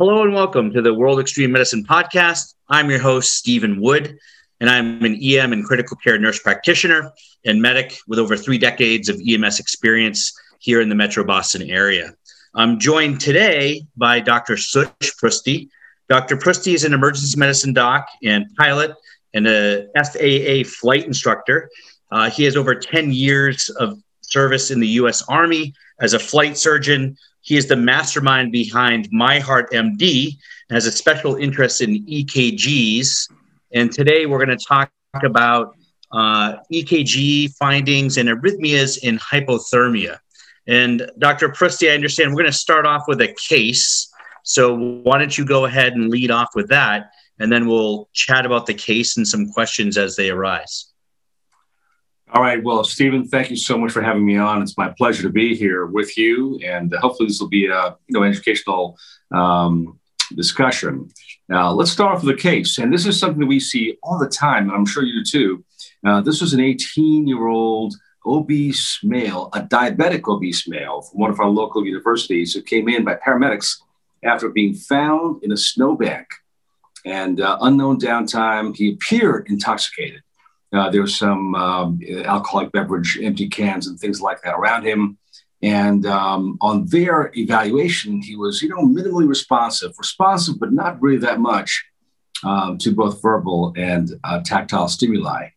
Hello 0.00 0.22
and 0.22 0.32
welcome 0.32 0.70
to 0.70 0.80
the 0.80 0.94
World 0.94 1.18
Extreme 1.18 1.50
Medicine 1.50 1.82
Podcast. 1.82 2.54
I'm 2.68 2.88
your 2.88 3.00
host, 3.00 3.34
Stephen 3.34 3.80
Wood, 3.80 4.16
and 4.60 4.70
I'm 4.70 5.04
an 5.04 5.18
EM 5.20 5.52
and 5.52 5.64
critical 5.64 5.96
care 5.96 6.16
nurse 6.20 6.38
practitioner 6.38 7.10
and 7.44 7.60
medic 7.60 7.98
with 8.06 8.20
over 8.20 8.36
three 8.36 8.58
decades 8.58 9.08
of 9.08 9.20
EMS 9.28 9.58
experience 9.58 10.32
here 10.60 10.80
in 10.80 10.88
the 10.88 10.94
Metro 10.94 11.24
Boston 11.24 11.68
area. 11.68 12.14
I'm 12.54 12.78
joined 12.78 13.20
today 13.20 13.88
by 13.96 14.20
Dr. 14.20 14.56
Sush 14.56 15.16
Prusty. 15.18 15.68
Dr. 16.08 16.36
Prusty 16.36 16.74
is 16.74 16.84
an 16.84 16.94
emergency 16.94 17.36
medicine 17.36 17.72
doc 17.72 18.08
and 18.22 18.46
pilot 18.56 18.92
and 19.34 19.48
a 19.48 19.88
FAA 19.96 20.62
flight 20.78 21.06
instructor. 21.06 21.68
Uh, 22.12 22.30
he 22.30 22.44
has 22.44 22.56
over 22.56 22.76
10 22.76 23.10
years 23.10 23.68
of 23.68 23.98
service 24.20 24.70
in 24.70 24.78
the 24.78 24.88
U.S. 25.00 25.24
Army 25.28 25.74
as 26.00 26.14
a 26.14 26.20
flight 26.20 26.56
surgeon, 26.56 27.16
he 27.40 27.56
is 27.56 27.66
the 27.66 27.76
mastermind 27.76 28.52
behind 28.52 29.08
My 29.12 29.38
Heart 29.38 29.72
MD 29.72 30.36
and 30.68 30.76
has 30.76 30.86
a 30.86 30.92
special 30.92 31.36
interest 31.36 31.80
in 31.80 32.04
EKGs. 32.06 33.30
And 33.72 33.92
today 33.92 34.26
we're 34.26 34.44
going 34.44 34.56
to 34.56 34.64
talk 34.64 34.90
about 35.22 35.74
uh, 36.12 36.56
EKG 36.72 37.54
findings 37.56 38.16
and 38.16 38.28
arrhythmias 38.28 39.02
in 39.02 39.18
hypothermia. 39.18 40.18
And 40.66 41.10
Dr. 41.18 41.48
Prusty, 41.48 41.90
I 41.90 41.94
understand 41.94 42.30
we're 42.30 42.42
going 42.42 42.52
to 42.52 42.58
start 42.58 42.86
off 42.86 43.04
with 43.08 43.20
a 43.20 43.34
case. 43.48 44.12
So 44.42 44.74
why 44.76 45.18
don't 45.18 45.36
you 45.36 45.44
go 45.44 45.64
ahead 45.64 45.94
and 45.94 46.10
lead 46.10 46.30
off 46.30 46.50
with 46.54 46.68
that? 46.68 47.10
And 47.38 47.50
then 47.52 47.66
we'll 47.66 48.08
chat 48.12 48.44
about 48.44 48.66
the 48.66 48.74
case 48.74 49.16
and 49.16 49.26
some 49.26 49.50
questions 49.52 49.96
as 49.96 50.16
they 50.16 50.30
arise. 50.30 50.87
All 52.30 52.42
right. 52.42 52.62
Well, 52.62 52.84
Stephen, 52.84 53.26
thank 53.26 53.48
you 53.48 53.56
so 53.56 53.78
much 53.78 53.92
for 53.92 54.02
having 54.02 54.24
me 54.24 54.36
on. 54.36 54.60
It's 54.60 54.76
my 54.76 54.90
pleasure 54.90 55.22
to 55.22 55.30
be 55.30 55.56
here 55.56 55.86
with 55.86 56.18
you, 56.18 56.60
and 56.62 56.92
hopefully 57.00 57.28
this 57.28 57.40
will 57.40 57.48
be 57.48 57.66
a 57.66 57.96
you 58.06 58.20
know 58.20 58.22
educational 58.22 58.98
um, 59.32 59.98
discussion. 60.36 61.08
Now, 61.48 61.70
let's 61.70 61.90
start 61.90 62.14
off 62.14 62.22
with 62.22 62.34
a 62.34 62.38
case, 62.38 62.76
and 62.76 62.92
this 62.92 63.06
is 63.06 63.18
something 63.18 63.40
that 63.40 63.46
we 63.46 63.58
see 63.58 63.96
all 64.02 64.18
the 64.18 64.28
time, 64.28 64.64
and 64.68 64.72
I'm 64.72 64.84
sure 64.84 65.04
you 65.04 65.24
do 65.24 65.24
too. 65.24 65.64
Uh, 66.04 66.20
this 66.20 66.42
was 66.42 66.52
an 66.52 66.60
18-year-old 66.60 67.94
obese 68.26 68.98
male, 69.02 69.48
a 69.54 69.62
diabetic 69.62 70.28
obese 70.28 70.68
male 70.68 71.00
from 71.00 71.20
one 71.20 71.30
of 71.30 71.40
our 71.40 71.48
local 71.48 71.86
universities, 71.86 72.52
who 72.52 72.60
came 72.60 72.90
in 72.90 73.04
by 73.04 73.14
paramedics 73.14 73.78
after 74.22 74.50
being 74.50 74.74
found 74.74 75.42
in 75.42 75.50
a 75.50 75.56
snowbank. 75.56 76.26
And 77.06 77.40
uh, 77.40 77.56
unknown 77.62 77.98
downtime, 77.98 78.76
he 78.76 78.92
appeared 78.92 79.46
intoxicated. 79.48 80.20
Uh, 80.72 80.90
there 80.90 81.00
was 81.00 81.16
some 81.16 81.54
um, 81.54 82.00
alcoholic 82.24 82.70
beverage, 82.72 83.18
empty 83.22 83.48
cans, 83.48 83.86
and 83.86 83.98
things 83.98 84.20
like 84.20 84.42
that 84.42 84.54
around 84.54 84.84
him. 84.84 85.16
And 85.62 86.06
um, 86.06 86.58
on 86.60 86.86
their 86.86 87.32
evaluation, 87.34 88.22
he 88.22 88.36
was, 88.36 88.62
you 88.62 88.68
know, 88.68 88.82
minimally 88.82 89.26
responsive, 89.26 89.92
responsive, 89.98 90.60
but 90.60 90.72
not 90.72 91.00
really 91.02 91.18
that 91.18 91.40
much 91.40 91.84
um, 92.44 92.78
to 92.78 92.92
both 92.92 93.20
verbal 93.20 93.72
and 93.76 94.12
uh, 94.24 94.40
tactile 94.44 94.88
stimuli. 94.88 95.48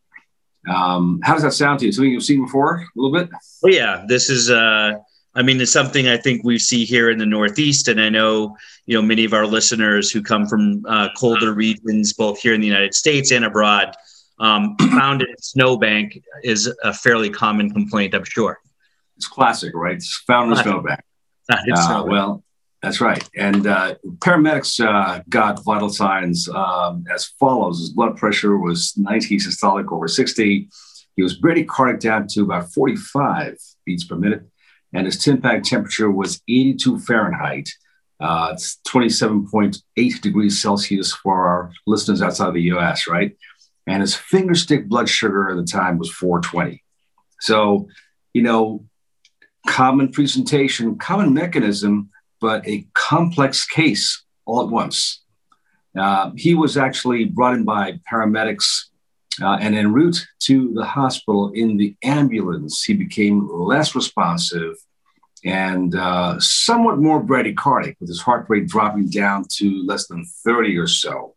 Um, 0.68 1.20
how 1.24 1.34
does 1.34 1.44
that 1.44 1.54
sound 1.54 1.80
to 1.80 1.86
you? 1.86 1.92
Something 1.92 2.12
you've 2.12 2.24
seen 2.24 2.46
before 2.46 2.76
a 2.78 2.86
little 2.96 3.14
bit? 3.14 3.30
Oh, 3.64 3.70
yeah. 3.70 4.06
This 4.08 4.30
is, 4.30 4.50
uh, 4.50 4.94
I 5.36 5.44
mean, 5.44 5.62
it's 5.62 5.72
something 5.72 6.08
I 6.08 6.18
think 6.18 6.44
we 6.44 6.58
see 6.58 6.86
here 6.86 7.10
in 7.10 7.18
the 7.18 7.26
Northeast. 7.26 7.88
And 7.88 8.02
I 8.02 8.10
know, 8.10 8.56
you 8.86 8.96
know, 8.96 9.02
many 9.02 9.26
of 9.26 9.34
our 9.34 9.46
listeners 9.46 10.12
who 10.12 10.22
come 10.22 10.48
from 10.48 10.84
uh, 10.88 11.10
colder 11.18 11.54
regions, 11.54 12.14
both 12.14 12.40
here 12.40 12.54
in 12.54 12.62
the 12.62 12.68
United 12.68 12.94
States 12.94 13.32
and 13.32 13.46
abroad, 13.46 13.96
um, 14.42 14.76
found 14.92 15.22
in 15.22 15.30
a 15.30 15.42
snowbank 15.42 16.22
is 16.44 16.74
a 16.84 16.94
fairly 16.94 17.30
common 17.30 17.72
complaint, 17.72 18.14
I'm 18.14 18.26
sure. 18.26 18.60
It's 19.16 19.28
classic, 19.28 19.74
right? 19.74 19.96
It's 19.96 20.18
found 20.28 20.52
in 20.52 20.58
a 20.58 20.64
snowbank. 20.64 21.00
Uh, 21.50 22.04
well, 22.08 22.44
that's 22.82 23.00
right. 23.00 23.24
And 23.38 23.68
uh, 23.68 23.96
paramedics 24.18 24.84
uh, 24.84 25.22
got 25.30 25.64
vital 25.64 25.90
signs 25.90 26.50
um, 26.50 27.06
as 27.14 27.26
follows: 27.40 27.80
his 27.80 27.90
blood 27.90 28.18
pressure 28.18 28.58
was 28.58 28.98
90 28.98 29.38
systolic 29.38 29.92
over 29.92 30.08
60. 30.08 30.68
He 31.16 31.24
was 31.24 31.40
bradycardic 31.40 32.00
down 32.00 32.28
to 32.32 32.44
about 32.44 32.72
45 32.74 33.58
beats 33.86 34.06
per 34.06 34.16
minute, 34.16 34.44
and 34.94 35.06
his 35.06 35.24
tip-bag 35.24 35.64
temperature 35.64 36.10
was 36.10 36.42
82 36.48 37.00
Fahrenheit. 37.00 37.70
Uh, 38.20 38.52
it's 38.54 38.80
27.8 38.88 40.22
degrees 40.22 40.62
Celsius 40.62 41.14
for 41.14 41.48
our 41.48 41.72
listeners 41.86 42.22
outside 42.22 42.48
of 42.48 42.54
the 42.54 42.62
U.S. 42.64 43.08
Right? 43.08 43.36
And 43.92 44.02
his 44.02 44.16
fingerstick 44.16 44.88
blood 44.88 45.10
sugar 45.10 45.50
at 45.50 45.58
the 45.58 45.66
time 45.66 45.98
was 45.98 46.10
420. 46.10 46.82
So, 47.42 47.90
you 48.34 48.42
know, 48.42 48.86
common 49.68 50.12
presentation, 50.12 50.98
common 50.98 51.34
mechanism, 51.34 52.10
but 52.40 52.66
a 52.68 52.88
complex 52.94 53.66
case 53.66 54.24
all 54.46 54.62
at 54.62 54.70
once. 54.70 55.24
Uh, 55.98 56.32
he 56.38 56.56
was 56.56 56.78
actually 56.78 57.26
brought 57.26 57.54
in 57.54 57.66
by 57.66 58.00
paramedics 58.10 58.86
uh, 59.42 59.58
and 59.60 59.76
en 59.76 59.92
route 59.92 60.26
to 60.40 60.74
the 60.74 60.86
hospital 60.86 61.52
in 61.54 61.76
the 61.76 61.94
ambulance. 62.02 62.84
He 62.84 62.94
became 62.94 63.50
less 63.52 63.94
responsive 63.94 64.76
and 65.44 65.96
uh, 65.96 66.40
somewhat 66.40 67.00
more 67.00 67.22
bradycardic, 67.22 67.96
with 68.00 68.08
his 68.08 68.22
heart 68.22 68.46
rate 68.48 68.68
dropping 68.68 69.10
down 69.10 69.44
to 69.50 69.84
less 69.86 70.08
than 70.08 70.24
30 70.46 70.78
or 70.78 70.88
so. 70.88 71.36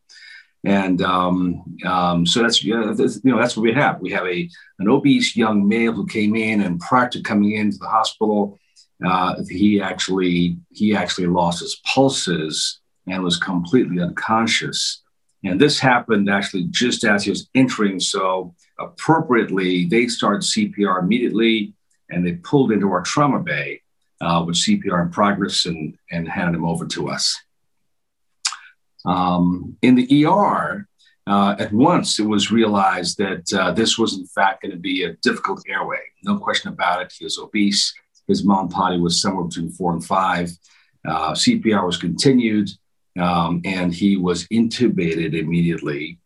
And 0.65 1.03
um, 1.03 1.63
um, 1.85 2.25
so 2.25 2.43
that's, 2.43 2.65
you 2.65 2.75
know, 2.75 2.95
that's, 2.95 3.21
you 3.23 3.31
know, 3.31 3.39
that's 3.39 3.57
what 3.57 3.65
we 3.65 3.73
have. 3.75 4.01
We 4.01 4.13
have 4.13 4.27
a, 4.27 4.49
an 4.79 4.89
obese 4.89 5.37
young 5.37 5.69
male 5.69 5.93
who 5.93 6.07
came 6.07 6.35
in 6.35 6.63
and 6.63 6.81
prior 6.81 7.09
to 7.11 7.21
coming 7.21 7.53
into 7.53 7.77
the 7.77 7.89
hospital, 7.89 8.59
uh, 9.05 9.43
he 9.49 9.81
actually, 9.81 10.57
he 10.73 10.97
actually 10.97 11.27
lost 11.27 11.61
his 11.61 11.81
pulses 11.85 12.81
and 13.07 13.23
was 13.23 13.37
completely 13.37 14.01
unconscious. 14.01 15.03
And 15.45 15.61
this 15.61 15.79
happened 15.79 16.31
actually 16.31 16.65
just 16.71 17.05
as 17.05 17.25
he 17.25 17.31
was 17.31 17.51
entering. 17.55 18.01
So 18.01 18.55
appropriately, 18.79 19.85
they 19.85 20.07
started 20.07 20.43
CPR 20.43 21.03
immediately 21.03 21.75
and 22.11 22.27
they 22.27 22.35
pulled 22.37 22.73
into 22.73 22.91
our 22.91 23.03
trauma 23.03 23.41
bay 23.41 23.83
uh, 24.23 24.43
with 24.47 24.57
CPR 24.57 25.03
in 25.03 25.11
progress 25.11 25.67
and, 25.67 25.99
and 26.11 26.27
handed 26.27 26.57
him 26.57 26.65
over 26.65 26.87
to 26.87 27.11
us. 27.11 27.39
Um, 29.05 29.77
in 29.83 29.95
the 29.95 30.27
ER, 30.27 30.87
uh, 31.27 31.57
at 31.59 31.73
once 31.73 32.19
it 32.19 32.27
was 32.27 32.51
realized 32.51 33.17
that 33.19 33.53
uh, 33.53 33.73
this 33.73 33.99
was 33.99 34.19
in 34.19 34.27
fact 34.27 34.63
going 34.63 34.73
to 34.73 34.79
be 34.79 35.05
a 35.05 35.15
difficult 35.23 35.63
airway. 35.69 36.01
No 36.23 36.39
question 36.39 36.71
about 36.71 37.03
it. 37.03 37.15
He 37.17 37.25
was 37.25 37.39
obese. 37.39 37.95
His 38.29 38.47
Mallampati 38.47 39.01
was 39.01 39.21
somewhere 39.21 39.45
between 39.45 39.71
four 39.71 39.93
and 39.93 40.05
five. 40.05 40.51
Uh, 41.07 41.33
CPR 41.33 41.85
was 41.85 41.99
continued, 41.99 42.71
um, 43.19 43.61
and 43.65 43.93
he 43.93 44.17
was 44.17 44.47
intubated 44.49 45.39
immediately. 45.39 46.19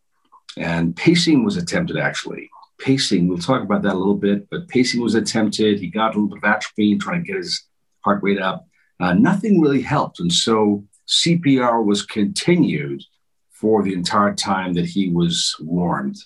And 0.57 0.95
pacing 0.95 1.43
was 1.43 1.57
attempted 1.57 1.97
actually. 1.97 2.49
Pacing, 2.79 3.27
we'll 3.27 3.39
talk 3.39 3.61
about 3.61 3.81
that 3.81 3.95
a 3.95 3.97
little 3.97 4.15
bit, 4.15 4.49
but 4.49 4.69
pacing 4.69 5.01
was 5.01 5.15
attempted. 5.15 5.79
He 5.79 5.87
got 5.87 6.15
a 6.15 6.19
little 6.19 6.29
bit 6.29 6.37
of 6.37 6.49
atropine, 6.49 6.99
trying 6.99 7.23
to 7.23 7.27
get 7.27 7.35
his 7.35 7.65
heart 8.05 8.23
rate 8.23 8.39
up. 8.39 8.65
Uh, 9.01 9.13
nothing 9.13 9.61
really 9.61 9.81
helped. 9.81 10.19
And 10.19 10.31
so 10.31 10.85
CPR 11.09 11.83
was 11.83 12.05
continued 12.05 13.03
for 13.51 13.83
the 13.83 13.93
entire 13.93 14.33
time 14.33 14.73
that 14.73 14.85
he 14.85 15.09
was 15.09 15.55
warmed. 15.59 16.17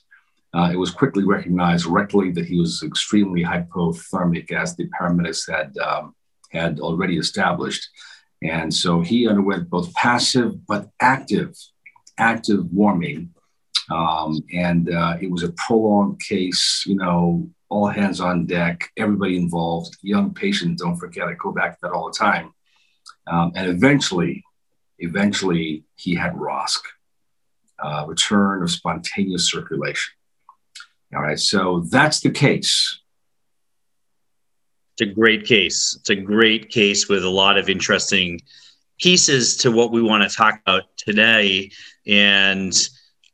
Uh, 0.54 0.70
it 0.72 0.76
was 0.76 0.92
quickly 0.92 1.24
recognized 1.24 1.86
rectally 1.86 2.34
that 2.36 2.46
he 2.46 2.60
was 2.60 2.84
extremely 2.84 3.44
hypothermic, 3.44 4.52
as 4.52 4.76
the 4.76 4.88
paramedics 4.90 5.50
had 5.50 5.76
um, 5.78 6.14
had 6.52 6.80
already 6.80 7.18
established, 7.18 7.90
and 8.44 8.72
so 8.72 9.02
he 9.02 9.28
underwent 9.28 9.70
both 9.70 9.92
passive 9.96 10.66
but 10.68 10.90
active 11.00 11.56
active 12.20 12.72
warming, 12.72 13.34
um, 13.90 14.40
and 14.54 14.94
uh, 14.94 15.18
it 15.20 15.32
was 15.32 15.42
a 15.42 15.54
prolonged 15.54 16.22
case. 16.22 16.84
You 16.86 16.98
know, 16.98 17.50
all 17.70 17.88
hands 17.88 18.22
on 18.22 18.46
deck, 18.46 18.92
everybody 18.96 19.38
involved, 19.38 19.98
young 20.04 20.36
patient. 20.36 20.78
Don't 20.78 20.98
forget, 20.98 21.28
I 21.28 21.34
go 21.34 21.52
back 21.52 21.72
to 21.72 21.80
that 21.84 21.94
all 21.94 22.12
the 22.12 22.18
time, 22.18 22.54
um, 23.26 23.54
and 23.56 23.70
eventually 23.70 24.44
eventually 25.04 25.84
he 25.96 26.16
had 26.16 26.34
ROSC, 26.34 26.80
uh, 27.80 28.06
return 28.08 28.64
of 28.64 28.72
spontaneous 28.72 29.50
circulation. 29.50 30.14
All 31.16 31.22
right, 31.22 31.40
so 31.40 31.82
that's 31.92 32.22
the 32.22 32.32
case. 32.32 33.00
It's 34.94 35.10
a 35.10 35.14
great 35.14 35.46
case. 35.46 35.98
It's 36.00 36.10
a 36.10 36.16
great 36.16 36.70
case 36.70 37.08
with 37.10 37.24
a 37.24 37.30
lot 37.30 37.58
of 37.58 37.70
interesting 37.70 38.40
pieces 39.00 39.58
to 39.58 39.72
what 39.72 39.92
we 39.92 40.02
want 40.02 40.30
to 40.30 40.36
talk 40.36 40.60
about 40.66 40.84
today. 40.98 41.72
And 42.08 42.74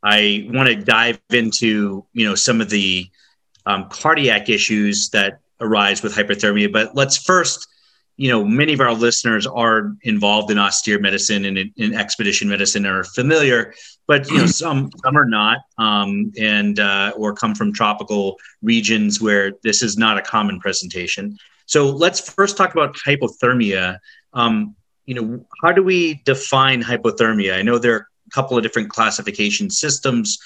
I 0.03 0.47
want 0.51 0.69
to 0.69 0.75
dive 0.75 1.19
into, 1.31 2.05
you 2.13 2.25
know, 2.27 2.35
some 2.35 2.61
of 2.61 2.69
the 2.69 3.09
um, 3.65 3.87
cardiac 3.89 4.49
issues 4.49 5.09
that 5.09 5.39
arise 5.59 6.01
with 6.01 6.15
hyperthermia. 6.15 6.71
But 6.71 6.95
let's 6.95 7.17
first 7.17 7.67
you 8.19 8.27
know, 8.27 8.43
many 8.43 8.73
of 8.73 8.81
our 8.81 8.93
listeners 8.93 9.47
are 9.47 9.93
involved 10.01 10.51
in 10.51 10.59
austere 10.59 10.99
medicine 10.99 11.45
and 11.45 11.57
in, 11.57 11.71
in 11.77 11.93
expedition 11.95 12.49
medicine 12.49 12.85
are 12.85 13.05
familiar, 13.05 13.73
but 14.07 14.29
you 14.29 14.39
know, 14.39 14.45
some 14.61 14.91
some 15.05 15.17
are 15.17 15.25
not, 15.25 15.59
um, 15.77 16.29
and 16.37 16.81
uh, 16.81 17.13
or 17.15 17.33
come 17.33 17.55
from 17.55 17.71
tropical 17.71 18.35
regions 18.61 19.21
where 19.21 19.53
this 19.63 19.81
is 19.81 19.97
not 19.97 20.17
a 20.17 20.21
common 20.21 20.59
presentation. 20.59 21.37
So 21.65 21.85
let's 21.85 22.19
first 22.19 22.57
talk 22.57 22.73
about 22.73 22.93
hypothermia. 22.97 23.99
Um, 24.33 24.75
you 25.05 25.15
know, 25.15 25.45
how 25.63 25.71
do 25.71 25.81
we 25.81 26.15
define 26.25 26.83
hypothermia? 26.83 27.55
I 27.55 27.61
know 27.61 27.77
there 27.77 27.93
are 27.93 28.07
a 28.27 28.31
couple 28.31 28.57
of 28.57 28.63
different 28.63 28.89
classification 28.89 29.69
systems, 29.69 30.39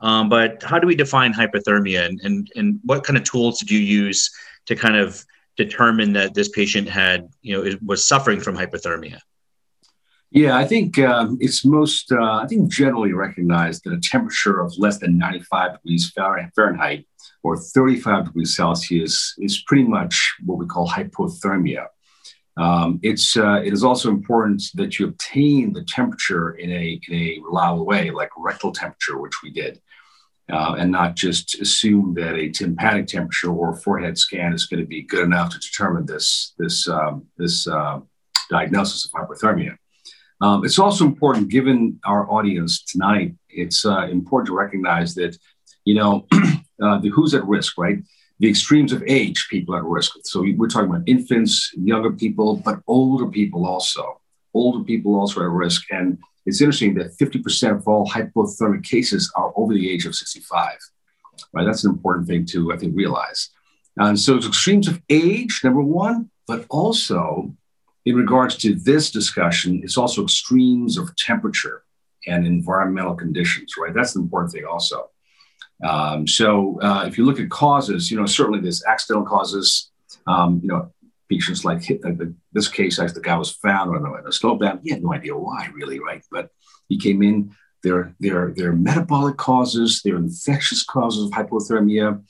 um, 0.00 0.30
but 0.30 0.62
how 0.62 0.78
do 0.78 0.86
we 0.86 0.96
define 0.96 1.34
hypothermia 1.34 2.06
and, 2.06 2.20
and, 2.22 2.50
and 2.56 2.80
what 2.84 3.04
kind 3.04 3.18
of 3.18 3.24
tools 3.24 3.58
did 3.58 3.70
you 3.70 3.80
use 3.80 4.30
to 4.64 4.74
kind 4.74 4.96
of 4.96 5.22
determine 5.56 6.12
that 6.14 6.34
this 6.34 6.48
patient 6.48 6.88
had, 6.88 7.28
you 7.42 7.56
know, 7.56 7.64
it 7.64 7.82
was 7.82 8.06
suffering 8.06 8.40
from 8.40 8.56
hypothermia? 8.56 9.18
Yeah, 10.30 10.56
I 10.56 10.64
think 10.64 10.98
um, 10.98 11.36
it's 11.40 11.62
most, 11.62 12.10
uh, 12.10 12.36
I 12.36 12.46
think 12.46 12.72
generally 12.72 13.12
recognized 13.12 13.84
that 13.84 13.92
a 13.92 14.00
temperature 14.00 14.60
of 14.60 14.72
less 14.78 14.96
than 14.98 15.18
95 15.18 15.74
degrees 15.74 16.10
Fahrenheit 16.10 17.06
or 17.42 17.58
35 17.58 18.26
degrees 18.26 18.56
Celsius 18.56 19.34
is 19.38 19.62
pretty 19.66 19.84
much 19.84 20.34
what 20.46 20.56
we 20.56 20.64
call 20.64 20.88
hypothermia. 20.88 21.86
Um, 22.56 22.98
it's, 23.02 23.36
uh, 23.36 23.60
it 23.62 23.74
is 23.74 23.84
also 23.84 24.08
important 24.08 24.62
that 24.74 24.98
you 24.98 25.08
obtain 25.08 25.74
the 25.74 25.84
temperature 25.84 26.52
in 26.52 26.70
a, 26.70 26.98
in 27.08 27.14
a 27.14 27.38
reliable 27.44 27.84
way, 27.84 28.10
like 28.10 28.30
rectal 28.38 28.72
temperature, 28.72 29.18
which 29.18 29.42
we 29.42 29.50
did, 29.50 29.82
uh, 30.50 30.74
and 30.78 30.90
not 30.90 31.14
just 31.14 31.60
assume 31.60 32.14
that 32.14 32.34
a 32.34 32.50
tympanic 32.50 33.06
temperature 33.06 33.50
or 33.50 33.76
forehead 33.76 34.18
scan 34.18 34.52
is 34.52 34.66
going 34.66 34.80
to 34.80 34.86
be 34.86 35.02
good 35.02 35.24
enough 35.24 35.50
to 35.50 35.58
determine 35.58 36.06
this, 36.06 36.54
this, 36.58 36.88
um, 36.88 37.26
this 37.36 37.66
uh, 37.66 38.00
diagnosis 38.50 39.06
of 39.06 39.12
hypothermia. 39.12 39.76
Um, 40.40 40.64
it's 40.64 40.78
also 40.78 41.04
important, 41.04 41.48
given 41.48 42.00
our 42.04 42.28
audience 42.30 42.82
tonight, 42.82 43.34
it's 43.48 43.86
uh, 43.86 44.08
important 44.08 44.48
to 44.48 44.56
recognize 44.56 45.14
that, 45.14 45.38
you 45.84 45.94
know, 45.94 46.26
uh, 46.82 46.98
the 46.98 47.10
who's 47.10 47.34
at 47.34 47.46
risk, 47.46 47.78
right? 47.78 47.98
The 48.40 48.50
extremes 48.50 48.92
of 48.92 49.04
age, 49.06 49.46
people 49.48 49.76
at 49.76 49.84
risk. 49.84 50.16
So 50.24 50.44
we're 50.56 50.66
talking 50.66 50.90
about 50.90 51.04
infants, 51.06 51.70
younger 51.76 52.10
people, 52.10 52.56
but 52.56 52.80
older 52.88 53.26
people 53.26 53.66
also. 53.66 54.20
Older 54.52 54.82
people 54.84 55.14
also 55.14 55.42
at 55.42 55.48
risk. 55.48 55.84
And 55.92 56.18
it's 56.46 56.60
interesting 56.60 56.94
that 56.94 57.16
50% 57.18 57.76
of 57.76 57.88
all 57.88 58.06
hypothermic 58.06 58.84
cases 58.84 59.32
are 59.36 59.52
over 59.56 59.72
the 59.72 59.90
age 59.90 60.06
of 60.06 60.14
65, 60.14 60.78
right? 61.52 61.64
That's 61.64 61.84
an 61.84 61.90
important 61.90 62.26
thing 62.26 62.44
to, 62.46 62.72
I 62.72 62.76
think, 62.76 62.96
realize. 62.96 63.50
And 63.96 64.18
so 64.18 64.36
it's 64.36 64.46
extremes 64.46 64.88
of 64.88 65.00
age, 65.08 65.60
number 65.62 65.82
one, 65.82 66.30
but 66.46 66.66
also 66.70 67.54
in 68.04 68.16
regards 68.16 68.56
to 68.58 68.74
this 68.74 69.10
discussion, 69.10 69.80
it's 69.84 69.96
also 69.96 70.24
extremes 70.24 70.98
of 70.98 71.14
temperature 71.16 71.84
and 72.26 72.46
environmental 72.46 73.14
conditions, 73.14 73.74
right? 73.78 73.94
That's 73.94 74.14
the 74.14 74.20
important 74.20 74.52
thing 74.52 74.64
also. 74.64 75.10
Um, 75.84 76.26
so 76.26 76.80
uh, 76.80 77.04
if 77.06 77.18
you 77.18 77.24
look 77.24 77.40
at 77.40 77.50
causes, 77.50 78.10
you 78.10 78.18
know, 78.18 78.26
certainly 78.26 78.60
there's 78.60 78.84
accidental 78.84 79.26
causes, 79.26 79.90
um, 80.26 80.60
you 80.62 80.68
know, 80.68 80.92
patients 81.32 81.64
like 81.64 81.80
this 82.52 82.68
case, 82.68 82.98
as 82.98 83.14
the 83.14 83.20
guy 83.28 83.36
was 83.36 83.52
found 83.66 83.96
on 83.96 84.04
a, 84.04 84.12
a 84.28 84.32
slowdown. 84.38 84.80
He 84.82 84.90
had 84.90 85.02
no 85.02 85.14
idea 85.14 85.36
why, 85.36 85.68
really, 85.74 85.98
right? 85.98 86.22
But 86.30 86.50
he 86.88 86.98
came 86.98 87.22
in. 87.22 87.54
There, 87.82 88.14
there, 88.20 88.52
there 88.56 88.70
are 88.70 88.76
metabolic 88.90 89.36
causes, 89.38 90.02
there 90.04 90.14
are 90.14 90.18
infectious 90.18 90.84
causes 90.84 91.24
of 91.24 91.32
hypothermia, 91.32 92.22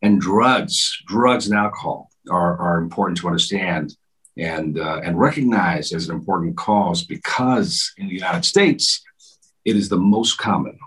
and 0.00 0.18
drugs, 0.18 0.96
drugs 1.06 1.46
and 1.46 1.58
alcohol 1.58 2.08
are, 2.30 2.56
are 2.58 2.78
important 2.78 3.18
to 3.18 3.26
understand 3.26 3.94
and, 4.38 4.78
uh, 4.78 5.00
and 5.04 5.20
recognized 5.20 5.92
as 5.94 6.08
an 6.08 6.14
important 6.14 6.56
cause 6.56 7.04
because 7.04 7.92
in 7.98 8.08
the 8.08 8.14
United 8.14 8.46
States, 8.46 9.02
it 9.66 9.76
is 9.76 9.90
the 9.90 9.98
most 9.98 10.38
common. 10.38 10.78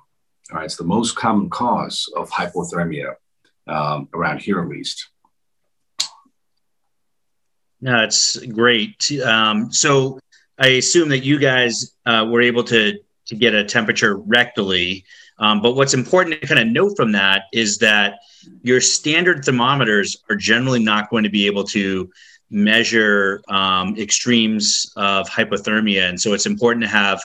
All 0.51 0.57
right, 0.57 0.65
it's 0.65 0.77
the 0.77 0.83
most 0.97 1.15
common 1.15 1.47
cause 1.51 2.11
of 2.15 2.27
hypothermia 2.31 3.13
um, 3.67 4.09
around 4.15 4.39
here, 4.41 4.59
at 4.61 4.67
least. 4.67 5.09
No, 7.81 8.03
it's 8.03 8.38
great. 8.38 9.12
Um, 9.24 9.71
so 9.71 10.19
I 10.57 10.68
assume 10.69 11.09
that 11.09 11.19
you 11.19 11.38
guys 11.39 11.94
uh, 12.06 12.27
were 12.29 12.41
able 12.41 12.63
to 12.65 13.00
to 13.27 13.35
get 13.35 13.53
a 13.53 13.63
temperature 13.63 14.18
rectally. 14.19 15.03
Um, 15.39 15.62
but 15.62 15.75
what's 15.75 15.94
important 15.94 16.41
to 16.41 16.47
kind 16.47 16.59
of 16.59 16.68
note 16.68 16.94
from 16.95 17.12
that 17.12 17.44
is 17.53 17.77
that 17.79 18.19
your 18.63 18.81
standard 18.81 19.44
thermometers 19.44 20.24
are 20.29 20.35
generally 20.35 20.81
not 20.81 21.09
going 21.09 21.24
to 21.24 21.29
be 21.29 21.45
able 21.45 21.65
to 21.65 22.09
measure 22.50 23.41
um, 23.50 23.95
extremes 23.97 24.91
of 24.95 25.29
hypothermia. 25.29 26.09
And 26.09 26.19
so 26.19 26.33
it's 26.33 26.45
important 26.45 26.83
to 26.83 26.89
have 26.89 27.21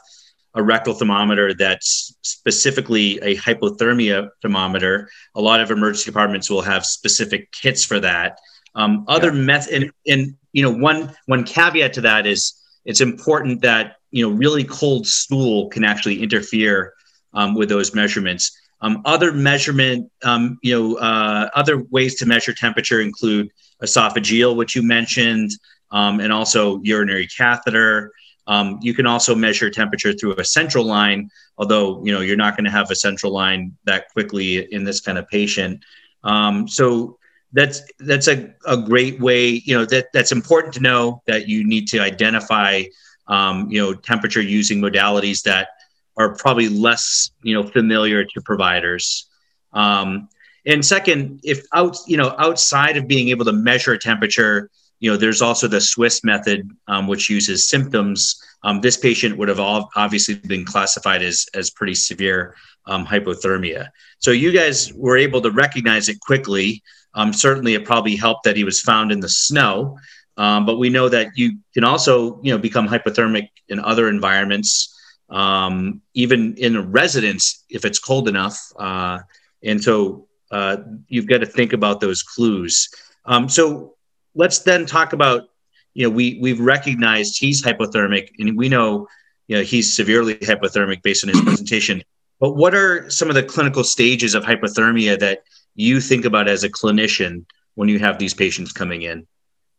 a 0.54 0.62
rectal 0.62 0.92
thermometer 0.92 1.54
that's 1.54 2.14
specifically 2.22 3.18
a 3.20 3.36
hypothermia 3.36 4.28
thermometer. 4.42 5.08
A 5.34 5.40
lot 5.40 5.60
of 5.60 5.70
emergency 5.70 6.10
departments 6.10 6.50
will 6.50 6.62
have 6.62 6.84
specific 6.84 7.50
kits 7.52 7.84
for 7.84 8.00
that. 8.00 8.38
Um, 8.74 9.04
other 9.08 9.32
yeah. 9.32 9.40
method, 9.40 9.74
and, 9.74 9.92
and 10.06 10.36
you 10.52 10.62
know, 10.62 10.70
one 10.70 11.14
one 11.26 11.44
caveat 11.44 11.92
to 11.94 12.00
that 12.02 12.26
is 12.26 12.54
it's 12.84 13.00
important 13.00 13.62
that 13.62 13.96
you 14.10 14.28
know 14.28 14.34
really 14.34 14.64
cold 14.64 15.06
stool 15.06 15.68
can 15.68 15.84
actually 15.84 16.22
interfere 16.22 16.94
um, 17.34 17.54
with 17.54 17.68
those 17.68 17.94
measurements. 17.94 18.56
Um, 18.80 19.00
other 19.04 19.32
measurement, 19.32 20.10
um, 20.24 20.58
you 20.62 20.74
know, 20.74 20.96
uh, 20.96 21.48
other 21.54 21.84
ways 21.90 22.16
to 22.16 22.26
measure 22.26 22.52
temperature 22.52 23.00
include 23.00 23.48
esophageal, 23.82 24.56
which 24.56 24.74
you 24.74 24.82
mentioned, 24.82 25.52
um, 25.92 26.18
and 26.20 26.32
also 26.32 26.80
urinary 26.82 27.28
catheter. 27.28 28.12
Um, 28.48 28.80
you 28.82 28.92
can 28.92 29.06
also 29.06 29.36
measure 29.36 29.70
temperature 29.70 30.12
through 30.12 30.34
a 30.34 30.44
central 30.44 30.84
line, 30.84 31.30
although 31.58 32.04
you 32.04 32.12
know 32.12 32.20
you're 32.20 32.36
not 32.36 32.56
going 32.56 32.64
to 32.64 32.70
have 32.70 32.90
a 32.90 32.96
central 32.96 33.32
line 33.32 33.76
that 33.84 34.10
quickly 34.12 34.72
in 34.72 34.84
this 34.84 35.00
kind 35.00 35.16
of 35.16 35.28
patient. 35.28 35.82
Um, 36.24 36.66
so 36.66 37.18
that's 37.52 37.82
that's 38.00 38.28
a, 38.28 38.54
a 38.66 38.76
great 38.76 39.20
way. 39.20 39.62
You 39.64 39.78
know 39.78 39.84
that 39.86 40.06
that's 40.12 40.32
important 40.32 40.74
to 40.74 40.80
know 40.80 41.22
that 41.26 41.48
you 41.48 41.64
need 41.66 41.88
to 41.88 42.00
identify 42.00 42.84
um, 43.26 43.70
you 43.70 43.80
know 43.80 43.94
temperature 43.94 44.42
using 44.42 44.80
modalities 44.80 45.42
that 45.42 45.68
are 46.16 46.34
probably 46.36 46.68
less 46.68 47.30
you 47.42 47.54
know 47.54 47.62
familiar 47.62 48.24
to 48.24 48.40
providers. 48.40 49.28
Um, 49.72 50.28
and 50.64 50.84
second, 50.84 51.40
if 51.42 51.64
out, 51.72 51.96
you 52.06 52.16
know, 52.16 52.34
outside 52.38 52.96
of 52.96 53.08
being 53.08 53.30
able 53.30 53.44
to 53.46 53.52
measure 53.52 53.96
temperature, 53.96 54.70
you 55.00 55.10
know, 55.10 55.16
there's 55.16 55.42
also 55.42 55.66
the 55.66 55.80
Swiss 55.80 56.22
method, 56.22 56.70
um, 56.86 57.08
which 57.08 57.28
uses 57.28 57.68
symptoms. 57.68 58.40
Um, 58.62 58.80
this 58.80 58.96
patient 58.96 59.36
would 59.36 59.48
have 59.48 59.58
all 59.58 59.90
obviously 59.96 60.36
been 60.36 60.64
classified 60.64 61.22
as 61.22 61.46
as 61.54 61.70
pretty 61.70 61.94
severe 61.94 62.54
um, 62.86 63.04
hypothermia. 63.04 63.88
So 64.20 64.30
you 64.30 64.52
guys 64.52 64.92
were 64.94 65.16
able 65.16 65.40
to 65.42 65.50
recognize 65.50 66.08
it 66.08 66.20
quickly. 66.20 66.82
Um, 67.14 67.32
certainly, 67.32 67.74
it 67.74 67.84
probably 67.84 68.16
helped 68.16 68.44
that 68.44 68.56
he 68.56 68.64
was 68.64 68.80
found 68.80 69.12
in 69.12 69.20
the 69.20 69.28
snow. 69.28 69.98
Um, 70.36 70.64
but 70.64 70.78
we 70.78 70.88
know 70.88 71.08
that 71.08 71.36
you 71.36 71.58
can 71.74 71.84
also, 71.84 72.40
you 72.42 72.52
know, 72.52 72.58
become 72.58 72.88
hypothermic 72.88 73.48
in 73.68 73.78
other 73.78 74.08
environments, 74.08 74.98
um, 75.28 76.00
even 76.14 76.54
in 76.56 76.76
a 76.76 76.82
residence 76.82 77.64
if 77.68 77.84
it's 77.84 77.98
cold 77.98 78.28
enough. 78.28 78.58
Uh, 78.78 79.18
and 79.62 79.82
so 79.82 80.26
uh, 80.50 80.78
you've 81.08 81.26
got 81.26 81.38
to 81.38 81.46
think 81.46 81.72
about 81.72 82.00
those 82.00 82.22
clues. 82.22 82.88
Um, 83.26 83.48
so 83.48 83.94
let's 84.34 84.60
then 84.60 84.86
talk 84.86 85.12
about, 85.12 85.48
you 85.94 86.06
know, 86.06 86.10
we 86.10 86.38
we've 86.40 86.60
recognized 86.60 87.38
he's 87.38 87.62
hypothermic, 87.62 88.30
and 88.38 88.56
we 88.56 88.68
know, 88.70 89.06
you 89.48 89.56
know, 89.56 89.62
he's 89.62 89.94
severely 89.94 90.36
hypothermic 90.36 91.02
based 91.02 91.24
on 91.24 91.28
his 91.28 91.40
presentation. 91.42 92.02
But 92.40 92.56
what 92.56 92.74
are 92.74 93.08
some 93.10 93.28
of 93.28 93.34
the 93.34 93.42
clinical 93.42 93.84
stages 93.84 94.34
of 94.34 94.44
hypothermia 94.44 95.18
that 95.20 95.44
you 95.74 96.00
think 96.00 96.24
about 96.24 96.48
as 96.48 96.64
a 96.64 96.70
clinician 96.70 97.44
when 97.74 97.88
you 97.88 97.98
have 97.98 98.18
these 98.18 98.34
patients 98.34 98.72
coming 98.72 99.02
in? 99.02 99.26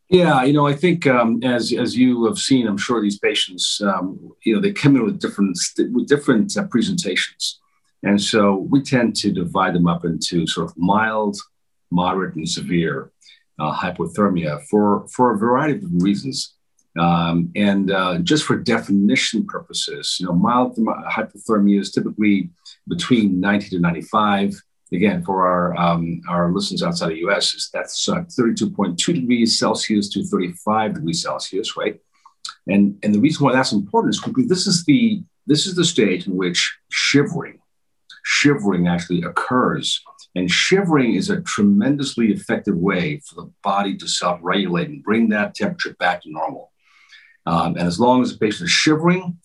Yeah, 0.09 0.43
you 0.43 0.53
know, 0.53 0.67
I 0.67 0.73
think 0.73 1.07
um, 1.07 1.41
as 1.43 1.73
as 1.73 1.97
you 1.97 2.25
have 2.25 2.37
seen, 2.37 2.67
I'm 2.67 2.77
sure 2.77 3.01
these 3.01 3.19
patients, 3.19 3.81
um, 3.81 4.31
you 4.43 4.53
know, 4.53 4.61
they 4.61 4.71
come 4.71 4.95
in 4.95 5.05
with 5.05 5.19
different 5.19 5.57
with 5.91 6.07
different 6.07 6.55
uh, 6.57 6.67
presentations. 6.67 7.59
And 8.03 8.21
so 8.21 8.67
we 8.69 8.81
tend 8.81 9.15
to 9.17 9.31
divide 9.31 9.73
them 9.73 9.87
up 9.87 10.03
into 10.03 10.45
sort 10.45 10.69
of 10.69 10.77
mild, 10.77 11.37
moderate, 11.89 12.35
and 12.35 12.47
severe 12.47 13.11
uh, 13.59 13.73
hypothermia 13.73 14.61
for, 14.69 15.07
for 15.07 15.33
a 15.33 15.37
variety 15.37 15.77
of 15.77 16.03
reasons. 16.03 16.55
Um, 16.99 17.51
and 17.55 17.91
uh, 17.91 18.19
just 18.19 18.43
for 18.43 18.57
definition 18.57 19.47
purposes, 19.47 20.17
you 20.19 20.27
know, 20.27 20.33
mild 20.33 20.77
hypothermia 20.77 21.79
is 21.79 21.91
typically 21.91 22.49
between 22.87 23.39
90 23.39 23.69
to 23.69 23.79
95. 23.79 24.61
Again, 24.93 25.23
for 25.23 25.47
our 25.47 25.75
um, 25.75 26.21
our 26.29 26.51
listeners 26.51 26.83
outside 26.83 27.09
the 27.09 27.19
U.S., 27.19 27.69
that's 27.73 28.07
uh, 28.07 28.21
32.2 28.21 28.97
degrees 29.13 29.57
Celsius 29.57 30.09
to 30.09 30.23
35 30.23 30.95
degrees 30.95 31.23
Celsius, 31.23 31.75
right? 31.75 31.99
And 32.67 32.97
and 33.03 33.13
the 33.13 33.19
reason 33.19 33.43
why 33.43 33.53
that's 33.53 33.71
important 33.71 34.15
is 34.15 34.21
because 34.21 34.47
this 34.47 34.67
is 34.67 34.85
the 34.85 35.23
this 35.47 35.65
is 35.65 35.75
the 35.75 35.83
stage 35.83 36.27
in 36.27 36.35
which 36.35 36.77
shivering 36.89 37.59
shivering 38.23 38.87
actually 38.87 39.21
occurs. 39.21 40.01
And 40.35 40.49
shivering 40.49 41.13
is 41.13 41.29
a 41.29 41.41
tremendously 41.41 42.31
effective 42.31 42.75
way 42.75 43.19
for 43.19 43.35
the 43.35 43.51
body 43.61 43.95
to 43.97 44.07
self 44.07 44.39
regulate 44.41 44.89
and 44.89 45.03
bring 45.03 45.29
that 45.29 45.53
temperature 45.53 45.95
back 45.99 46.23
to 46.23 46.31
normal. 46.31 46.71
Um, 47.45 47.75
and 47.75 47.87
as 47.87 47.99
long 47.99 48.23
as 48.23 48.31
the 48.31 48.39
patient 48.39 48.69
is 48.69 48.71
shivering, 48.71 49.37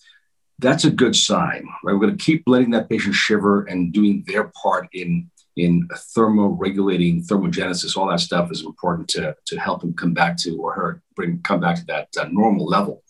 that's 0.61 0.85
a 0.85 0.91
good 0.91 1.15
sign, 1.15 1.69
right? 1.85 1.93
We're 1.93 1.99
going 1.99 2.17
to 2.17 2.25
keep 2.25 2.45
letting 2.47 2.71
that 2.71 2.89
patient 2.89 3.15
shiver 3.15 3.65
and 3.65 3.93
doing 3.93 4.25
their 4.27 4.51
part 4.63 4.89
in 4.93 5.31
in 5.59 5.89
thermoregulating 6.17 7.27
thermogenesis. 7.27 7.97
All 7.97 8.09
that 8.09 8.21
stuff 8.21 8.51
is 8.51 8.63
important 8.63 9.09
to 9.09 9.37
to 9.47 9.59
help 9.59 9.81
them 9.81 9.95
come 9.95 10.15
back 10.15 10.37
to 10.39 10.57
or 10.57 10.73
her 10.73 11.03
bring 11.17 11.41
come 11.43 11.61
back 11.61 11.77
to 11.77 11.87
that 11.87 12.09
uh, 12.19 12.29
normal 12.31 12.67
level. 12.67 13.03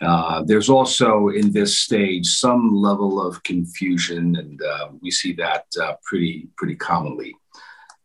Uh, 0.00 0.42
there's 0.44 0.68
also 0.68 1.28
in 1.28 1.52
this 1.52 1.78
stage 1.78 2.26
some 2.26 2.74
level 2.74 3.24
of 3.24 3.42
confusion, 3.42 4.36
and 4.36 4.60
uh, 4.62 4.88
we 5.00 5.10
see 5.10 5.32
that 5.32 5.66
uh, 5.82 5.94
pretty 6.04 6.48
pretty 6.56 6.76
commonly. 6.76 7.34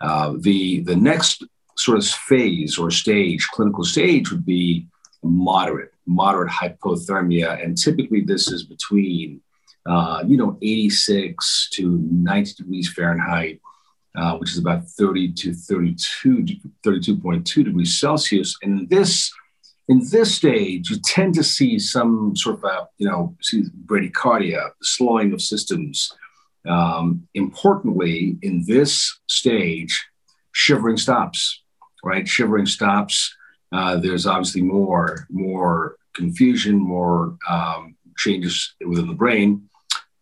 Uh, 0.01 0.33
the 0.39 0.81
the 0.81 0.95
next 0.95 1.43
sort 1.77 1.97
of 1.97 2.05
phase 2.05 2.77
or 2.77 2.91
stage, 2.91 3.47
clinical 3.53 3.83
stage, 3.83 4.31
would 4.31 4.45
be 4.45 4.87
moderate 5.23 5.93
moderate 6.05 6.51
hypothermia, 6.51 7.63
and 7.63 7.77
typically 7.77 8.21
this 8.21 8.51
is 8.51 8.63
between 8.63 9.41
uh, 9.85 10.23
you 10.25 10.37
know 10.37 10.57
86 10.61 11.69
to 11.73 11.97
90 12.11 12.53
degrees 12.53 12.91
Fahrenheit. 12.91 13.59
Uh, 14.15 14.35
which 14.37 14.51
is 14.51 14.57
about 14.57 14.83
30 14.83 15.31
to 15.33 15.53
32, 15.53 16.43
32.2 16.83 17.63
degrees 17.63 17.99
Celsius. 17.99 18.55
And 18.63 18.89
this 18.89 19.31
in 19.89 20.01
this 20.11 20.35
stage, 20.35 20.91
you 20.91 20.97
tend 20.99 21.33
to 21.33 21.43
see 21.43 21.79
some 21.79 22.35
sort 22.35 22.57
of, 22.57 22.63
a, 22.63 22.87
you 22.99 23.09
know, 23.09 23.35
bradycardia, 23.85 24.69
slowing 24.83 25.33
of 25.33 25.41
systems. 25.41 26.13
Um, 26.67 27.27
importantly, 27.33 28.37
in 28.43 28.63
this 28.67 29.19
stage, 29.27 30.07
shivering 30.51 30.97
stops, 30.97 31.63
right? 32.03 32.27
Shivering 32.27 32.67
stops. 32.67 33.35
Uh, 33.71 33.97
there's 33.97 34.27
obviously 34.27 34.61
more, 34.61 35.25
more 35.31 35.95
confusion, 36.13 36.77
more 36.77 37.35
um, 37.49 37.95
changes 38.19 38.75
within 38.85 39.07
the 39.07 39.13
brain. 39.13 39.69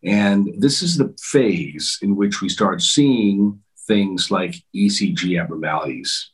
And 0.04 0.54
this 0.58 0.80
is 0.80 0.96
the 0.96 1.14
phase 1.20 1.98
in 2.02 2.16
which 2.16 2.40
we 2.40 2.48
start 2.48 2.80
seeing 2.80 3.60
things 3.86 4.30
like 4.30 4.62
ECG 4.74 5.40
abnormalities, 5.40 6.30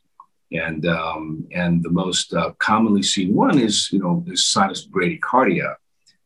and 0.52 0.86
um, 0.86 1.46
and 1.52 1.82
the 1.82 1.90
most 1.90 2.34
uh, 2.34 2.50
commonly 2.58 3.02
seen 3.02 3.34
one 3.34 3.58
is 3.58 3.90
you 3.90 4.00
know 4.00 4.22
is 4.26 4.44
sinus 4.44 4.86
bradycardia, 4.86 5.76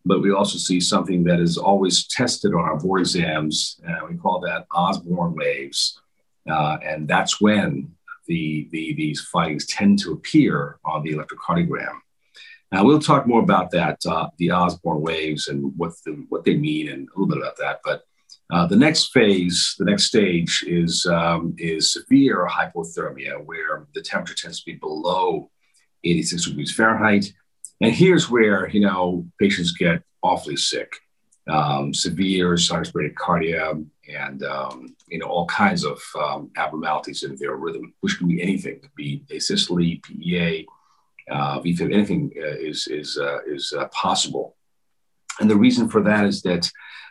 but 0.05 0.21
we 0.21 0.33
also 0.33 0.59
see 0.59 0.81
something 0.81 1.23
that 1.25 1.39
is 1.39 1.57
always 1.57 2.09
tested 2.09 2.55
on 2.55 2.65
our 2.65 2.79
board 2.81 3.03
exams. 3.03 3.81
and 3.85 4.09
we 4.09 4.17
call 4.17 4.41
that 4.41 4.67
Osborn 4.73 5.35
waves, 5.35 6.01
uh, 6.51 6.79
and 6.83 7.07
that's 7.07 7.41
when 7.41 7.93
the, 8.27 8.69
the 8.73 8.95
these 8.95 9.21
findings 9.21 9.67
tend 9.67 10.01
to 10.01 10.13
appear 10.13 10.79
on 10.85 11.03
the 11.03 11.13
electrocardiogram. 11.15 12.01
Now 12.71 12.85
we'll 12.85 12.99
talk 12.99 13.27
more 13.27 13.43
about 13.43 13.71
that, 13.71 14.05
uh, 14.07 14.29
the 14.39 14.51
Osborn 14.51 15.01
waves 15.01 15.49
and 15.49 15.73
what 15.77 15.93
the, 16.05 16.25
what 16.29 16.45
they 16.45 16.57
mean, 16.57 16.89
and 16.89 17.09
a 17.09 17.19
little 17.19 17.27
bit 17.27 17.39
about 17.39 17.57
that. 17.57 17.81
But 17.83 18.03
uh, 18.51 18.67
the 18.67 18.77
next 18.77 19.13
phase, 19.13 19.75
the 19.79 19.85
next 19.85 20.05
stage 20.05 20.65
is, 20.67 21.07
um, 21.07 21.55
is 21.59 21.93
severe 21.93 22.47
hypothermia, 22.47 23.45
where 23.45 23.87
the 23.95 24.03
temperature 24.03 24.35
tends 24.35 24.61
to 24.61 24.67
be 24.67 24.75
below 24.75 25.51
86 26.05 26.47
degrees 26.47 26.75
Fahrenheit. 26.75 27.33
And 27.81 27.93
here's 27.93 28.31
where, 28.31 28.69
you 28.69 28.81
know, 28.81 29.27
patients 29.39 29.73
get 29.73 30.03
awfully 30.23 30.57
sick. 30.57 30.93
Um, 31.49 31.95
severe 31.95 32.59
sinus 32.59 32.93
bradycardia 32.93 33.83
and, 34.07 34.43
um, 34.43 34.95
you 35.09 35.19
know, 35.19 35.25
all 35.27 35.47
kinds 35.47 35.83
of 35.83 35.99
um, 36.21 36.51
abnormalities 36.59 37.23
in 37.23 37.37
their 37.37 37.57
rhythm, 37.57 37.95
which 38.01 38.19
can 38.19 38.29
be 38.29 38.43
anything. 38.43 38.81
Could 38.81 38.95
be 38.95 39.25
asystole, 39.31 40.03
PEA, 40.03 40.67
uh, 41.31 41.61
VFib, 41.61 41.93
anything 41.93 42.33
uh, 42.37 42.57
is, 42.59 42.87
is, 42.89 43.19
uh, 43.19 43.39
is 43.47 43.73
uh, 43.77 43.87
possible. 43.89 44.57
And 45.41 45.51
the 45.51 45.57
reason 45.57 45.89
for 45.89 46.03
that 46.03 46.25
is 46.25 46.43
that 46.43 46.71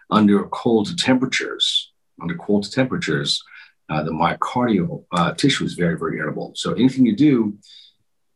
under 0.10 0.44
cold 0.46 0.98
temperatures, 0.98 1.92
under 2.22 2.36
cold 2.36 2.72
temperatures, 2.72 3.44
uh, 3.90 4.04
the 4.04 4.12
myocardial 4.12 5.06
uh, 5.12 5.34
tissue 5.34 5.64
is 5.64 5.74
very, 5.74 5.98
very 5.98 6.18
irritable. 6.18 6.52
So 6.56 6.74
anything 6.74 7.06
you 7.06 7.16
do 7.16 7.58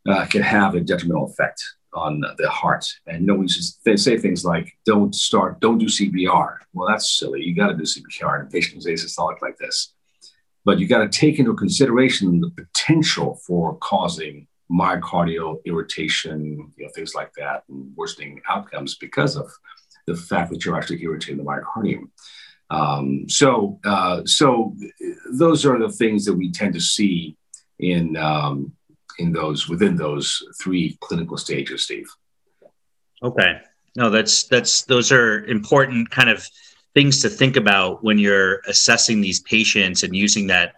uh, 0.07 0.25
can 0.25 0.41
have 0.41 0.75
a 0.75 0.81
detrimental 0.81 1.25
effect 1.25 1.63
on 1.93 2.23
the 2.37 2.49
heart. 2.49 2.87
And 3.05 3.25
no 3.25 3.35
one 3.35 3.47
just 3.47 3.83
they 3.83 3.97
say 3.97 4.17
things 4.17 4.45
like, 4.45 4.71
"Don't 4.85 5.13
start, 5.13 5.59
don't 5.59 5.77
do 5.77 5.87
CPR." 5.87 6.57
Well, 6.73 6.87
that's 6.87 7.17
silly. 7.17 7.43
You 7.43 7.53
got 7.53 7.67
to 7.67 7.75
do 7.75 7.83
CPR 7.83 8.39
in 8.39 8.47
a 8.47 8.49
patient 8.49 8.75
who's 8.75 8.85
asystolic 8.85 9.41
like 9.41 9.57
this. 9.57 9.93
But 10.63 10.79
you 10.79 10.87
got 10.87 10.99
to 10.99 11.09
take 11.09 11.39
into 11.39 11.53
consideration 11.53 12.39
the 12.39 12.51
potential 12.51 13.39
for 13.45 13.77
causing 13.77 14.47
myocardial 14.71 15.57
irritation, 15.65 16.71
you 16.77 16.85
know, 16.85 16.91
things 16.95 17.13
like 17.13 17.33
that, 17.33 17.63
and 17.69 17.95
worsening 17.95 18.41
outcomes 18.49 18.95
because 18.95 19.35
of 19.35 19.51
the 20.07 20.15
fact 20.15 20.51
that 20.51 20.63
you're 20.63 20.77
actually 20.77 21.03
irritating 21.03 21.37
the 21.37 21.43
myocardium. 21.43 22.09
Um, 22.69 23.27
so, 23.27 23.79
uh, 23.83 24.21
so 24.25 24.75
those 25.33 25.65
are 25.65 25.77
the 25.77 25.91
things 25.91 26.23
that 26.25 26.33
we 26.33 26.51
tend 26.51 26.73
to 26.73 26.79
see 26.79 27.35
in 27.79 28.15
um, 28.15 28.73
in 29.19 29.33
those 29.33 29.67
within 29.67 29.95
those 29.95 30.41
three 30.61 30.97
clinical 31.01 31.37
stages, 31.37 31.83
Steve. 31.83 32.07
Okay, 33.21 33.59
no, 33.95 34.09
that's 34.09 34.43
that's 34.43 34.83
those 34.83 35.11
are 35.11 35.45
important 35.45 36.09
kind 36.09 36.29
of 36.29 36.47
things 36.93 37.21
to 37.21 37.29
think 37.29 37.57
about 37.57 38.03
when 38.03 38.17
you're 38.17 38.61
assessing 38.67 39.21
these 39.21 39.41
patients 39.41 40.03
and 40.03 40.15
using 40.15 40.47
that 40.47 40.75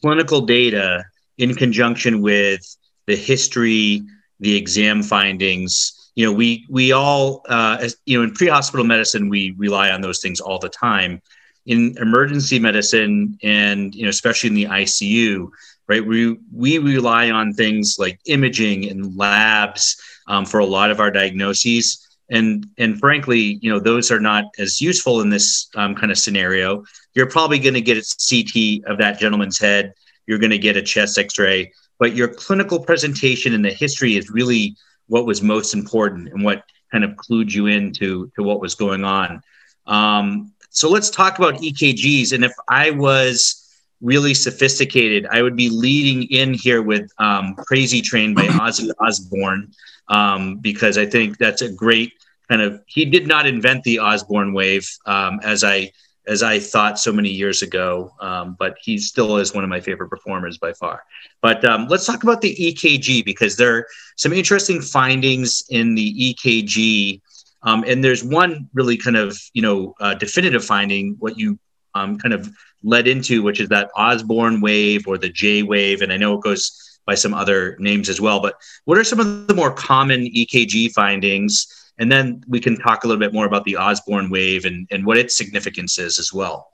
clinical 0.00 0.40
data 0.40 1.04
in 1.38 1.54
conjunction 1.54 2.20
with 2.20 2.76
the 3.06 3.16
history, 3.16 4.02
the 4.40 4.56
exam 4.56 5.02
findings, 5.02 6.06
you 6.16 6.24
know 6.24 6.32
we 6.32 6.66
we 6.68 6.90
all 6.90 7.42
uh, 7.48 7.78
as, 7.80 7.96
you 8.06 8.18
know 8.18 8.24
in 8.24 8.32
pre-hospital 8.32 8.84
medicine 8.84 9.28
we 9.28 9.54
rely 9.56 9.90
on 9.90 10.00
those 10.00 10.20
things 10.20 10.40
all 10.40 10.58
the 10.58 10.68
time. 10.68 11.22
In 11.66 11.96
emergency 12.00 12.58
medicine 12.58 13.38
and 13.42 13.94
you 13.94 14.04
know 14.04 14.08
especially 14.08 14.48
in 14.48 14.54
the 14.54 14.64
icu 14.64 15.48
right 15.88 16.04
we 16.04 16.38
we 16.52 16.78
rely 16.78 17.30
on 17.30 17.52
things 17.52 17.96
like 17.98 18.18
imaging 18.26 18.88
and 18.88 19.16
labs 19.16 20.00
um, 20.26 20.44
for 20.44 20.58
a 20.58 20.66
lot 20.66 20.90
of 20.90 20.98
our 20.98 21.10
diagnoses. 21.10 22.02
And 22.30 22.66
and 22.78 22.98
frankly 22.98 23.58
you 23.60 23.70
know 23.70 23.78
those 23.78 24.10
are 24.10 24.20
not 24.20 24.44
as 24.58 24.80
useful 24.80 25.20
in 25.20 25.28
this 25.28 25.68
um, 25.76 25.94
kind 25.94 26.10
of 26.10 26.18
scenario. 26.18 26.84
You're 27.14 27.30
probably 27.30 27.58
going 27.58 27.74
to 27.74 27.80
get 27.80 27.98
a 27.98 28.02
ct 28.02 28.84
of 28.86 28.98
that 28.98 29.20
gentleman's 29.20 29.58
head. 29.58 29.92
You're 30.26 30.38
going 30.38 30.50
to 30.50 30.58
get 30.58 30.76
a 30.76 30.82
chest 30.82 31.18
x-ray 31.18 31.72
but 31.98 32.14
your 32.14 32.28
clinical 32.28 32.80
presentation 32.80 33.54
and 33.54 33.64
the 33.64 33.70
history 33.70 34.16
is 34.16 34.30
really 34.30 34.76
what 35.08 35.26
was 35.26 35.42
most 35.42 35.74
important 35.74 36.28
and 36.28 36.44
what 36.44 36.64
kind 36.92 37.04
of 37.04 37.10
clued 37.12 37.52
you 37.52 37.66
into 37.66 38.30
to 38.36 38.42
what 38.42 38.60
was 38.60 38.74
going 38.74 39.04
on. 39.04 39.40
Um, 39.86 40.52
so 40.70 40.90
let's 40.90 41.10
talk 41.10 41.38
about 41.38 41.54
EKGs. 41.54 42.32
And 42.32 42.44
if 42.44 42.52
I 42.68 42.90
was 42.90 43.62
really 44.00 44.34
sophisticated, 44.34 45.26
I 45.30 45.42
would 45.42 45.56
be 45.56 45.70
leading 45.70 46.24
in 46.24 46.54
here 46.54 46.82
with 46.82 47.10
um, 47.18 47.54
Crazy 47.54 48.02
Train 48.02 48.34
by 48.34 48.42
Ozzy 48.46 48.90
Osbourne 49.00 49.72
um, 50.08 50.56
because 50.58 50.98
I 50.98 51.06
think 51.06 51.38
that's 51.38 51.62
a 51.62 51.72
great 51.72 52.12
kind 52.48 52.62
of. 52.62 52.82
He 52.86 53.04
did 53.04 53.26
not 53.26 53.46
invent 53.46 53.84
the 53.84 54.00
Osborn 54.00 54.52
wave, 54.52 54.88
um, 55.06 55.40
as 55.42 55.64
I 55.64 55.92
as 56.26 56.42
I 56.42 56.58
thought 56.58 56.98
so 56.98 57.12
many 57.12 57.30
years 57.30 57.62
ago, 57.62 58.12
um, 58.20 58.56
but 58.58 58.76
he 58.82 58.98
still 58.98 59.36
is 59.36 59.54
one 59.54 59.64
of 59.64 59.70
my 59.70 59.80
favorite 59.80 60.08
performers 60.08 60.58
by 60.58 60.72
far. 60.72 61.04
But 61.40 61.64
um, 61.64 61.86
let's 61.88 62.06
talk 62.06 62.22
about 62.24 62.40
the 62.40 62.54
EKG 62.54 63.24
because 63.24 63.56
there 63.56 63.76
are 63.76 63.86
some 64.16 64.32
interesting 64.32 64.80
findings 64.80 65.64
in 65.70 65.94
the 65.94 66.34
EKG. 66.34 67.20
Um, 67.62 67.84
and 67.86 68.02
there's 68.02 68.24
one 68.24 68.68
really 68.74 68.96
kind 68.96 69.16
of, 69.16 69.38
you 69.54 69.62
know, 69.62 69.94
uh, 70.00 70.14
definitive 70.14 70.64
finding, 70.64 71.16
what 71.18 71.38
you 71.38 71.58
um, 71.94 72.18
kind 72.18 72.34
of 72.34 72.50
led 72.82 73.08
into, 73.08 73.42
which 73.42 73.60
is 73.60 73.68
that 73.68 73.90
Osborn 73.96 74.60
wave 74.60 75.06
or 75.06 75.18
the 75.18 75.28
J 75.28 75.62
wave. 75.62 76.02
And 76.02 76.12
I 76.12 76.16
know 76.16 76.34
it 76.34 76.42
goes 76.42 76.98
by 77.06 77.14
some 77.14 77.34
other 77.34 77.76
names 77.78 78.08
as 78.08 78.20
well. 78.20 78.40
But 78.40 78.56
what 78.84 78.98
are 78.98 79.04
some 79.04 79.20
of 79.20 79.46
the 79.46 79.54
more 79.54 79.72
common 79.72 80.26
EKG 80.26 80.92
findings? 80.92 81.66
And 81.98 82.12
then 82.12 82.44
we 82.46 82.60
can 82.60 82.76
talk 82.76 83.04
a 83.04 83.08
little 83.08 83.20
bit 83.20 83.32
more 83.32 83.46
about 83.46 83.64
the 83.64 83.76
Osborn 83.76 84.30
wave 84.30 84.64
and, 84.64 84.86
and 84.90 85.06
what 85.06 85.16
its 85.16 85.36
significance 85.36 85.98
is 85.98 86.18
as 86.18 86.32
well. 86.32 86.72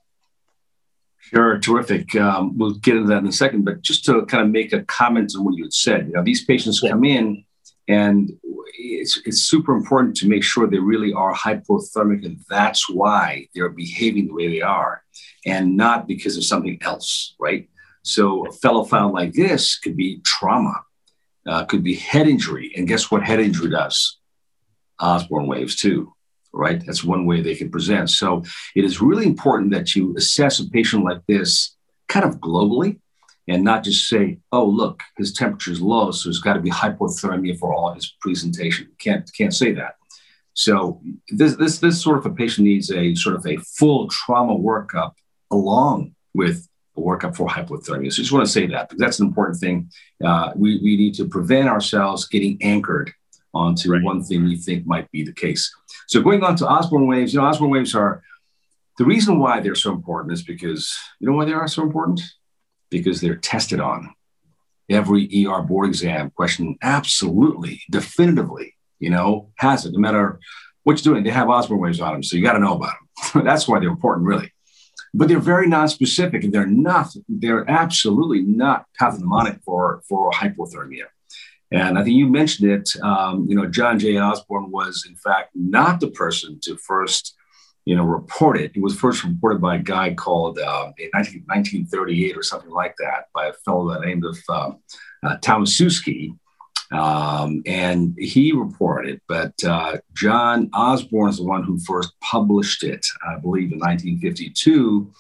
Sure, 1.21 1.59
terrific. 1.59 2.15
Um, 2.17 2.59
we'll 2.59 2.75
get 2.75 2.97
into 2.97 3.09
that 3.09 3.19
in 3.19 3.27
a 3.29 3.33
second, 3.33 3.65
but 3.65 3.81
just 3.81 4.05
to 4.07 4.27
kind 4.27 4.43
of 4.45 4.51
make 4.51 4.73
a 4.73 4.83
comment 4.83 5.33
on 5.37 5.45
what 5.45 5.57
you 5.57 5.65
had 5.65 5.73
said, 5.73 6.09
you 6.09 6.13
know, 6.13 6.23
these 6.23 6.45
patients 6.45 6.83
yeah. 6.83 6.91
come 6.91 7.05
in 7.05 7.45
and 7.89 8.33
it's, 8.75 9.21
it's 9.25 9.43
super 9.43 9.75
important 9.75 10.17
to 10.17 10.29
make 10.29 10.43
sure 10.43 10.67
they 10.67 10.79
really 10.79 11.13
are 11.13 11.35
hypothermic 11.35 12.27
and 12.27 12.41
that's 12.51 12.91
why 12.91 13.47
they're 13.55 13.69
behaving 13.71 14.27
the 14.27 14.35
way 14.35 14.49
they 14.49 14.61
are 14.61 15.03
and 15.47 15.77
not 15.77 16.07
because 16.07 16.37
of 16.37 16.45
something 16.45 16.79
else, 16.83 17.35
right? 17.39 17.69
So 18.03 18.47
a 18.47 18.53
fellow 18.53 18.85
found 18.85 19.15
like 19.15 19.33
this 19.33 19.79
could 19.79 19.97
be 19.97 20.21
trauma, 20.25 20.75
uh, 21.47 21.65
could 21.65 21.85
be 21.85 21.95
head 21.95 22.29
injury. 22.29 22.73
And 22.77 22.89
guess 22.89 23.11
what 23.11 23.23
head 23.23 23.41
injury 23.41 23.71
does? 23.71 24.19
Osborn 25.03 25.47
waves 25.47 25.77
too, 25.77 26.15
right? 26.53 26.85
That's 26.85 27.05
one 27.05 27.27
way 27.27 27.43
they 27.43 27.57
can 27.57 27.71
present. 27.71 28.09
So 28.09 28.45
it 28.75 28.85
is 28.85 29.03
really 29.03 29.27
important 29.27 29.73
that 29.73 29.95
you 29.95 30.15
assess 30.17 30.61
a 30.61 30.71
patient 30.71 31.05
like 31.05 31.21
this 31.27 31.77
kind 32.09 32.25
of 32.25 32.37
globally 32.37 33.01
and 33.49 33.65
not 33.65 33.83
just 33.83 34.09
say, 34.09 34.39
oh, 34.53 34.65
look, 34.65 35.03
his 35.17 35.33
temperature 35.33 35.73
is 35.73 35.81
low, 35.81 36.13
so 36.13 36.29
it's 36.29 36.39
got 36.39 36.55
to 36.55 36.61
be 36.61 36.71
hypothermia 36.71 37.59
for 37.59 37.75
all 37.75 37.93
his 37.93 38.15
presentation. 38.21 38.89
Can't, 38.99 39.29
can't 39.37 39.55
say 39.55 39.73
that. 39.73 39.97
So 40.55 41.01
this, 41.29 41.57
this, 41.57 41.79
this 41.79 42.01
sort 42.01 42.19
of 42.19 42.27
a 42.27 42.31
patient 42.31 42.67
needs 42.67 42.91
a 42.91 43.15
sort 43.15 43.37
of 43.37 43.47
a 43.47 43.57
full 43.57 44.09
trauma 44.09 44.55
workup 44.55 45.13
along 45.51 46.15
with 46.35 46.69
a 46.97 47.01
workup 47.01 47.35
for 47.35 47.49
hypothermia. 47.49 48.13
So 48.13 48.21
I 48.21 48.23
just 48.23 48.33
want 48.33 48.47
to 48.47 48.53
say 48.53 48.67
that 48.67 48.89
because 48.89 49.01
that's 49.01 49.19
an 49.19 49.27
important 49.27 49.59
thing. 49.59 49.91
Uh, 50.25 50.53
we, 50.55 50.79
we 50.79 50.97
need 50.97 51.15
to 51.15 51.27
prevent 51.27 51.69
ourselves 51.69 52.29
getting 52.29 52.59
anchored 52.63 53.13
onto 53.55 53.93
right. 53.93 54.03
one 54.03 54.23
thing 54.23 54.47
you 54.47 54.57
think 54.57 54.87
might 54.87 55.11
be 55.11 55.23
the 55.23 55.33
case. 55.33 55.71
So 56.09 56.23
going 56.23 56.43
on 56.43 56.57
to 56.57 56.69
Osborn 56.69 57.07
waves, 57.07 57.33
you 57.33 57.41
know, 57.41 57.47
Osborn 57.47 57.71
waves 57.71 57.95
are 57.95 58.23
the 58.99 59.05
reason 59.05 59.39
why 59.39 59.61
they're 59.61 59.75
so 59.75 59.93
important 59.93 60.33
is 60.33 60.43
because 60.43 60.97
you 61.19 61.29
know 61.29 61.37
why 61.37 61.45
they 61.45 61.53
are 61.53 61.69
so 61.69 61.83
important? 61.83 62.21
Because 62.91 63.21
they're 63.21 63.37
tested 63.37 63.81
on. 63.81 64.15
Every 64.91 65.47
ER 65.47 65.63
board 65.63 65.89
exam 65.89 66.31
question 66.31 66.77
absolutely, 66.83 67.83
definitively, 67.91 68.75
you 68.99 69.11
know, 69.11 69.51
has 69.57 69.87
it. 69.87 69.93
No 69.93 70.01
matter 70.01 70.39
what 70.83 71.03
you're 71.03 71.15
doing, 71.15 71.25
they 71.25 71.31
have 71.31 71.49
Osborn 71.49 71.81
waves 71.81 72.01
on 72.01 72.13
them. 72.13 72.23
So 72.23 72.37
you 72.37 72.43
got 72.43 72.55
to 72.55 72.59
know 72.59 72.75
about 72.75 72.95
them. 73.33 73.45
That's 73.45 73.67
why 73.67 73.79
they're 73.79 73.89
important, 73.89 74.27
really. 74.27 74.53
But 75.15 75.29
they're 75.29 75.39
very 75.39 75.67
non-specific 75.67 76.45
and 76.45 76.53
they're 76.53 76.67
not, 76.67 77.09
they're 77.29 77.69
absolutely 77.71 78.43
not 78.43 78.87
pathognomonic 79.01 79.63
for, 79.63 80.03
for 80.09 80.31
hypothermia. 80.33 81.05
And 81.73 81.99
I 81.99 82.05
think 82.05 82.17
you 82.17 82.27
mentioned 82.27 82.71
it. 82.71 82.91
Um, 83.03 83.47
you 83.49 83.57
know, 83.57 83.67
John 83.67 83.99
J. 83.99 84.19
Osborn 84.19 84.71
was, 84.71 85.05
in 85.09 85.17
fact, 85.17 85.51
not 85.55 86.01
the 86.01 86.11
person 86.11 86.61
to 86.65 86.77
first, 86.77 87.35
you 87.85 87.97
know, 87.97 88.05
report 88.05 88.61
it. 88.61 88.73
It 88.75 88.83
was 88.83 88.99
first 88.99 89.25
reported 89.25 89.61
by 89.61 89.77
a 89.77 89.83
guy 89.83 90.15
called 90.15 90.59
uh, 90.59 90.93
in 90.99 91.11
19, 91.15 91.45
1938 91.47 92.37
or 92.37 92.43
something 92.43 92.71
like 92.71 92.95
that 92.99 93.29
by 93.35 93.47
a 93.47 93.53
fellow 93.53 93.89
by 93.89 94.01
the 94.01 94.07
name 94.07 94.23
of 94.25 94.39
um, 94.49 94.79
uh, 95.23 95.37
Tomaszewski. 95.39 96.37
Um, 96.91 97.63
and 97.65 98.15
he 98.19 98.53
reported, 98.53 99.23
but 99.27 99.55
uh, 99.65 99.97
John 100.13 100.69
Osborn 100.75 101.31
is 101.31 101.39
the 101.39 101.45
one 101.45 101.63
who 101.63 101.79
first 101.79 102.13
published 102.21 102.85
it, 102.85 103.07
I 103.27 103.39
believe, 103.39 103.73
in 103.73 103.79
1952 103.79 105.11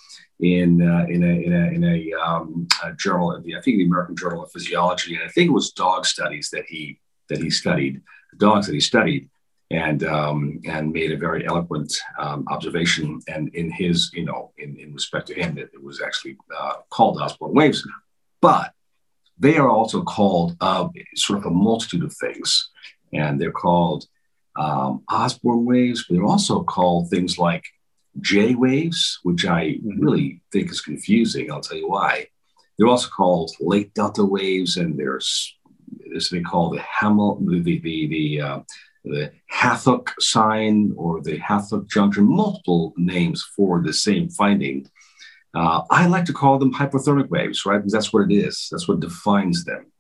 in 0.43 0.83
uh, 0.83 1.07
in 1.09 1.23
a 1.23 1.27
in 1.27 1.53
a, 1.53 1.67
in 1.69 1.85
a, 1.85 2.13
um, 2.21 2.67
a 2.83 2.93
journal, 2.95 3.31
I 3.31 3.61
think 3.61 3.79
the 3.79 3.87
American 3.87 4.17
Journal 4.17 4.43
of 4.43 4.51
Physiology, 4.51 5.15
and 5.15 5.25
I 5.25 5.29
think 5.29 5.49
it 5.49 5.53
was 5.53 5.71
dog 5.71 6.05
studies 6.05 6.51
that 6.51 6.65
he 6.67 6.99
that 7.29 7.39
he 7.39 7.49
studied, 7.49 8.03
dogs 8.39 8.67
that 8.67 8.75
he 8.75 8.81
studied, 8.81 9.31
and 9.71 10.03
um, 10.03 10.61
and 10.67 10.93
made 10.93 11.13
a 11.13 11.17
very 11.17 11.47
eloquent 11.47 11.97
um, 12.19 12.45
observation. 12.49 13.21
And 13.29 13.55
in 13.55 13.71
his, 13.71 14.11
you 14.13 14.25
know, 14.25 14.53
in, 14.59 14.77
in 14.77 14.93
respect 14.93 15.29
to 15.29 15.35
him, 15.35 15.57
it, 15.59 15.71
it 15.73 15.83
was 15.83 16.03
actually 16.03 16.37
uh, 16.59 16.75
called 16.91 17.21
osborn 17.21 17.55
waves, 17.55 17.87
but 18.41 18.73
they 19.39 19.59
are 19.59 19.71
also 19.71 20.03
called 20.03 20.57
uh, 20.61 20.89
sort 21.15 21.39
of 21.39 21.47
a 21.47 21.51
multitude 21.51 22.03
of 22.03 22.13
things, 22.15 22.71
and 23.13 23.41
they're 23.41 23.53
called 23.53 24.07
um, 24.57 25.03
Osborn 25.09 25.65
waves, 25.65 26.05
but 26.05 26.17
they're 26.17 26.25
also 26.25 26.63
called 26.65 27.09
things 27.09 27.39
like 27.39 27.65
J 28.21 28.54
waves, 28.54 29.19
which 29.23 29.47
I 29.47 29.78
really 29.97 30.42
think 30.52 30.71
is 30.71 30.81
confusing. 30.81 31.50
I'll 31.50 31.61
tell 31.61 31.78
you 31.78 31.88
why. 31.88 32.26
They're 32.76 32.88
also 32.88 33.09
called 33.09 33.52
late 33.61 33.95
delta 33.95 34.25
waves, 34.25 34.76
and 34.76 34.99
there's 34.99 35.57
this 36.12 36.31
thing 36.31 36.45
called 36.45 36.75
the 36.75 36.81
Hamel, 36.81 37.38
the 37.40 37.61
the 37.61 37.78
the, 37.81 38.07
the, 38.09 38.40
uh, 38.40 38.61
the 39.04 39.33
sign 40.21 40.92
or 40.97 41.21
the 41.21 41.38
hathook 41.38 41.88
junction. 41.88 42.25
Multiple 42.25 42.92
names 42.97 43.42
for 43.57 43.83
the 43.83 43.92
same 43.92 44.28
finding. 44.28 44.88
Uh, 45.54 45.83
I 45.90 46.07
like 46.07 46.25
to 46.26 46.33
call 46.33 46.59
them 46.59 46.73
hypothermic 46.73 47.28
waves, 47.28 47.66
right? 47.66 47.78
Because 47.78 47.92
that's 47.92 48.12
what 48.12 48.31
it 48.31 48.35
is. 48.35 48.69
That's 48.71 48.88
what 48.88 49.00
defines 49.00 49.64
them. 49.64 49.92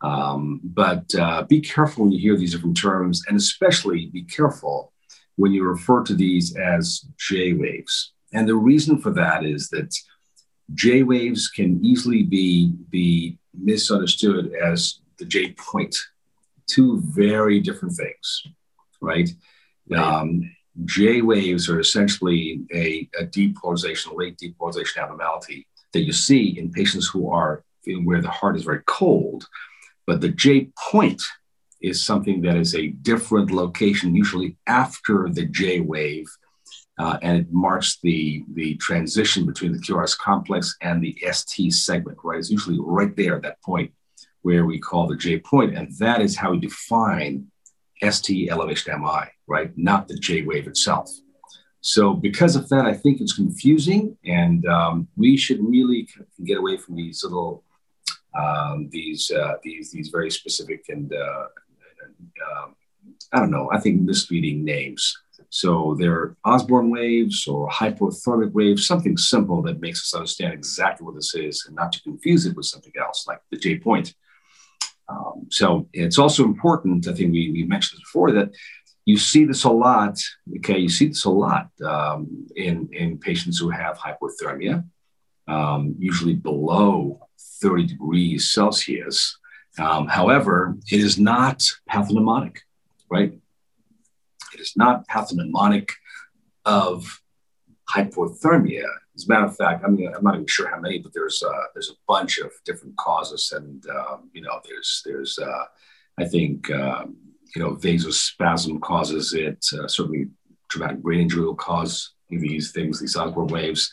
Um, 0.00 0.60
but 0.62 1.12
uh, 1.14 1.44
be 1.44 1.60
careful 1.60 2.04
when 2.04 2.12
you 2.12 2.20
hear 2.20 2.36
these 2.36 2.52
different 2.52 2.76
terms, 2.76 3.22
and 3.28 3.36
especially 3.36 4.06
be 4.06 4.22
careful 4.24 4.91
when 5.36 5.52
you 5.52 5.64
refer 5.64 6.02
to 6.04 6.14
these 6.14 6.56
as 6.56 7.06
J 7.18 7.52
waves. 7.52 8.12
And 8.32 8.48
the 8.48 8.54
reason 8.54 8.98
for 8.98 9.10
that 9.10 9.44
is 9.44 9.68
that 9.70 9.94
J 10.74 11.02
waves 11.02 11.48
can 11.48 11.84
easily 11.84 12.22
be, 12.22 12.72
be 12.90 13.38
misunderstood 13.54 14.52
as 14.54 15.00
the 15.18 15.24
J 15.24 15.52
point, 15.52 15.96
two 16.66 17.00
very 17.00 17.60
different 17.60 17.94
things, 17.94 18.46
right? 19.00 19.28
right. 19.88 20.00
Um, 20.00 20.50
J 20.86 21.20
waves 21.20 21.68
are 21.68 21.80
essentially 21.80 22.62
a, 22.72 23.08
a 23.20 23.26
depolarization, 23.26 24.16
late 24.16 24.38
depolarization 24.38 25.02
abnormality 25.02 25.66
that 25.92 26.00
you 26.00 26.12
see 26.12 26.58
in 26.58 26.72
patients 26.72 27.06
who 27.06 27.30
are 27.30 27.64
where 28.04 28.22
the 28.22 28.30
heart 28.30 28.56
is 28.56 28.64
very 28.64 28.82
cold. 28.86 29.46
But 30.06 30.20
the 30.20 30.28
J 30.28 30.70
point 30.90 31.22
is 31.82 32.04
something 32.04 32.40
that 32.42 32.56
is 32.56 32.74
a 32.74 32.88
different 32.88 33.50
location, 33.50 34.14
usually 34.14 34.56
after 34.66 35.28
the 35.28 35.46
J 35.46 35.80
wave, 35.80 36.26
uh, 36.98 37.18
and 37.22 37.38
it 37.38 37.52
marks 37.52 37.98
the, 38.02 38.44
the 38.54 38.76
transition 38.76 39.46
between 39.46 39.72
the 39.72 39.78
QRS 39.78 40.16
complex 40.16 40.76
and 40.82 41.02
the 41.02 41.16
ST 41.30 41.72
segment, 41.72 42.18
right? 42.22 42.38
It's 42.38 42.50
usually 42.50 42.78
right 42.80 43.14
there 43.16 43.36
at 43.36 43.42
that 43.42 43.62
point 43.62 43.92
where 44.42 44.66
we 44.66 44.78
call 44.78 45.06
the 45.06 45.16
J 45.16 45.38
point, 45.38 45.76
and 45.76 45.90
that 45.98 46.20
is 46.20 46.36
how 46.36 46.52
we 46.52 46.58
define 46.58 47.46
ST 48.08 48.50
elevation 48.50 49.00
MI, 49.00 49.24
right? 49.46 49.76
Not 49.76 50.08
the 50.08 50.16
J 50.16 50.42
wave 50.42 50.66
itself. 50.66 51.10
So 51.80 52.14
because 52.14 52.54
of 52.54 52.68
that, 52.68 52.86
I 52.86 52.94
think 52.94 53.20
it's 53.20 53.34
confusing, 53.34 54.16
and 54.24 54.64
um, 54.66 55.08
we 55.16 55.36
should 55.36 55.58
really 55.60 56.08
get 56.44 56.58
away 56.58 56.76
from 56.76 56.94
these 56.94 57.24
little, 57.24 57.64
um, 58.38 58.88
these 58.90 59.30
uh, 59.32 59.54
these 59.64 59.90
these 59.90 60.08
very 60.08 60.30
specific 60.30 60.84
and 60.88 61.12
uh, 61.12 61.46
um, 62.50 62.74
I 63.32 63.38
don't 63.38 63.50
know, 63.50 63.70
I 63.72 63.80
think 63.80 64.02
misleading 64.02 64.64
names. 64.64 65.16
So 65.48 65.96
they're 65.98 66.36
Osborn 66.44 66.90
waves 66.90 67.46
or 67.46 67.68
hypothermic 67.68 68.52
waves, 68.52 68.86
something 68.86 69.16
simple 69.16 69.60
that 69.62 69.80
makes 69.80 70.00
us 70.02 70.14
understand 70.14 70.54
exactly 70.54 71.04
what 71.04 71.14
this 71.14 71.34
is 71.34 71.64
and 71.66 71.76
not 71.76 71.92
to 71.92 72.02
confuse 72.02 72.46
it 72.46 72.56
with 72.56 72.66
something 72.66 72.92
else 72.98 73.26
like 73.26 73.40
the 73.50 73.58
J 73.58 73.78
point. 73.78 74.14
Um, 75.08 75.46
so 75.50 75.88
it's 75.92 76.18
also 76.18 76.44
important, 76.44 77.06
I 77.08 77.12
think 77.12 77.32
we, 77.32 77.50
we 77.50 77.64
mentioned 77.64 77.98
this 77.98 78.08
before, 78.08 78.32
that 78.32 78.50
you 79.04 79.18
see 79.18 79.44
this 79.44 79.64
a 79.64 79.70
lot, 79.70 80.18
okay, 80.58 80.78
you 80.78 80.88
see 80.88 81.08
this 81.08 81.24
a 81.24 81.30
lot 81.30 81.68
um, 81.84 82.46
in, 82.56 82.88
in 82.92 83.18
patients 83.18 83.58
who 83.58 83.68
have 83.68 83.98
hypothermia, 83.98 84.84
um, 85.48 85.94
usually 85.98 86.34
below 86.34 87.20
30 87.60 87.86
degrees 87.86 88.52
Celsius. 88.52 89.38
Um, 89.78 90.06
however, 90.06 90.76
it 90.90 91.00
is 91.00 91.18
not 91.18 91.64
pathognomonic, 91.90 92.58
right? 93.10 93.32
It 94.54 94.60
is 94.60 94.74
not 94.76 95.08
pathognomonic 95.08 95.90
of 96.64 97.22
hypothermia. 97.90 98.84
As 99.14 99.26
a 99.26 99.28
matter 99.28 99.46
of 99.46 99.56
fact, 99.56 99.84
I 99.84 99.88
mean, 99.88 100.12
I'm 100.14 100.24
not 100.24 100.34
even 100.34 100.46
sure 100.46 100.68
how 100.68 100.80
many, 100.80 100.98
but 100.98 101.12
there's 101.12 101.42
uh, 101.42 101.64
there's 101.74 101.90
a 101.90 102.00
bunch 102.06 102.38
of 102.38 102.50
different 102.64 102.96
causes, 102.96 103.52
and 103.54 103.84
um, 103.90 104.30
you 104.32 104.42
know, 104.42 104.60
there's 104.64 105.02
there's 105.04 105.38
uh, 105.38 105.64
I 106.18 106.24
think 106.24 106.70
um, 106.70 107.16
you 107.54 107.62
know 107.62 107.76
vasospasm 107.76 108.80
causes 108.80 109.34
it. 109.34 109.64
Uh, 109.72 109.88
certainly, 109.88 110.28
traumatic 110.68 110.98
brain 110.98 111.20
injury 111.20 111.44
will 111.44 111.54
cause 111.54 112.14
these 112.30 112.72
things, 112.72 113.00
these 113.00 113.16
Osborn 113.16 113.48
waves. 113.48 113.92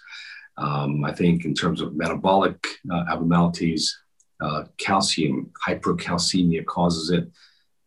Um, 0.58 1.04
I 1.06 1.14
think 1.14 1.46
in 1.46 1.54
terms 1.54 1.82
of 1.82 1.96
metabolic 1.96 2.66
uh, 2.92 3.06
abnormalities, 3.12 3.98
uh, 4.42 4.64
calcium, 4.78 5.52
hypercalcemia 5.66 6.66
causes 6.66 7.10
it. 7.12 7.30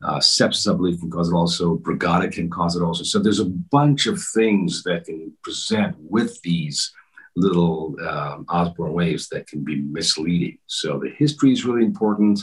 Uh, 0.02 0.18
sepsis, 0.18 0.72
I 0.72 0.76
believe, 0.76 0.98
can 0.98 1.10
cause 1.10 1.30
it 1.30 1.34
also. 1.34 1.76
Brugada 1.76 2.30
can 2.30 2.50
cause 2.50 2.74
it 2.74 2.82
also. 2.82 3.04
So 3.04 3.20
there's 3.20 3.38
a 3.38 3.44
bunch 3.44 4.06
of 4.06 4.20
things 4.34 4.82
that 4.82 5.04
can 5.04 5.32
present 5.44 5.94
with 5.98 6.40
these 6.42 6.92
little 7.36 7.96
um, 8.06 8.44
Osborn 8.48 8.92
waves 8.92 9.28
that 9.28 9.46
can 9.46 9.64
be 9.64 9.76
misleading. 9.76 10.58
So 10.66 10.98
the 10.98 11.10
history 11.10 11.52
is 11.52 11.64
really 11.64 11.84
important, 11.84 12.40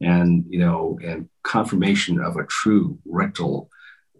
and 0.00 0.44
you 0.48 0.58
know, 0.58 0.98
and 1.02 1.28
confirmation 1.42 2.20
of 2.20 2.36
a 2.36 2.44
true 2.44 2.98
rectal, 3.06 3.70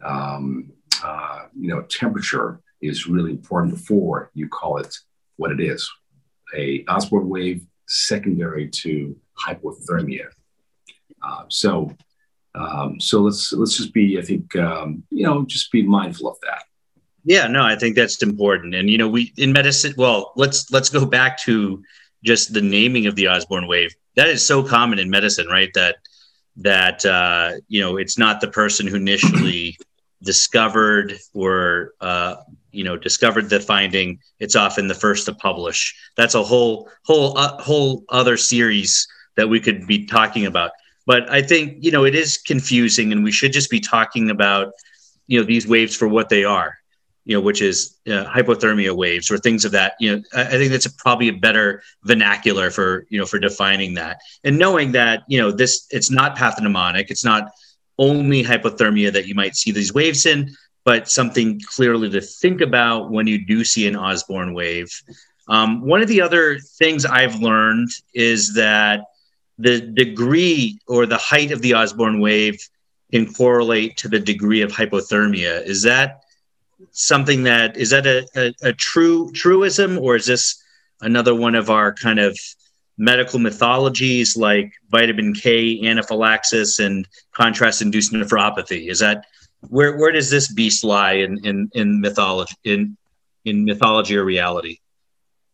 um, 0.03 0.72
uh, 1.05 1.46
you 1.57 1.68
know, 1.68 1.83
temperature 1.83 2.61
is 2.81 3.07
really 3.07 3.33
important 3.33 3.74
before 3.74 4.31
you 4.35 4.48
call 4.48 4.79
it 4.79 4.94
what 5.37 5.53
it 5.53 5.61
is, 5.61 5.88
a 6.57 6.85
Osborn 6.88 7.29
wave 7.29 7.64
secondary 7.87 8.68
to 8.68 9.16
hypothermia. 9.46 10.27
Uh, 11.22 11.44
so, 11.48 11.90
um, 12.55 13.01
so 13.01 13.20
let's 13.20 13.53
let's 13.53 13.77
just 13.77 13.92
be, 13.92 14.18
I 14.18 14.22
think, 14.22 14.55
um, 14.57 15.03
you 15.11 15.24
know, 15.24 15.44
just 15.44 15.70
be 15.72 15.83
mindful 15.83 16.29
of 16.29 16.37
that. 16.42 16.62
Yeah, 17.24 17.46
no, 17.46 17.62
I 17.62 17.77
think 17.77 17.96
that's 17.96 18.22
important. 18.22 18.74
And 18.74 18.88
you 18.88 18.98
know, 18.98 19.09
we 19.09 19.33
in 19.37 19.53
medicine, 19.53 19.94
well, 19.96 20.33
let's 20.37 20.70
let's 20.70 20.88
go 20.88 21.05
back 21.05 21.38
to 21.40 21.83
just 22.24 22.53
the 22.53 22.62
naming 22.62 23.07
of 23.07 23.16
the 23.16 23.29
Osborn 23.29 23.66
wave. 23.66 23.94
That 24.16 24.29
is 24.29 24.44
so 24.44 24.62
common 24.62 24.98
in 24.98 25.11
medicine, 25.11 25.46
right? 25.46 25.70
That 25.74 25.96
that 26.57 27.05
uh, 27.05 27.53
you 27.68 27.81
know, 27.81 27.96
it's 27.96 28.18
not 28.18 28.40
the 28.40 28.48
person 28.48 28.87
who 28.87 28.96
initially 28.96 29.77
discovered 30.22 31.18
or 31.35 31.92
uh, 32.01 32.37
you 32.72 32.85
know 32.85 32.96
discovered 32.96 33.51
the 33.51 33.61
finding. 33.61 34.20
It's 34.40 34.57
often 34.57 34.88
the 34.88 34.94
first 34.94 35.27
to 35.27 35.35
publish. 35.35 35.94
That's 36.16 36.35
a 36.35 36.42
whole 36.42 36.88
whole 37.05 37.37
uh, 37.37 37.61
whole 37.61 38.05
other 38.09 38.37
series 38.37 39.07
that 39.38 39.48
we 39.48 39.61
could 39.61 39.87
be 39.87 40.05
talking 40.05 40.44
about. 40.44 40.72
But 41.07 41.31
I 41.31 41.40
think 41.40 41.79
you 41.81 41.90
know 41.90 42.05
it 42.05 42.14
is 42.14 42.37
confusing, 42.37 43.12
and 43.12 43.24
we 43.24 43.33
should 43.33 43.53
just 43.53 43.70
be 43.70 43.81
talking 43.81 44.29
about 44.29 44.72
you 45.27 45.40
know 45.40 45.46
these 45.46 45.66
waves 45.66 45.96
for 45.96 46.07
what 46.07 46.29
they 46.29 46.44
are. 46.44 46.74
You 47.24 47.37
know, 47.37 47.40
which 47.42 47.61
is 47.61 47.96
uh, 48.07 48.24
hypothermia 48.24 48.96
waves 48.96 49.31
or 49.31 49.37
things 49.38 49.64
of 49.64 49.72
that. 49.72 49.94
You 50.01 50.16
know, 50.16 50.22
I, 50.35 50.42
I 50.42 50.51
think 50.51 50.72
that's 50.72 50.87
a, 50.87 50.94
probably 50.94 51.29
a 51.29 51.33
better 51.33 51.83
vernacular 52.05 52.70
for 52.70 53.07
you 53.11 53.18
know 53.18 53.27
for 53.27 53.38
defining 53.38 53.94
that 53.94 54.18
and 54.44 54.59
knowing 54.59 54.92
that 54.92 55.22
you 55.29 55.38
know 55.38 55.51
this 55.51 55.87
it's 55.90 56.11
not 56.11 56.37
pathognomonic, 56.37 57.07
it's 57.11 57.24
not 57.24 57.51
only 57.98 58.42
hypothermia 58.44 59.12
that 59.12 59.27
you 59.27 59.35
might 59.35 59.57
see 59.57 59.72
these 59.72 59.92
waves 59.94 60.27
in, 60.27 60.55
but 60.85 61.11
something 61.11 61.61
clearly 61.74 62.11
to 62.11 62.20
think 62.20 62.61
about 62.61 63.11
when 63.11 63.27
you 63.27 63.44
do 63.44 63.64
see 63.64 63.87
an 63.87 63.96
Osborn 63.96 64.53
wave. 64.53 64.90
Um, 65.48 65.81
one 65.81 66.03
of 66.03 66.09
the 66.09 66.20
other 66.20 66.59
things 66.59 67.05
I've 67.05 67.37
learned 67.37 67.88
is 68.14 68.55
that 68.55 69.01
the 69.59 69.81
degree 69.81 70.79
or 70.87 71.07
the 71.07 71.16
height 71.16 71.51
of 71.51 71.62
the 71.62 71.75
Osborn 71.75 72.21
wave 72.21 72.59
can 73.11 73.33
correlate 73.33 73.97
to 73.99 74.09
the 74.09 74.18
degree 74.18 74.62
of 74.62 74.71
hypothermia. 74.71 75.64
Is 75.64 75.83
that 75.83 76.23
something 76.92 77.42
that 77.44 77.77
is 77.77 77.90
that 77.90 78.07
a, 78.07 78.27
a, 78.37 78.55
a 78.62 78.73
true 78.73 79.31
truism, 79.33 79.99
or 79.99 80.16
is 80.16 80.27
this 80.27 80.62
another 81.01 81.35
one 81.35 81.55
of 81.55 81.71
our 81.71 81.92
kind 81.92 82.18
of 82.18 82.38
medical 82.99 83.38
mythologies 83.38 84.37
like 84.37 84.73
vitamin 84.90 85.35
K 85.35 85.87
anaphylaxis 85.87 86.79
and 86.79 87.09
contrast 87.33 87.83
induced 87.83 88.12
nephropathy? 88.12 88.88
Is 88.88 89.01
that 89.01 89.25
where 89.68 89.97
where 89.97 90.12
does 90.12 90.31
this 90.31 90.53
beast 90.53 90.85
lie 90.85 91.14
in 91.14 91.44
in, 91.44 91.71
in 91.75 92.01
mythology 92.01 92.55
in 92.64 92.97
in 93.44 93.64
mythology 93.64 94.16
or 94.16 94.25
reality? 94.25 94.79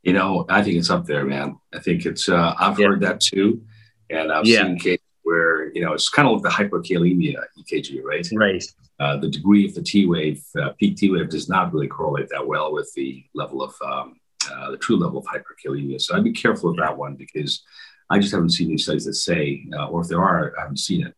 You 0.03 0.13
know, 0.13 0.45
I 0.51 0.63
think 0.63 0.77
it's 0.77 0.91
up 0.91 1.07
there, 1.07 1.25
man. 1.25 1.59
I 1.73 1.79
think 1.79 2.05
it's 2.05 2.29
uh, 2.29 2.55
I've 2.59 2.79
yeah. 2.79 2.89
heard 2.89 3.01
that 3.01 3.21
too. 3.21 3.63
And 4.11 4.33
I've 4.33 4.47
yeah. 4.47 4.63
seen 4.63 4.79
cases 4.79 5.05
where, 5.23 5.73
you 5.73 5.85
know, 5.85 5.93
it's 5.93 6.09
kind 6.09 6.29
of 6.29 6.35
like 6.35 6.43
the 6.43 6.65
hyperkalemia 6.65 7.37
EKG, 7.59 8.03
right? 8.03 8.27
Right. 8.35 8.65
Uh, 9.01 9.17
the 9.17 9.29
degree 9.29 9.67
of 9.67 9.75
the 9.75 9.83
T 9.83 10.07
wave, 10.07 10.45
uh, 10.61 10.71
peak 10.79 10.97
T 10.97 11.11
wave, 11.11 11.29
does 11.29 11.49
not 11.49 11.73
really 11.73 11.89
correlate 11.89 12.29
that 12.29 12.47
well 12.47 12.73
with 12.73 12.93
the 12.95 13.25
level 13.35 13.63
of 13.63 13.75
um, 13.85 14.21
uh, 14.53 14.71
the 14.71 14.77
true 14.77 14.97
level 14.97 15.19
of 15.19 15.27
hyperkalemia. 15.27 16.01
So 16.01 16.17
I'd 16.17 16.25
be 16.25 16.33
careful 16.33 16.71
with 16.71 16.79
that 16.79 16.97
one 16.97 17.17
because 17.17 17.63
I 18.11 18.19
just 18.19 18.33
haven't 18.33 18.51
seen 18.51 18.69
any 18.69 18.79
studies 18.79 19.07
that 19.07 19.15
say, 19.15 19.67
uh, 19.77 19.89
or 19.89 20.03
if 20.03 20.09
there 20.09 20.23
are, 20.23 20.53
I 20.57 20.63
haven't 20.63 20.79
seen 20.79 21.07
it, 21.07 21.15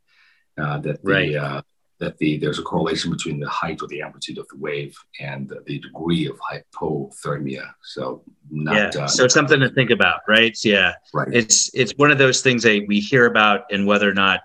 uh, 0.56 0.78
that 0.78 1.02
the, 1.02 1.12
right. 1.12 1.62
Uh, 1.98 2.04
that 2.04 2.18
the 2.18 2.38
there's 2.38 2.58
a 2.58 2.62
correlation 2.62 3.10
between 3.10 3.40
the 3.40 3.48
height 3.48 3.80
or 3.82 3.88
the 3.88 4.02
amplitude 4.02 4.38
of 4.38 4.46
the 4.48 4.56
wave 4.56 4.96
and 5.20 5.48
the, 5.48 5.78
degree 5.78 6.26
of 6.26 6.38
hypothermia. 6.40 7.70
So 7.82 8.22
not 8.50 8.94
yeah. 8.94 9.06
so 9.06 9.28
something 9.28 9.60
to 9.60 9.70
think 9.70 9.90
about, 9.90 10.20
right? 10.28 10.56
Yeah, 10.64 10.94
right. 11.14 11.28
It's 11.32 11.70
it's 11.74 11.92
one 11.96 12.10
of 12.10 12.18
those 12.18 12.42
things 12.42 12.62
that 12.62 12.84
we 12.86 13.00
hear 13.00 13.26
about, 13.26 13.64
and 13.70 13.86
whether 13.86 14.08
or 14.08 14.14
not 14.14 14.40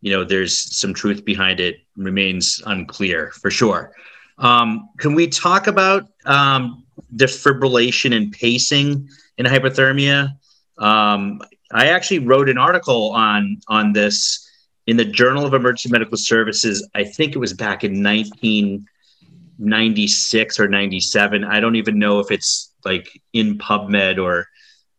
you 0.00 0.12
know 0.12 0.24
there's 0.24 0.56
some 0.76 0.94
truth 0.94 1.24
behind 1.24 1.60
it 1.60 1.78
remains 1.96 2.62
unclear 2.66 3.32
for 3.32 3.50
sure. 3.50 3.92
Um, 4.38 4.88
can 4.98 5.14
we 5.14 5.26
talk 5.26 5.66
about 5.66 6.08
um, 6.24 6.84
defibrillation 7.16 8.16
and 8.16 8.32
pacing 8.32 9.08
in 9.36 9.46
hypothermia? 9.46 10.36
Um, 10.78 11.42
I 11.72 11.88
actually 11.88 12.20
wrote 12.20 12.48
an 12.48 12.58
article 12.58 13.10
on 13.10 13.60
on 13.68 13.92
this 13.92 14.49
in 14.86 14.96
the 14.96 15.04
Journal 15.04 15.44
of 15.46 15.54
Emergency 15.54 15.90
Medical 15.90 16.16
Services. 16.16 16.88
I 16.94 17.04
think 17.04 17.34
it 17.34 17.38
was 17.38 17.52
back 17.52 17.84
in 17.84 18.02
1996 18.02 20.60
or 20.60 20.68
97. 20.68 21.44
I 21.44 21.60
don't 21.60 21.76
even 21.76 21.98
know 21.98 22.20
if 22.20 22.30
it's 22.30 22.72
like 22.84 23.20
in 23.32 23.58
PubMed 23.58 24.22
or 24.22 24.48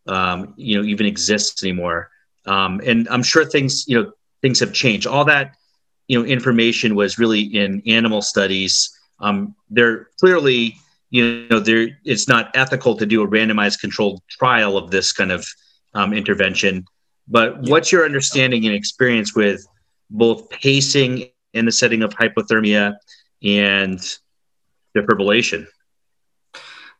um, 0.08 0.54
you 0.58 0.78
know 0.78 0.84
even 0.88 1.06
exists 1.06 1.64
anymore. 1.64 2.10
Um, 2.46 2.82
and 2.86 3.08
I'm 3.10 3.24
sure 3.24 3.46
things 3.46 3.88
you 3.88 4.02
know 4.02 4.12
things 4.42 4.60
have 4.60 4.74
changed. 4.74 5.08
All 5.08 5.26
that 5.26 5.56
you 6.08 6.20
know 6.20 6.26
information 6.26 6.96
was 6.96 7.20
really 7.20 7.42
in 7.42 7.82
animal 7.86 8.22
studies. 8.22 8.98
Um, 9.20 9.56
they're 9.70 10.08
clearly 10.20 10.78
you 11.10 11.48
know 11.50 11.60
there 11.60 12.00
it's 12.04 12.28
not 12.28 12.52
ethical 12.56 12.96
to 12.98 13.06
do 13.06 13.24
a 13.24 13.28
randomized 13.28 13.80
controlled 13.80 14.22
trial 14.30 14.78
of 14.78 14.92
this 14.92 15.12
kind 15.12 15.32
of 15.32 15.46
um, 15.94 16.14
intervention. 16.14 16.86
But 17.28 17.62
what's 17.62 17.92
your 17.92 18.06
understanding 18.06 18.66
and 18.66 18.76
experience 18.76 19.36
with 19.36 19.66
both 20.10 20.50
pacing 20.50 21.30
in 21.54 21.66
the 21.66 21.72
setting 21.72 22.04
of 22.04 22.12
hypothermia 22.12 22.96
and 23.44 24.00
defibrillation? 24.96 25.68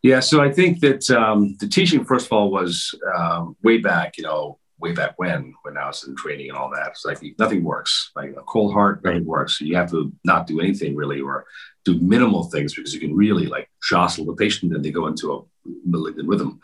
Yeah, 0.04 0.20
so 0.20 0.42
I 0.42 0.52
think 0.52 0.80
that 0.80 1.10
um, 1.12 1.56
the 1.60 1.68
teaching, 1.68 2.04
first 2.04 2.26
of 2.26 2.34
all, 2.34 2.50
was 2.50 2.96
um, 3.16 3.56
way 3.62 3.78
back, 3.78 4.18
you 4.18 4.24
know, 4.24 4.58
way 4.80 4.94
back 4.94 5.14
when, 5.18 5.54
when 5.62 5.78
I 5.78 5.86
was 5.86 6.08
in 6.08 6.16
training 6.16 6.50
and 6.50 6.58
all 6.58 6.72
that. 6.72 6.88
It's 6.88 7.06
like 7.06 7.22
nothing 7.38 7.64
works. 7.64 8.12
Like 8.16 8.32
a 8.32 8.42
cold 8.42 8.74
heart, 8.74 9.04
nothing 9.04 9.26
works. 9.26 9.60
So 9.60 9.66
you 9.66 9.76
have 9.76 9.92
to 9.92 10.12
not 10.24 10.48
do 10.48 10.60
anything 10.60 10.96
really, 10.96 11.22
or 11.22 11.46
do 11.86 12.00
minimal 12.00 12.46
things 12.46 12.74
because 12.74 12.94
you 12.94 13.00
can 13.00 13.16
really 13.16 13.46
like 13.46 13.70
jostle 13.88 14.26
the 14.26 14.34
patient 14.34 14.74
and 14.74 14.84
they 14.84 14.92
go 14.92 15.06
into 15.06 15.34
a 15.34 15.42
malignant 15.86 16.28
rhythm. 16.28 16.60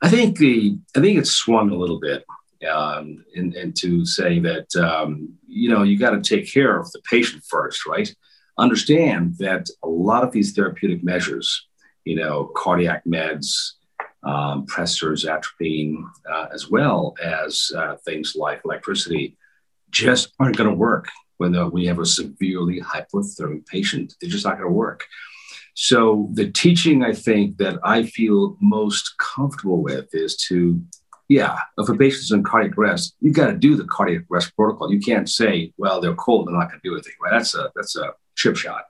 I 0.00 0.08
think 0.08 0.38
the 0.38 0.78
I 0.96 1.00
think 1.00 1.18
it's 1.18 1.30
swung 1.30 1.70
a 1.70 1.76
little 1.76 2.00
bit 2.00 2.24
um, 2.64 3.24
and, 3.34 3.54
and 3.54 3.76
to 3.76 4.04
say 4.04 4.38
that 4.40 4.74
um, 4.76 5.32
you 5.46 5.68
know 5.68 5.82
you 5.82 5.98
got 5.98 6.10
to 6.10 6.20
take 6.20 6.52
care 6.52 6.78
of 6.78 6.90
the 6.92 7.00
patient 7.10 7.42
first, 7.48 7.86
right? 7.86 8.14
Understand 8.58 9.36
that 9.38 9.68
a 9.82 9.88
lot 9.88 10.24
of 10.24 10.32
these 10.32 10.52
therapeutic 10.52 11.02
measures, 11.02 11.68
you 12.04 12.16
know, 12.16 12.50
cardiac 12.54 13.04
meds, 13.04 13.72
um, 14.24 14.66
pressors, 14.66 15.28
atropine, 15.28 16.04
uh, 16.30 16.46
as 16.52 16.70
well 16.70 17.14
as 17.22 17.72
uh, 17.76 17.96
things 18.04 18.34
like 18.36 18.60
electricity, 18.64 19.36
just 19.90 20.32
aren't 20.38 20.56
going 20.56 20.68
to 20.68 20.76
work 20.76 21.08
when, 21.38 21.52
the, 21.52 21.66
when 21.68 21.82
you 21.82 21.88
have 21.88 21.98
a 21.98 22.06
severely 22.06 22.80
hypothermic 22.80 23.66
patient. 23.66 24.14
They're 24.20 24.30
just 24.30 24.44
not 24.44 24.58
going 24.58 24.68
to 24.68 24.72
work. 24.72 25.06
So 25.74 26.28
the 26.34 26.50
teaching 26.50 27.02
I 27.02 27.14
think 27.14 27.56
that 27.56 27.78
I 27.82 28.04
feel 28.04 28.56
most 28.60 29.14
comfortable 29.18 29.82
with 29.82 30.08
is 30.12 30.36
to, 30.48 30.80
yeah, 31.28 31.58
if 31.78 31.88
a 31.88 31.94
patient's 31.94 32.32
in 32.32 32.42
cardiac 32.42 32.76
arrest, 32.76 33.16
you've 33.20 33.36
got 33.36 33.46
to 33.46 33.56
do 33.56 33.76
the 33.76 33.84
cardiac 33.84 34.24
arrest 34.30 34.54
protocol. 34.56 34.92
You 34.92 35.00
can't 35.00 35.28
say, 35.28 35.72
well, 35.76 36.00
they're 36.00 36.14
cold, 36.14 36.46
they're 36.46 36.54
not 36.54 36.68
going 36.68 36.80
to 36.82 36.88
do 36.88 36.94
anything. 36.94 37.14
Right? 37.22 37.32
That's 37.32 37.54
a 37.54 37.70
that's 37.74 37.96
a 37.96 38.12
chip 38.36 38.56
shot. 38.56 38.84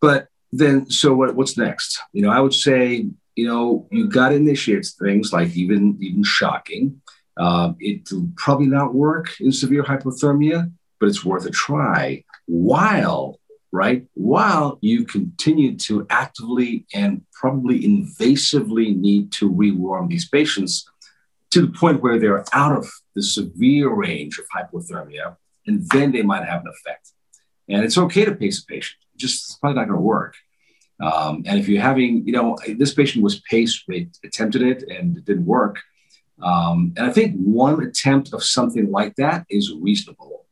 But 0.00 0.28
then, 0.52 0.90
so 0.90 1.14
what, 1.14 1.34
what's 1.34 1.58
next? 1.58 2.00
You 2.12 2.22
know, 2.22 2.30
I 2.30 2.40
would 2.40 2.54
say, 2.54 3.06
you 3.36 3.46
know, 3.46 3.88
you 3.90 4.08
got 4.08 4.30
to 4.30 4.36
initiate 4.36 4.86
things 5.00 5.32
like 5.32 5.54
even 5.56 5.98
even 6.00 6.22
shocking. 6.22 7.00
Um, 7.36 7.76
it 7.78 8.10
will 8.10 8.28
probably 8.36 8.66
not 8.66 8.94
work 8.94 9.40
in 9.40 9.52
severe 9.52 9.84
hypothermia, 9.84 10.72
but 10.98 11.08
it's 11.08 11.24
worth 11.24 11.46
a 11.46 11.50
try 11.50 12.24
while 12.46 13.38
right? 13.72 14.06
While 14.14 14.78
you 14.80 15.04
continue 15.04 15.76
to 15.78 16.06
actively 16.10 16.86
and 16.94 17.22
probably 17.32 17.82
invasively 17.82 18.96
need 18.96 19.32
to 19.32 19.52
rewarm 19.52 20.08
these 20.08 20.28
patients 20.28 20.88
to 21.50 21.62
the 21.62 21.72
point 21.72 22.02
where 22.02 22.18
they're 22.18 22.44
out 22.52 22.76
of 22.76 22.88
the 23.14 23.22
severe 23.22 23.92
range 23.92 24.38
of 24.38 24.46
hypothermia, 24.54 25.36
and 25.66 25.88
then 25.90 26.12
they 26.12 26.22
might 26.22 26.44
have 26.44 26.62
an 26.62 26.68
effect. 26.68 27.12
And 27.68 27.84
it's 27.84 27.98
okay 27.98 28.24
to 28.24 28.34
pace 28.34 28.62
a 28.62 28.66
patient, 28.66 28.98
just 29.16 29.44
it's 29.44 29.56
probably 29.56 29.76
not 29.76 29.88
going 29.88 29.98
to 29.98 30.02
work. 30.02 30.34
Um, 31.00 31.44
and 31.46 31.58
if 31.58 31.68
you're 31.68 31.82
having, 31.82 32.26
you 32.26 32.32
know, 32.32 32.58
this 32.76 32.94
patient 32.94 33.22
was 33.22 33.40
paced, 33.40 33.84
they 33.86 34.08
attempted 34.24 34.62
it 34.62 34.82
and 34.88 35.16
it 35.16 35.24
didn't 35.24 35.46
work. 35.46 35.78
Um, 36.42 36.92
and 36.96 37.06
I 37.06 37.12
think 37.12 37.36
one 37.36 37.82
attempt 37.82 38.32
of 38.32 38.42
something 38.42 38.90
like 38.90 39.14
that 39.16 39.46
is 39.48 39.72
reasonable 39.72 40.46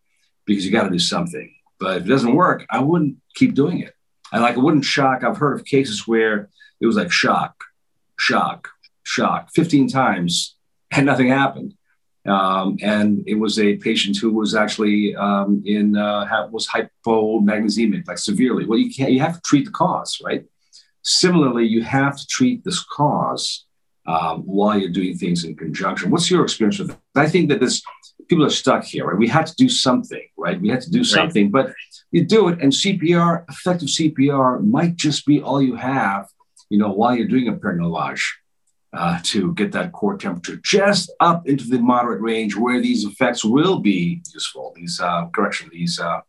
because 0.45 0.65
you 0.65 0.73
got 0.73 0.85
to 0.85 0.91
do 0.91 0.99
something. 0.99 1.53
But 1.79 1.99
if 1.99 2.05
it 2.05 2.09
doesn't 2.09 2.35
work, 2.35 2.65
I 2.71 2.81
wouldn't 2.81 3.17
keep 3.35 3.55
doing 3.55 3.81
it. 3.81 3.95
I 4.33 4.39
like 4.39 4.57
it 4.57 4.61
wouldn't 4.61 4.85
shock. 4.85 5.23
I've 5.23 5.37
heard 5.37 5.59
of 5.59 5.65
cases 5.65 6.07
where 6.07 6.49
it 6.81 6.87
was 6.87 6.97
like 6.97 7.13
shock, 7.13 7.55
shock, 8.19 8.69
shock, 9.05 9.51
15 9.55 9.89
times, 9.89 10.56
and 10.91 11.07
nothing 11.07 11.29
happened. 11.29 11.75
Um, 12.27 12.77
and 12.83 13.23
it 13.27 13.35
was 13.35 13.59
a 13.59 13.77
patient 13.77 14.17
who 14.17 14.33
was 14.33 14.55
actually 14.55 15.15
um, 15.15 15.63
in 15.65 15.97
uh, 15.97 16.49
was 16.51 16.67
hypomagnesemic, 16.67 18.07
like 18.09 18.19
severely. 18.19 18.67
Well, 18.67 18.79
you 18.79 18.93
can't. 18.93 19.13
You 19.13 19.21
have 19.21 19.37
to 19.37 19.41
treat 19.43 19.65
the 19.65 19.71
cause, 19.71 20.21
right? 20.25 20.45
Similarly, 21.03 21.67
you 21.67 21.85
have 21.85 22.17
to 22.17 22.27
treat 22.27 22.65
this 22.65 22.83
cause 22.85 23.67
um, 24.07 24.43
while 24.43 24.77
you're 24.77 24.91
doing 24.91 25.17
things 25.17 25.45
in 25.45 25.57
conjunction. 25.57 26.11
What's 26.11 26.31
your 26.31 26.43
experience 26.43 26.79
with 26.81 26.89
that? 26.89 26.99
I 27.15 27.29
think 27.29 27.49
that 27.51 27.61
this 27.61 27.83
people 28.29 28.45
are 28.45 28.51
stuck 28.51 28.85
here, 28.85 29.07
right? 29.07 29.17
We 29.17 29.29
had 29.29 29.47
to 29.47 29.55
do 29.55 29.69
something, 29.69 30.23
right? 30.37 30.61
We 30.61 30.69
had 30.69 30.81
to 30.81 30.91
do 30.91 31.05
something, 31.05 31.51
right. 31.53 31.67
but 31.67 31.75
you 32.11 32.25
do 32.25 32.49
it, 32.49 32.61
and 32.61 32.73
CPR, 32.73 33.45
effective 33.49 33.89
CPR, 33.89 34.67
might 34.67 34.97
just 34.97 35.27
be 35.27 35.41
all 35.41 35.63
you 35.63 35.77
have, 35.77 36.29
you 36.71 36.79
know, 36.79 36.91
while 36.91 37.15
you're 37.15 37.29
doing 37.29 37.49
a 37.49 37.53
peritoneal 37.53 37.93
lavage. 37.93 38.25
Uh, 38.97 39.19
to 39.23 39.53
get 39.53 39.73
that 39.73 39.93
core 39.93 40.17
temperature 40.17 40.57
just 40.65 41.13
up 41.21 41.47
into 41.47 41.65
the 41.69 41.79
moderate 41.79 42.23
range 42.23 42.57
where 42.57 42.81
these 42.81 43.05
effects 43.05 43.45
will 43.45 43.79
be 43.79 44.23
useful. 44.33 44.73
These 44.75 44.99
uh, 45.01 45.27
correction, 45.35 45.69
these 45.71 46.01
uh, 46.01 46.21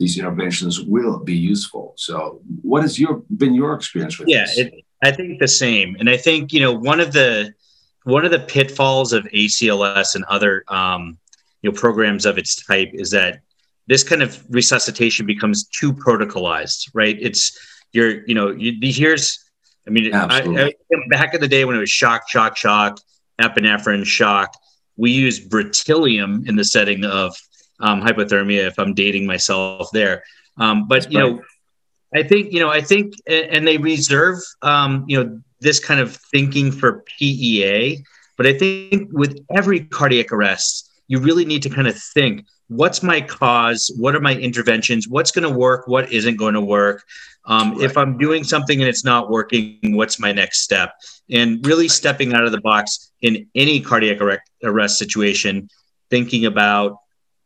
these 0.00 0.18
interventions 0.18 0.80
will 0.80 1.20
be 1.20 1.36
useful. 1.36 1.92
So, 1.96 2.40
what 2.62 2.82
has 2.82 2.98
your 2.98 3.22
been 3.36 3.54
your 3.54 3.74
experience 3.74 4.18
with 4.18 4.28
yeah, 4.28 4.44
this? 4.44 4.58
Yeah, 4.58 4.68
I 5.04 5.12
think 5.12 5.38
the 5.38 5.46
same, 5.46 5.96
and 6.00 6.10
I 6.10 6.16
think 6.16 6.52
you 6.52 6.58
know 6.58 6.72
one 6.72 6.98
of 6.98 7.12
the 7.12 7.54
one 8.02 8.24
of 8.24 8.32
the 8.32 8.40
pitfalls 8.40 9.12
of 9.12 9.22
ACLS 9.26 10.16
and 10.16 10.24
other 10.24 10.64
um, 10.66 11.18
you 11.62 11.70
know 11.70 11.78
programs 11.78 12.26
of 12.26 12.38
its 12.38 12.56
type 12.56 12.90
is 12.92 13.12
that 13.12 13.40
this 13.86 14.02
kind 14.02 14.22
of 14.22 14.44
resuscitation 14.48 15.26
becomes 15.26 15.68
too 15.68 15.92
protocolized, 15.92 16.90
right? 16.92 17.16
It's 17.20 17.56
you're 17.92 18.26
you 18.26 18.34
know 18.34 18.50
you, 18.50 18.74
here's 18.82 19.44
I 19.86 19.90
mean 19.90 20.14
I, 20.14 20.40
I, 20.40 20.72
back 21.10 21.34
in 21.34 21.40
the 21.40 21.48
day 21.48 21.64
when 21.64 21.76
it 21.76 21.80
was 21.80 21.90
shock, 21.90 22.28
shock, 22.28 22.56
shock, 22.56 22.98
epinephrine, 23.40 24.04
shock, 24.04 24.54
we 24.96 25.10
used 25.10 25.50
Bretylium 25.50 26.48
in 26.48 26.56
the 26.56 26.64
setting 26.64 27.04
of 27.04 27.36
um, 27.80 28.02
hypothermia 28.02 28.66
if 28.66 28.78
I'm 28.78 28.94
dating 28.94 29.26
myself 29.26 29.90
there. 29.92 30.22
Um, 30.58 30.88
but 30.88 31.02
That's 31.02 31.12
you 31.12 31.18
know, 31.18 31.42
I 32.14 32.22
think 32.22 32.52
you 32.52 32.60
know, 32.60 32.70
I 32.70 32.80
think, 32.80 33.14
and 33.26 33.66
they 33.66 33.78
reserve 33.78 34.38
um, 34.62 35.04
you 35.06 35.22
know 35.22 35.40
this 35.60 35.78
kind 35.78 36.00
of 36.00 36.16
thinking 36.16 36.72
for 36.72 37.04
PEA. 37.18 38.04
But 38.36 38.46
I 38.46 38.58
think 38.58 39.10
with 39.12 39.38
every 39.54 39.80
cardiac 39.80 40.32
arrest, 40.32 40.90
you 41.08 41.18
really 41.18 41.44
need 41.44 41.62
to 41.62 41.70
kind 41.70 41.88
of 41.88 41.96
think 41.96 42.44
what's 42.68 43.02
my 43.02 43.20
cause? 43.20 43.92
What 43.96 44.14
are 44.14 44.20
my 44.20 44.34
interventions? 44.34 45.08
What's 45.08 45.30
going 45.30 45.50
to 45.50 45.56
work? 45.56 45.86
What 45.86 46.12
isn't 46.12 46.36
going 46.36 46.54
to 46.54 46.60
work? 46.60 47.04
Um, 47.48 47.74
right. 47.74 47.82
if 47.82 47.96
i'm 47.96 48.18
doing 48.18 48.42
something 48.42 48.80
and 48.80 48.88
it's 48.88 49.04
not 49.04 49.30
working 49.30 49.78
what's 49.82 50.18
my 50.18 50.32
next 50.32 50.62
step? 50.62 50.94
And 51.30 51.64
really 51.64 51.88
stepping 51.88 52.34
out 52.34 52.44
of 52.44 52.52
the 52.52 52.60
box 52.60 53.12
in 53.22 53.46
any 53.54 53.80
cardiac 53.80 54.18
arrest 54.64 54.98
situation 54.98 55.68
thinking 56.10 56.46
about 56.46 56.98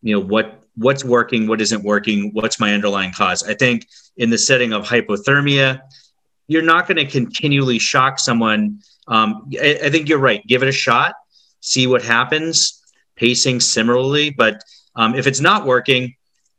you 0.03 0.15
know 0.15 0.21
what 0.21 0.63
what's 0.77 1.05
working 1.05 1.47
what 1.47 1.61
isn't 1.61 1.83
working 1.83 2.31
what's 2.33 2.59
my 2.59 2.73
underlying 2.73 3.13
cause? 3.13 3.43
I 3.43 3.55
think 3.55 3.87
in 4.17 4.31
the 4.31 4.39
setting 4.39 4.73
of 4.73 4.87
hypothermia 4.87 5.81
you're 6.49 6.63
not 6.63 6.89
going 6.89 6.97
to 6.97 7.05
continually 7.05 7.79
shock 7.79 8.19
someone 8.19 8.81
um, 9.07 9.51
I, 9.61 9.81
I 9.85 9.91
think 9.91 10.09
you're 10.09 10.19
right. 10.19 10.47
Give 10.47 10.63
it 10.63 10.69
a 10.69 10.73
shot 10.73 11.15
see 11.61 11.87
what 11.87 12.03
happens. 12.03 12.83
Pacing 13.17 13.61
similarly. 13.61 14.31
But 14.31 14.65
um, 15.01 15.15
if 15.15 15.27
it's 15.27 15.41
not 15.41 15.65
working, 15.65 16.15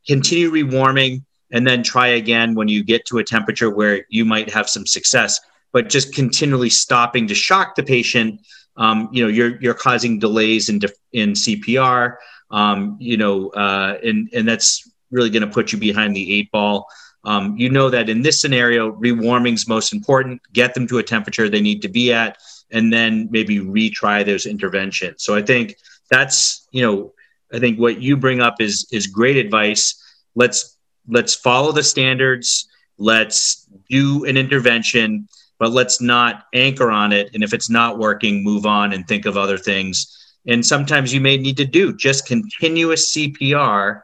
continue 0.07 0.49
rewarming 0.49 1.23
and 1.51 1.67
then 1.67 1.83
try 1.83 2.07
again 2.07 2.55
when 2.55 2.67
you 2.67 2.83
get 2.83 3.05
to 3.05 3.19
a 3.19 3.23
temperature 3.23 3.69
where 3.69 4.03
you 4.09 4.25
might 4.25 4.49
have 4.49 4.67
some 4.67 4.87
success. 4.87 5.39
But 5.73 5.89
just 5.89 6.15
continually 6.15 6.71
stopping 6.71 7.27
to 7.27 7.35
shock 7.35 7.75
the 7.75 7.83
patient, 7.83 8.41
um, 8.77 9.09
you 9.11 9.23
know, 9.23 9.29
you're 9.29 9.61
you're 9.61 9.75
causing 9.75 10.17
delays 10.17 10.69
in 10.69 10.81
in 11.13 11.33
CPR. 11.33 12.15
Um, 12.49 12.97
you 12.99 13.15
know, 13.15 13.49
uh, 13.49 13.99
and 14.03 14.27
and 14.33 14.47
that's 14.47 14.89
really 15.11 15.29
going 15.29 15.47
to 15.47 15.53
put 15.53 15.71
you 15.71 15.77
behind 15.77 16.15
the 16.15 16.33
eight 16.33 16.51
ball. 16.51 16.87
Um, 17.23 17.55
you 17.57 17.69
know 17.69 17.91
that 17.91 18.09
in 18.09 18.23
this 18.23 18.41
scenario, 18.41 18.91
rewarming 18.93 19.53
is 19.53 19.67
most 19.67 19.93
important. 19.93 20.41
Get 20.51 20.73
them 20.73 20.87
to 20.87 20.97
a 20.97 21.03
temperature 21.03 21.47
they 21.47 21.61
need 21.61 21.83
to 21.83 21.89
be 21.89 22.11
at, 22.11 22.39
and 22.71 22.91
then 22.91 23.29
maybe 23.29 23.59
retry 23.59 24.25
those 24.25 24.47
interventions. 24.47 25.23
So 25.23 25.35
I 25.35 25.43
think 25.43 25.75
that's 26.09 26.67
you 26.71 26.81
know 26.81 27.13
i 27.53 27.59
think 27.59 27.79
what 27.79 28.01
you 28.01 28.17
bring 28.17 28.41
up 28.41 28.59
is 28.59 28.87
is 28.91 29.07
great 29.07 29.37
advice. 29.37 29.95
Let's 30.35 30.77
let's 31.07 31.35
follow 31.35 31.71
the 31.71 31.83
standards. 31.83 32.67
Let's 32.97 33.67
do 33.89 34.25
an 34.25 34.37
intervention 34.37 35.27
but 35.61 35.71
let's 35.73 36.01
not 36.01 36.45
anchor 36.55 36.89
on 36.89 37.13
it. 37.13 37.29
And 37.35 37.43
if 37.43 37.53
it's 37.53 37.69
not 37.69 37.99
working 37.99 38.43
move 38.43 38.65
on 38.65 38.93
and 38.93 39.07
think 39.07 39.27
of 39.27 39.37
other 39.37 39.59
things. 39.59 40.17
And 40.47 40.65
sometimes 40.65 41.13
you 41.13 41.21
may 41.21 41.37
need 41.37 41.55
to 41.57 41.65
do 41.65 41.95
just 41.95 42.25
continuous 42.25 43.15
cpr 43.15 44.01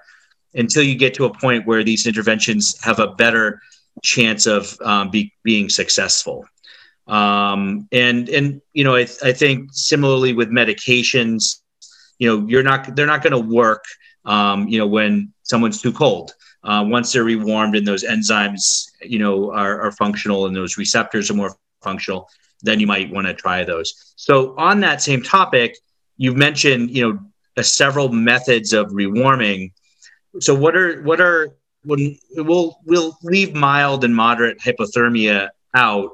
until 0.53 0.83
you 0.83 0.93
get 0.93 1.15
to 1.15 1.25
a 1.25 1.33
point 1.33 1.65
where 1.65 1.83
these 1.83 2.05
interventions 2.05 2.79
have 2.83 2.99
a 2.99 3.07
better 3.07 3.60
chance 4.03 4.45
of 4.45 4.77
um, 4.81 5.10
be, 5.10 5.33
being 5.43 5.67
successful. 5.67 6.45
Um, 7.07 7.88
and 7.91 8.29
and 8.29 8.62
you 8.73 8.83
know 8.83 8.95
I, 8.95 9.07
I 9.23 9.31
think 9.31 9.69
similarly 9.71 10.33
with 10.33 10.49
medications 10.49 11.62
you 12.19 12.27
know 12.27 12.47
you're 12.47 12.63
not 12.63 12.95
they're 12.95 13.06
not 13.06 13.21
going 13.21 13.32
to 13.32 13.56
work 13.56 13.84
um, 14.25 14.67
you 14.67 14.77
know 14.77 14.88
when 14.88 15.34
someone's 15.43 15.82
too 15.82 15.91
cold. 15.91 16.34
Uh, 16.63 16.84
once 16.86 17.13
they're 17.13 17.23
rewarmed 17.23 17.75
and 17.75 17.88
those 17.88 18.03
enzymes 18.03 18.89
you 19.01 19.19
know 19.19 19.51
are, 19.51 19.82
are 19.82 19.91
functional 19.91 20.47
and 20.47 20.56
those 20.56 20.77
receptors 20.77 21.30
are 21.30 21.36
more 21.36 21.56
functional 21.82 22.30
then 22.63 22.80
you 22.80 22.88
might 22.88 23.12
want 23.12 23.27
to 23.27 23.34
try 23.34 23.63
those. 23.63 24.13
So 24.15 24.56
on 24.58 24.80
that 24.82 25.01
same 25.01 25.21
topic 25.21 25.77
you've 26.17 26.38
mentioned 26.38 26.91
you 26.91 27.08
know 27.08 27.19
uh, 27.56 27.63
several 27.63 28.10
methods 28.10 28.73
of 28.73 28.88
rewarming. 28.88 29.71
So 30.39 30.53
what 30.53 30.75
are 30.75 31.01
what 31.03 31.21
are 31.21 31.56
when 31.84 32.17
we'll 32.36 32.80
we'll 32.86 33.17
leave 33.23 33.53
mild 33.53 34.03
and 34.03 34.15
moderate 34.15 34.60
hypothermia 34.60 35.49
out 35.73 36.12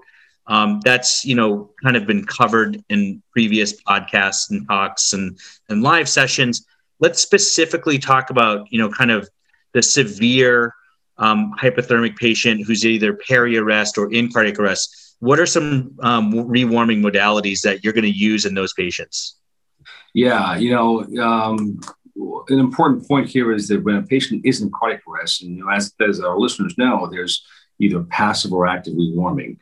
um, 0.47 0.82
that's 0.84 1.23
you 1.25 1.36
know 1.36 1.71
kind 1.82 1.95
of 1.95 2.06
been 2.06 2.25
covered 2.25 2.84
in 2.89 3.21
previous 3.32 3.82
podcasts 3.84 4.49
and 4.49 4.67
talks 4.67 5.13
and 5.13 5.38
and 5.69 5.84
live 5.84 6.10
sessions. 6.10 6.65
Let's 6.99 7.21
specifically 7.21 7.99
talk 7.99 8.29
about 8.29 8.67
you 8.71 8.79
know 8.79 8.89
kind 8.89 9.12
of 9.12 9.29
the 9.73 9.82
severe 9.82 10.73
um, 11.17 11.53
hypothermic 11.62 12.15
patient 12.17 12.65
who's 12.65 12.86
either 12.86 13.13
peri-arrest 13.13 13.97
or 13.97 14.12
in 14.12 14.32
cardiac 14.32 14.60
arrest. 14.60 15.15
What 15.19 15.39
are 15.39 15.45
some 15.45 15.95
um, 16.01 16.34
rewarming 16.34 17.01
modalities 17.01 17.62
that 17.62 17.84
you're 17.84 17.93
going 17.93 18.03
to 18.03 18.10
use 18.12 18.45
in 18.45 18.56
those 18.56 18.73
patients? 18.73 19.38
Yeah, 20.13 20.58
you 20.58 20.71
know, 20.71 21.01
um, 21.23 21.79
an 22.49 22.60
important 22.60 23.08
point 23.08 23.29
here 23.29 23.51
is 23.51 23.67
that 23.69 23.84
when 23.84 23.95
a 23.95 24.03
patient 24.03 24.45
is 24.45 24.62
in 24.62 24.69
cardiac 24.71 25.01
arrest, 25.08 25.41
and 25.41 25.56
you 25.56 25.63
know, 25.63 25.71
as, 25.71 25.93
as 26.06 26.19
our 26.19 26.38
listeners 26.38 26.77
know, 26.77 27.08
there's 27.10 27.45
either 27.79 28.03
passive 28.03 28.53
or 28.53 28.67
active 28.67 28.93
rewarming. 28.93 29.58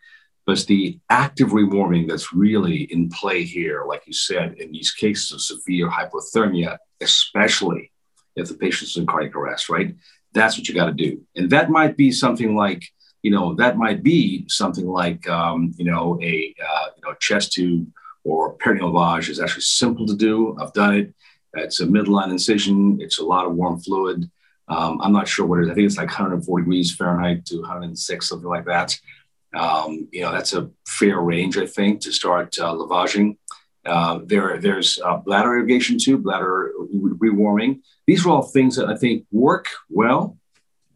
But 0.51 0.57
it's 0.57 0.65
the 0.65 0.99
active 1.09 1.51
rewarming 1.51 2.09
that's 2.09 2.33
really 2.33 2.81
in 2.91 3.07
play 3.07 3.45
here, 3.45 3.85
like 3.85 4.03
you 4.05 4.11
said, 4.11 4.55
in 4.55 4.73
these 4.73 4.91
cases 4.91 5.31
of 5.31 5.41
severe 5.41 5.89
hypothermia, 5.89 6.77
especially 6.99 7.89
if 8.35 8.49
the 8.49 8.55
patient's 8.55 8.97
in 8.97 9.05
cardiac 9.05 9.33
arrest, 9.33 9.69
right? 9.69 9.95
That's 10.33 10.57
what 10.57 10.67
you 10.67 10.75
got 10.75 10.87
to 10.87 10.91
do. 10.91 11.21
And 11.37 11.49
that 11.51 11.69
might 11.69 11.95
be 11.95 12.11
something 12.11 12.53
like, 12.53 12.83
you 13.23 13.31
know, 13.31 13.55
that 13.55 13.77
might 13.77 14.03
be 14.03 14.43
something 14.49 14.85
like, 14.85 15.25
um, 15.29 15.71
you 15.77 15.85
know, 15.85 16.19
a 16.21 16.53
uh, 16.61 16.85
you 16.97 17.01
know 17.01 17.13
chest 17.21 17.53
tube 17.53 17.89
or 18.25 18.51
peritoneal 18.55 18.91
lavage 18.91 19.29
is 19.29 19.39
actually 19.39 19.61
simple 19.61 20.05
to 20.05 20.17
do. 20.17 20.57
I've 20.59 20.73
done 20.73 20.95
it. 20.95 21.13
It's 21.53 21.79
a 21.79 21.85
midline 21.85 22.29
incision. 22.29 22.99
It's 22.99 23.19
a 23.19 23.23
lot 23.23 23.45
of 23.45 23.53
warm 23.53 23.79
fluid. 23.79 24.29
Um, 24.67 24.99
I'm 25.01 25.13
not 25.13 25.29
sure 25.29 25.45
what 25.45 25.59
it 25.59 25.63
is. 25.63 25.69
I 25.69 25.75
think 25.75 25.85
it's 25.85 25.97
like 25.97 26.07
140 26.07 26.63
degrees 26.63 26.93
Fahrenheit 26.93 27.45
to 27.45 27.61
106, 27.61 28.27
something 28.27 28.49
like 28.49 28.65
that. 28.65 28.99
Um, 29.53 30.07
you 30.11 30.21
know, 30.21 30.31
that's 30.31 30.53
a 30.53 30.69
fair 30.87 31.19
range, 31.19 31.57
I 31.57 31.65
think, 31.65 32.01
to 32.01 32.11
start 32.11 32.57
uh, 32.59 32.73
lavaging. 32.73 33.37
Uh, 33.85 34.19
there, 34.25 34.59
there's 34.59 34.99
uh, 35.03 35.17
bladder 35.17 35.57
irrigation 35.57 35.97
too, 35.97 36.17
bladder 36.17 36.71
rewarming. 36.93 37.81
These 38.05 38.25
are 38.25 38.29
all 38.29 38.43
things 38.43 38.75
that 38.75 38.87
I 38.87 38.95
think 38.95 39.25
work 39.31 39.67
well, 39.89 40.37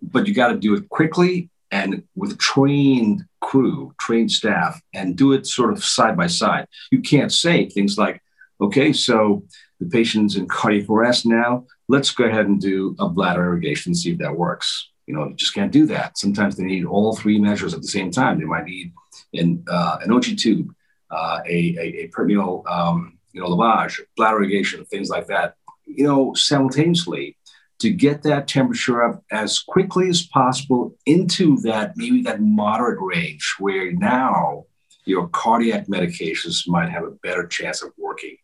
but 0.02 0.28
you 0.28 0.34
got 0.34 0.50
to 0.50 0.58
do 0.58 0.76
it 0.76 0.88
quickly 0.90 1.50
and 1.72 2.04
with 2.16 2.38
trained 2.38 3.26
crew, 3.42 3.94
trained 4.00 4.32
staff, 4.32 4.82
and 4.94 5.16
do 5.16 5.34
it 5.34 5.48
sort 5.48 5.72
of 5.74 5.84
side 5.84 6.16
by 6.16 6.28
side. 6.28 6.68
You 6.92 7.02
can't 7.02 7.32
say 7.32 7.68
things 7.68 7.98
like, 7.98 8.22
okay, 8.62 8.94
so 8.94 9.44
the 9.80 9.88
patient's 9.88 10.36
in 10.36 10.48
cardiac 10.48 10.90
arrest 10.90 11.26
now. 11.26 11.66
Let's 11.88 12.12
go 12.12 12.26
ahead 12.26 12.48
and 12.48 12.62
do 12.62 12.96
a 13.00 13.10
bladder 13.10 13.46
irrigation, 13.46 13.94
see 13.94 14.12
if 14.12 14.20
that 14.20 14.38
works. 14.38 14.90
You 15.08 15.16
know, 15.16 15.28
you 15.28 15.36
just 15.36 15.54
can't 15.54 15.72
do 15.72 15.86
that. 15.88 16.18
Sometimes 16.18 16.56
they 16.56 16.64
need 16.64 16.86
all 16.86 17.16
three 17.16 17.40
measures 17.40 17.74
at 17.74 17.82
the 17.82 17.88
same 17.88 18.12
time. 18.12 18.40
They 18.40 18.46
might 18.46 18.66
need 18.66 18.92
an, 19.34 19.64
uh, 19.68 20.00
an 20.02 20.12
OG 20.12 20.38
tube, 20.38 20.74
uh, 21.12 21.42
a, 21.46 21.76
a, 21.80 22.10
a 22.18 22.42
um, 22.68 23.18
you 23.32 23.42
know, 23.42 23.48
lavage, 23.48 24.00
bladder 24.18 24.38
irrigation, 24.38 24.86
things 24.86 25.10
like 25.10 25.28
that, 25.28 25.56
you 25.86 26.06
know, 26.06 26.34
simultaneously 26.34 27.38
to 27.80 27.90
get 27.90 28.24
that 28.24 28.48
temperature 28.48 29.04
up 29.04 29.24
as 29.32 29.60
quickly 29.60 30.10
as 30.10 30.26
possible 30.28 30.96
into 31.06 31.58
that 31.58 31.94
maybe 31.96 32.22
that 32.22 32.42
moderate 32.42 33.00
range 33.02 33.56
where 33.60 33.92
now 33.92 34.66
your 35.06 35.28
cardiac 35.30 35.88
medications 35.88 36.68
might 36.68 36.90
have 36.90 37.04
a 37.04 37.12
better 37.12 37.46
chance 37.46 37.84
of 37.84 37.92
working 37.98 38.36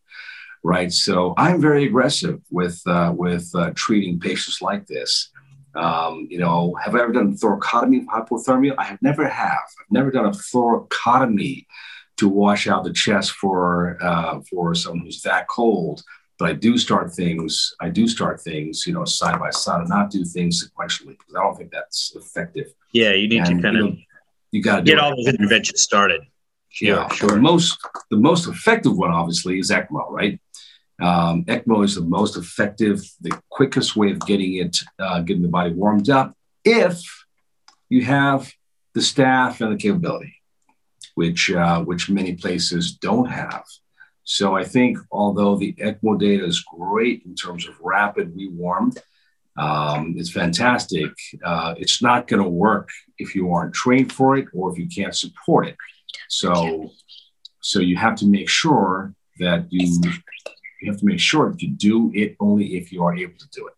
right 0.62 0.92
so 0.92 1.34
i'm 1.36 1.60
very 1.60 1.84
aggressive 1.84 2.40
with 2.50 2.80
uh, 2.86 3.12
with 3.16 3.50
uh, 3.54 3.70
treating 3.74 4.20
patients 4.20 4.60
like 4.60 4.86
this 4.86 5.30
um, 5.74 6.26
you 6.30 6.38
know, 6.38 6.74
have 6.82 6.94
I 6.94 7.00
ever 7.00 7.12
done 7.12 7.36
thoracotomy 7.36 8.02
of 8.02 8.06
hypothermia? 8.06 8.74
I 8.78 8.84
have 8.84 9.00
never 9.02 9.26
have. 9.26 9.58
I've 9.80 9.90
never 9.90 10.10
done 10.10 10.26
a 10.26 10.30
thoracotomy 10.30 11.66
to 12.18 12.28
wash 12.28 12.66
out 12.66 12.84
the 12.84 12.92
chest 12.92 13.32
for 13.32 13.98
uh, 14.02 14.40
for 14.50 14.74
someone 14.74 15.06
who's 15.06 15.22
that 15.22 15.48
cold. 15.48 16.02
But 16.38 16.50
I 16.50 16.52
do 16.54 16.76
start 16.76 17.12
things. 17.12 17.74
I 17.80 17.88
do 17.88 18.08
start 18.08 18.40
things, 18.40 18.84
you 18.86 18.92
know, 18.92 19.04
side 19.04 19.38
by 19.38 19.50
side, 19.50 19.80
and 19.80 19.88
not 19.88 20.10
do 20.10 20.24
things 20.24 20.64
sequentially 20.64 21.16
because 21.18 21.34
I 21.36 21.42
don't 21.42 21.56
think 21.56 21.70
that's 21.70 22.14
effective. 22.16 22.72
Yeah, 22.92 23.12
you 23.12 23.28
need 23.28 23.46
and, 23.46 23.56
to 23.58 23.62
kind 23.62 23.76
you 23.76 23.86
of 23.86 23.98
you 24.50 24.62
got 24.62 24.76
to 24.76 24.82
get 24.82 24.98
all 24.98 25.16
those 25.16 25.28
interventions 25.28 25.80
started. 25.80 26.22
Yeah, 26.80 27.08
sure. 27.08 27.30
The 27.30 27.36
most 27.36 27.78
the 28.10 28.16
most 28.16 28.48
effective 28.48 28.96
one, 28.96 29.10
obviously, 29.10 29.58
is 29.58 29.70
ECMO, 29.70 30.10
right? 30.10 30.40
Um, 31.00 31.44
ECMO 31.44 31.84
is 31.84 31.94
the 31.94 32.02
most 32.02 32.36
effective, 32.36 33.02
the 33.20 33.38
quickest 33.48 33.96
way 33.96 34.12
of 34.12 34.20
getting 34.26 34.54
it, 34.54 34.78
uh, 34.98 35.20
getting 35.20 35.42
the 35.42 35.48
body 35.48 35.72
warmed 35.72 36.10
up 36.10 36.34
if 36.64 37.02
you 37.88 38.04
have 38.04 38.52
the 38.94 39.02
staff 39.02 39.60
and 39.60 39.72
the 39.72 39.76
capability, 39.76 40.34
which 41.14 41.50
uh, 41.50 41.80
which 41.82 42.10
many 42.10 42.34
places 42.34 42.92
don't 42.92 43.26
have. 43.26 43.64
So 44.24 44.56
I 44.56 44.64
think 44.64 44.98
although 45.10 45.56
the 45.56 45.72
ECMO 45.74 46.18
data 46.18 46.44
is 46.44 46.60
great 46.60 47.22
in 47.24 47.34
terms 47.34 47.66
of 47.66 47.74
rapid 47.80 48.34
rewarm, 48.36 48.92
um, 49.56 50.14
it's 50.16 50.30
fantastic. 50.30 51.10
Uh, 51.44 51.74
it's 51.76 52.02
not 52.02 52.28
going 52.28 52.42
to 52.42 52.48
work 52.48 52.88
if 53.18 53.34
you 53.34 53.52
aren't 53.52 53.74
trained 53.74 54.12
for 54.12 54.36
it 54.36 54.46
or 54.54 54.72
if 54.72 54.78
you 54.78 54.86
can't 54.88 55.14
support 55.14 55.66
it. 55.66 55.76
So, 56.28 56.90
so 57.60 57.80
you 57.80 57.96
have 57.96 58.16
to 58.16 58.26
make 58.26 58.48
sure 58.48 59.14
that 59.38 59.66
you 59.70 60.00
you 60.82 60.90
have 60.90 61.00
to 61.00 61.06
make 61.06 61.20
sure 61.20 61.50
that 61.50 61.62
you 61.62 61.68
do 61.68 62.10
it 62.14 62.36
only 62.40 62.76
if 62.76 62.92
you 62.92 63.04
are 63.04 63.14
able 63.16 63.38
to 63.38 63.48
do 63.50 63.66
it. 63.66 63.74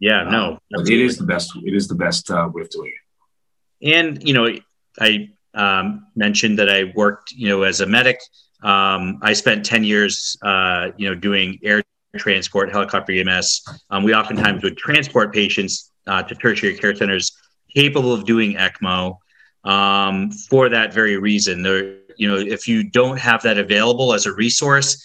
Yeah, 0.00 0.24
no, 0.24 0.58
uh, 0.76 0.82
it 0.82 1.00
is 1.00 1.16
the 1.16 1.24
best. 1.24 1.52
It 1.64 1.74
is 1.74 1.88
the 1.88 1.94
best 1.94 2.30
uh, 2.30 2.48
way 2.52 2.62
of 2.62 2.70
doing 2.70 2.92
it. 2.92 3.94
And 3.94 4.26
you 4.26 4.34
know, 4.34 4.54
I 5.00 5.30
um, 5.54 6.06
mentioned 6.14 6.58
that 6.58 6.68
I 6.68 6.92
worked, 6.94 7.32
you 7.32 7.48
know, 7.48 7.62
as 7.62 7.80
a 7.80 7.86
medic. 7.86 8.20
Um, 8.62 9.18
I 9.22 9.32
spent 9.32 9.64
ten 9.64 9.84
years, 9.84 10.36
uh, 10.42 10.90
you 10.98 11.08
know, 11.08 11.14
doing 11.14 11.58
air 11.62 11.82
transport, 12.18 12.70
helicopter 12.70 13.12
EMS. 13.12 13.62
Um, 13.90 14.04
we 14.04 14.14
oftentimes 14.14 14.62
would 14.62 14.76
transport 14.76 15.32
patients 15.32 15.92
uh, 16.06 16.22
to 16.22 16.34
tertiary 16.34 16.76
care 16.76 16.94
centers 16.94 17.32
capable 17.74 18.12
of 18.12 18.24
doing 18.24 18.54
ECMO 18.54 19.18
um, 19.64 20.30
for 20.30 20.68
that 20.68 20.92
very 20.92 21.16
reason. 21.16 21.62
There, 21.62 21.98
you 22.16 22.28
know, 22.28 22.36
if 22.36 22.66
you 22.66 22.84
don't 22.84 23.18
have 23.18 23.42
that 23.42 23.58
available 23.58 24.14
as 24.14 24.26
a 24.26 24.32
resource, 24.32 25.02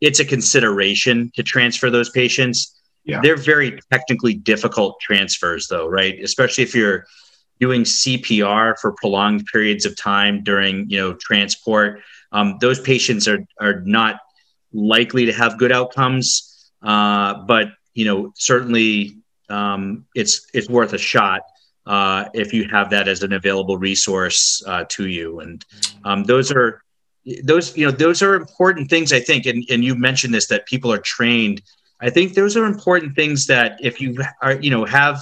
it's 0.00 0.20
a 0.20 0.24
consideration 0.24 1.30
to 1.34 1.42
transfer 1.42 1.90
those 1.90 2.10
patients. 2.10 2.80
Yeah. 3.04 3.20
They're 3.22 3.36
very 3.36 3.78
technically 3.92 4.34
difficult 4.34 4.98
transfers, 5.00 5.68
though, 5.68 5.86
right? 5.88 6.18
Especially 6.22 6.64
if 6.64 6.74
you're 6.74 7.06
doing 7.60 7.82
CPR 7.82 8.78
for 8.78 8.92
prolonged 8.92 9.46
periods 9.46 9.84
of 9.84 9.96
time 9.96 10.42
during, 10.42 10.88
you 10.88 10.98
know, 10.98 11.14
transport. 11.14 12.00
Um, 12.32 12.58
those 12.60 12.80
patients 12.80 13.28
are 13.28 13.44
are 13.60 13.80
not 13.82 14.20
likely 14.72 15.26
to 15.26 15.32
have 15.32 15.58
good 15.58 15.70
outcomes, 15.70 16.70
uh, 16.82 17.34
but 17.46 17.68
you 17.94 18.04
know, 18.04 18.32
certainly 18.34 19.18
um, 19.48 20.06
it's 20.14 20.46
it's 20.52 20.68
worth 20.68 20.92
a 20.94 20.98
shot 20.98 21.42
uh, 21.86 22.26
if 22.34 22.52
you 22.52 22.68
have 22.68 22.90
that 22.90 23.08
as 23.08 23.22
an 23.22 23.32
available 23.32 23.78
resource 23.78 24.62
uh, 24.66 24.84
to 24.88 25.06
you. 25.06 25.40
And 25.40 25.64
um, 26.04 26.24
those 26.24 26.50
are 26.50 26.82
those 27.42 27.76
you 27.76 27.86
know 27.86 27.92
those 27.92 28.22
are 28.22 28.34
important 28.34 28.90
things 28.90 29.12
I 29.12 29.20
think. 29.20 29.46
And 29.46 29.64
and 29.70 29.84
you 29.84 29.94
mentioned 29.94 30.34
this 30.34 30.46
that 30.48 30.66
people 30.66 30.92
are 30.92 30.98
trained. 30.98 31.62
I 32.00 32.10
think 32.10 32.34
those 32.34 32.56
are 32.56 32.64
important 32.66 33.14
things 33.14 33.46
that 33.46 33.78
if 33.80 34.00
you 34.00 34.16
are 34.42 34.54
you 34.54 34.70
know 34.70 34.84
have 34.84 35.20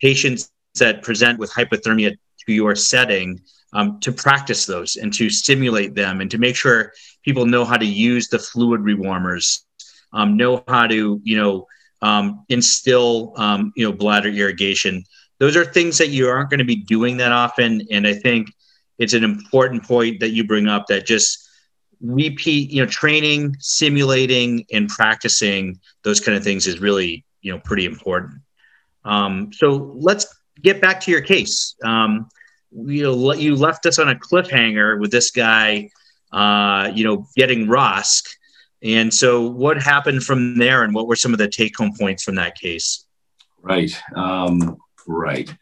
patients 0.00 0.50
that 0.78 1.02
present 1.02 1.38
with 1.38 1.52
hypothermia 1.52 2.16
to 2.46 2.52
your 2.52 2.74
setting. 2.74 3.40
Um, 3.76 3.98
to 4.02 4.12
practice 4.12 4.66
those 4.66 4.94
and 4.94 5.12
to 5.14 5.28
stimulate 5.28 5.96
them 5.96 6.20
and 6.20 6.30
to 6.30 6.38
make 6.38 6.54
sure 6.54 6.92
people 7.24 7.44
know 7.44 7.64
how 7.64 7.76
to 7.76 7.84
use 7.84 8.28
the 8.28 8.38
fluid 8.38 8.82
rewarmers, 8.82 9.64
um, 10.12 10.36
know 10.36 10.62
how 10.68 10.86
to, 10.86 11.20
you 11.24 11.36
know, 11.36 11.66
um, 12.00 12.44
instill, 12.48 13.32
um, 13.36 13.72
you 13.74 13.84
know, 13.84 13.92
bladder 13.92 14.28
irrigation 14.28 15.04
those 15.38 15.56
are 15.56 15.64
things 15.64 15.98
that 15.98 16.08
you 16.08 16.28
aren't 16.28 16.50
going 16.50 16.58
to 16.58 16.64
be 16.64 16.76
doing 16.76 17.16
that 17.18 17.32
often. 17.32 17.82
And 17.90 18.06
I 18.06 18.14
think 18.14 18.52
it's 18.98 19.12
an 19.12 19.24
important 19.24 19.82
point 19.84 20.20
that 20.20 20.30
you 20.30 20.44
bring 20.44 20.68
up 20.68 20.86
that 20.88 21.06
just 21.06 21.48
repeat, 22.00 22.70
you 22.70 22.82
know, 22.82 22.88
training, 22.88 23.56
simulating, 23.58 24.66
and 24.72 24.88
practicing 24.88 25.78
those 26.02 26.20
kind 26.20 26.36
of 26.36 26.44
things 26.44 26.66
is 26.66 26.80
really, 26.80 27.24
you 27.42 27.52
know, 27.52 27.58
pretty 27.60 27.86
important. 27.86 28.40
Um, 29.04 29.52
so 29.52 29.94
let's 29.96 30.26
get 30.62 30.80
back 30.80 31.00
to 31.02 31.10
your 31.10 31.20
case. 31.20 31.74
Um, 31.84 32.28
you 32.72 33.02
know, 33.02 33.32
you 33.34 33.54
left 33.54 33.86
us 33.86 33.98
on 33.98 34.08
a 34.08 34.14
cliffhanger 34.14 34.98
with 34.98 35.10
this 35.10 35.30
guy, 35.30 35.90
uh, 36.32 36.90
you 36.94 37.04
know, 37.04 37.26
getting 37.36 37.66
ROSC. 37.66 38.26
And 38.82 39.12
so, 39.14 39.48
what 39.48 39.80
happened 39.80 40.24
from 40.24 40.58
there, 40.58 40.84
and 40.84 40.94
what 40.94 41.06
were 41.06 41.16
some 41.16 41.32
of 41.32 41.38
the 41.38 41.48
take-home 41.48 41.92
points 41.98 42.22
from 42.22 42.34
that 42.34 42.54
case? 42.56 43.06
Right. 43.62 43.98
Um, 44.14 44.76
Right. 45.06 45.54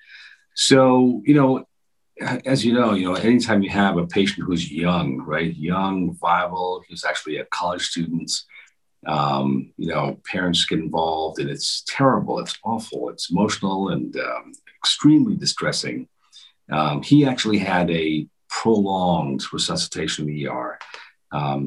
So, 0.55 1.23
you 1.25 1.35
know, 1.35 1.65
as 2.45 2.65
you 2.65 2.73
know, 2.73 2.95
you 2.95 3.07
know, 3.07 3.15
anytime 3.15 3.63
you 3.63 3.71
have 3.71 3.97
a 3.97 4.07
patient 4.07 4.47
who's 4.47 4.71
young, 4.71 5.19
right, 5.19 5.55
young, 5.57 6.15
viable, 6.15 6.83
who's 6.89 7.05
actually 7.05 7.37
a 7.37 7.45
college 7.47 7.87
student, 7.87 8.31
um, 9.07 9.73
you 9.77 9.89
know, 9.89 10.21
parents 10.25 10.65
get 10.65 10.79
involved, 10.79 11.41
and 11.41 11.51
it's 11.51 11.83
terrible. 11.89 12.39
It's 12.39 12.59
awful. 12.65 13.09
It's 13.11 13.31
emotional 13.31 13.89
and 13.91 14.17
um, 14.17 14.53
extremely 14.79 15.37
distressing. 15.37 16.09
Um, 16.71 17.03
he 17.03 17.27
actually 17.27 17.59
had 17.59 17.91
a 17.91 18.27
prolonged 18.49 19.43
resuscitation 19.53 20.29
in 20.29 20.35
the 20.35 20.49
ER. 20.49 20.79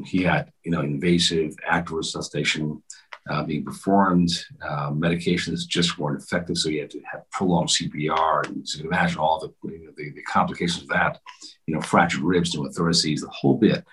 He 0.06 0.22
had, 0.22 0.50
you 0.64 0.70
know, 0.70 0.80
invasive 0.80 1.54
active 1.66 1.96
resuscitation 1.96 2.82
uh, 3.28 3.42
being 3.42 3.64
performed. 3.64 4.30
Uh, 4.62 4.90
medications 4.90 5.66
just 5.66 5.98
weren't 5.98 6.22
effective, 6.22 6.56
so 6.56 6.68
you 6.68 6.80
had 6.80 6.90
to 6.90 7.00
have 7.10 7.28
prolonged 7.30 7.68
CPR. 7.68 8.46
And 8.46 8.68
so 8.68 8.78
you 8.78 8.84
can 8.84 8.92
imagine 8.92 9.18
all 9.18 9.40
the, 9.40 9.70
you 9.70 9.86
know, 9.86 9.92
the, 9.96 10.10
the, 10.10 10.22
complications 10.22 10.82
of 10.82 10.88
that, 10.88 11.20
you 11.66 11.74
know, 11.74 11.80
fractured 11.80 12.22
ribs, 12.22 12.54
pneumothoraces, 12.54 13.20
the 13.20 13.28
whole 13.28 13.56
bit. 13.56 13.84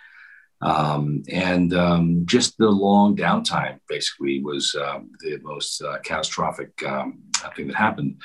Um, 0.61 1.23
and 1.29 1.73
um, 1.73 2.25
just 2.25 2.57
the 2.57 2.69
long 2.69 3.17
downtime 3.17 3.79
basically 3.89 4.41
was 4.41 4.75
um, 4.75 5.11
the 5.19 5.37
most 5.43 5.81
uh, 5.81 5.97
catastrophic 5.99 6.71
um, 6.87 7.23
thing 7.55 7.67
that 7.67 7.75
happened. 7.75 8.21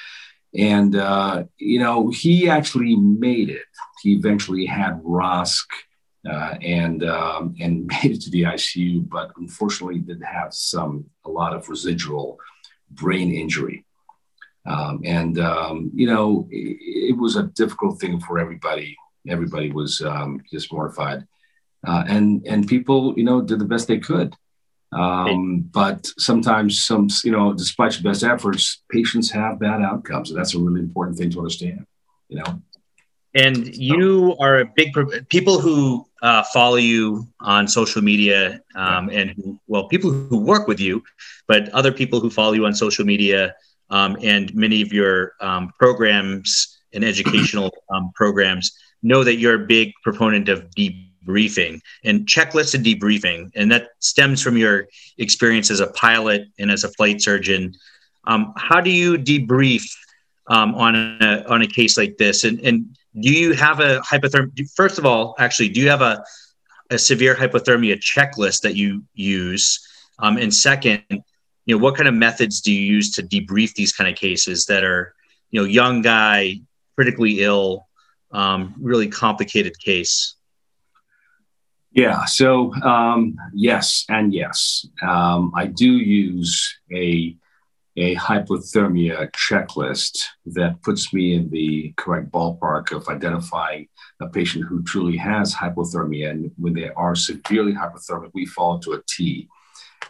And, 0.55 0.94
uh, 0.97 1.44
you 1.59 1.79
know, 1.81 2.11
he 2.11 2.49
actually 2.49 2.97
made 2.97 3.51
it. 3.51 3.66
He 4.03 4.12
eventually 4.12 4.66
had 4.66 5.03
ROSC 5.03 5.66
uh, 6.27 6.57
and 6.63 7.05
um, 7.05 7.55
and 7.61 7.87
made 8.03 8.13
it 8.13 8.21
to 8.23 8.31
the 8.31 8.43
ICU, 8.43 9.09
but 9.09 9.33
unfortunately 9.37 9.99
did 9.99 10.23
have 10.23 10.55
some 10.55 11.05
a 11.25 11.31
lot 11.31 11.55
of 11.55 11.69
residual 11.69 12.39
brain 12.91 13.33
injury. 13.33 13.85
Um, 14.67 15.01
and 15.05 15.39
um, 15.39 15.91
you 15.95 16.07
know, 16.07 16.47
it, 16.51 17.11
it, 17.11 17.17
was 17.17 17.37
a 17.37 17.45
difficult 17.45 18.01
thing 18.01 18.21
for 18.21 18.39
everybody. 18.39 18.97
Everybody 19.27 19.71
was 19.71 20.03
um, 20.03 20.43
just 20.53 20.73
mortified, 20.73 21.27
uh, 21.87 22.05
and 22.07 22.47
and 22.47 22.69
people, 22.69 23.15
you 23.17 23.25
know, 23.25 23.41
did 23.41 23.61
the 23.61 23.65
best 23.65 23.89
they 23.89 23.99
could. 23.99 24.35
Um, 24.93 25.61
but 25.61 26.07
sometimes, 26.19 26.83
some 26.83 27.09
you 27.25 27.33
know, 27.33 27.53
despite 27.55 27.95
your 27.95 28.11
best 28.11 28.25
efforts, 28.25 28.83
patients 28.91 29.31
have 29.31 29.61
bad 29.61 29.81
outcomes, 29.81 30.31
and 30.31 30.39
that's 30.39 30.55
a 30.55 30.59
really 30.59 30.81
important 30.81 31.17
thing 31.17 31.31
to 31.31 31.39
understand. 31.39 31.87
You 32.29 32.39
know. 32.39 32.63
And 33.35 33.77
you 33.77 34.37
are 34.41 34.61
a 34.61 34.65
big 34.65 34.95
people 35.29 35.61
who 35.61 36.08
uh, 36.23 36.43
follow 36.53 36.77
you 36.77 37.27
on 37.41 37.69
social 37.69 38.03
media, 38.03 38.61
um, 38.75 39.09
and 39.11 39.31
who, 39.31 39.59
well, 39.67 39.89
people 39.89 40.11
who 40.11 40.39
work 40.39 40.67
with 40.67 40.81
you, 40.81 41.03
but 41.47 41.69
other 41.71 41.93
people 41.93 42.21
who 42.21 42.31
follow 42.31 42.53
you 42.53 42.67
on 42.67 42.75
social 42.75 43.05
media, 43.05 43.55
um, 43.91 44.17
and 44.23 44.55
many 44.55 44.83
of 44.83 44.93
your 44.93 45.33
um, 45.41 45.73
programs 45.79 46.79
and 46.93 47.05
educational 47.05 47.71
um, 47.95 48.11
programs 48.15 48.77
know 49.03 49.23
that 49.23 49.37
you're 49.37 49.63
a 49.63 49.67
big 49.67 49.93
proponent 50.03 50.49
of 50.49 50.69
debriefing 50.71 51.81
and 52.05 52.27
checklists 52.27 52.75
and 52.75 52.85
debriefing, 52.85 53.51
and 53.55 53.71
that 53.71 53.91
stems 54.01 54.43
from 54.43 54.57
your 54.57 54.89
experience 55.19 55.71
as 55.71 55.81
a 55.81 55.89
pilot 55.89 56.43
and 56.59 56.71
as 56.71 56.85
a 56.85 56.89
flight 56.91 57.23
surgeon. 57.23 57.73
Um, 58.25 58.53
how 58.57 58.81
do 58.81 58.91
you 58.91 59.17
debrief 59.17 59.89
um, 60.49 60.75
on 60.75 60.97
a 60.97 61.45
on 61.49 61.63
a 61.63 61.67
case 61.67 61.97
like 61.97 62.17
this, 62.17 62.45
and 62.45 62.59
and 62.61 62.97
do 63.21 63.33
you 63.33 63.53
have 63.53 63.81
a 63.81 64.01
hypothermia? 64.01 64.69
First 64.75 64.99
of 64.99 65.07
all, 65.07 65.35
actually, 65.39 65.69
do 65.69 65.81
you 65.81 65.89
have 65.89 66.03
a, 66.03 66.25
a 66.91 66.99
severe 66.99 67.35
hypothermia 67.35 67.99
checklist 67.99 68.63
that 68.63 68.75
you 68.75 69.05
use? 69.15 69.87
Um, 70.19 70.37
and 70.37 70.53
second, 70.53 71.03
you 71.11 71.77
know, 71.77 71.79
what 71.79 71.97
kind 71.97 72.09
of 72.09 72.15
methods 72.15 72.61
do 72.61 72.73
you 72.73 72.81
use 72.81 73.15
to 73.15 73.23
debrief 73.23 73.75
these 73.75 73.93
kind 73.93 74.11
of 74.11 74.17
cases 74.17 74.67
that 74.67 74.85
are, 74.85 75.15
you 75.51 75.61
know, 75.61 75.67
young 75.67 76.03
guy, 76.03 76.61
critically 76.97 77.41
ill, 77.43 77.87
um, 78.33 78.75
really 78.81 79.09
complicated 79.09 79.79
case? 79.79 80.35
Yeah. 81.93 82.25
So 82.27 82.75
um, 82.83 83.37
yes, 83.55 84.05
and 84.09 84.33
yes, 84.33 84.87
um, 85.03 85.53
I 85.55 85.67
do 85.67 85.91
use 85.91 86.79
a 86.93 87.37
a 87.99 88.15
hypothermia 88.15 89.29
checklist 89.33 90.23
that 90.47 90.81
puts 90.83 91.13
me 91.13 91.35
in 91.35 91.51
the 91.51 91.93
correct 91.97 92.31
ballpark 92.31 92.93
of 92.93 93.09
identifying 93.09 93.89
a 94.21 94.29
patient 94.29 94.65
who 94.67 94.85
truly 94.85 95.17
has 95.17 95.53
hypothermia. 95.53 96.31
And 96.31 96.53
when 96.57 96.75
they 96.75 96.91
are 96.91 97.16
severely 97.16 97.72
hypothermic, 97.72 98.31
we 98.35 98.47
fall 98.47 98.79
to 98.81 98.93
a 98.93 99.03
T. 99.09 99.49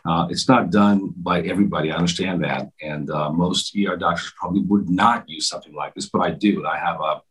Uh, 0.04 0.26
it's 0.30 0.48
not 0.48 0.70
done 0.70 1.14
by 1.16 1.40
everybody. 1.40 1.90
I 1.90 1.96
understand 1.96 2.44
that, 2.44 2.68
and 2.82 3.10
uh, 3.10 3.30
most 3.32 3.74
ER 3.74 3.96
doctors 3.96 4.32
probably 4.38 4.60
would 4.62 4.90
not 4.90 5.28
use 5.28 5.48
something 5.48 5.74
like 5.74 5.94
this, 5.94 6.10
but 6.10 6.20
I 6.20 6.30
do. 6.30 6.66
I 6.66 6.78
have 6.78 7.00
a, 7.00 7.22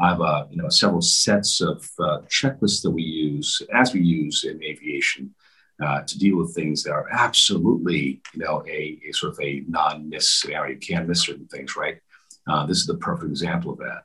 I 0.00 0.08
have 0.08 0.20
a, 0.20 0.48
you 0.50 0.56
know, 0.56 0.70
several 0.70 1.02
sets 1.02 1.60
of 1.60 1.88
uh, 1.98 2.20
checklists 2.26 2.82
that 2.82 2.90
we 2.90 3.02
use 3.02 3.60
as 3.74 3.92
we 3.92 4.00
use 4.00 4.44
in 4.44 4.62
aviation 4.64 5.34
uh, 5.80 6.02
to 6.02 6.18
deal 6.18 6.36
with 6.36 6.54
things 6.54 6.82
that 6.82 6.92
are 6.92 7.08
absolutely, 7.10 8.20
you 8.34 8.44
know, 8.44 8.62
a, 8.68 9.00
a 9.08 9.12
sort 9.12 9.32
of 9.32 9.40
a 9.40 9.64
non-miss 9.66 10.28
scenario. 10.28 10.74
You 10.74 10.78
can't 10.78 11.08
miss 11.08 11.22
certain 11.22 11.46
things, 11.46 11.76
right? 11.76 11.98
Uh, 12.46 12.66
this 12.66 12.78
is 12.78 12.86
the 12.86 12.98
perfect 12.98 13.30
example 13.30 13.72
of 13.72 13.78
that. 13.78 14.02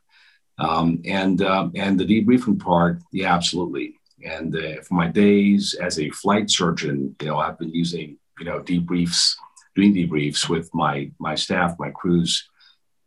Um, 0.58 1.02
and 1.06 1.42
um, 1.42 1.74
and 1.76 2.00
the 2.00 2.06
debriefing 2.06 2.60
part, 2.60 3.02
yeah, 3.12 3.34
absolutely. 3.34 3.96
And 4.24 4.56
uh, 4.56 4.82
for 4.84 4.94
my 4.94 5.10
days 5.10 5.76
as 5.82 6.00
a 6.00 6.10
flight 6.12 6.50
surgeon, 6.50 7.16
you 7.22 7.28
know, 7.28 7.38
I've 7.38 7.60
been 7.60 7.74
using, 7.74 8.18
you 8.40 8.46
know, 8.46 8.62
debriefs, 8.62 9.36
doing 9.76 9.94
debriefs 9.94 10.48
with 10.48 10.70
my 10.74 11.12
my 11.20 11.36
staff, 11.36 11.76
my 11.78 11.92
crews. 11.92 12.48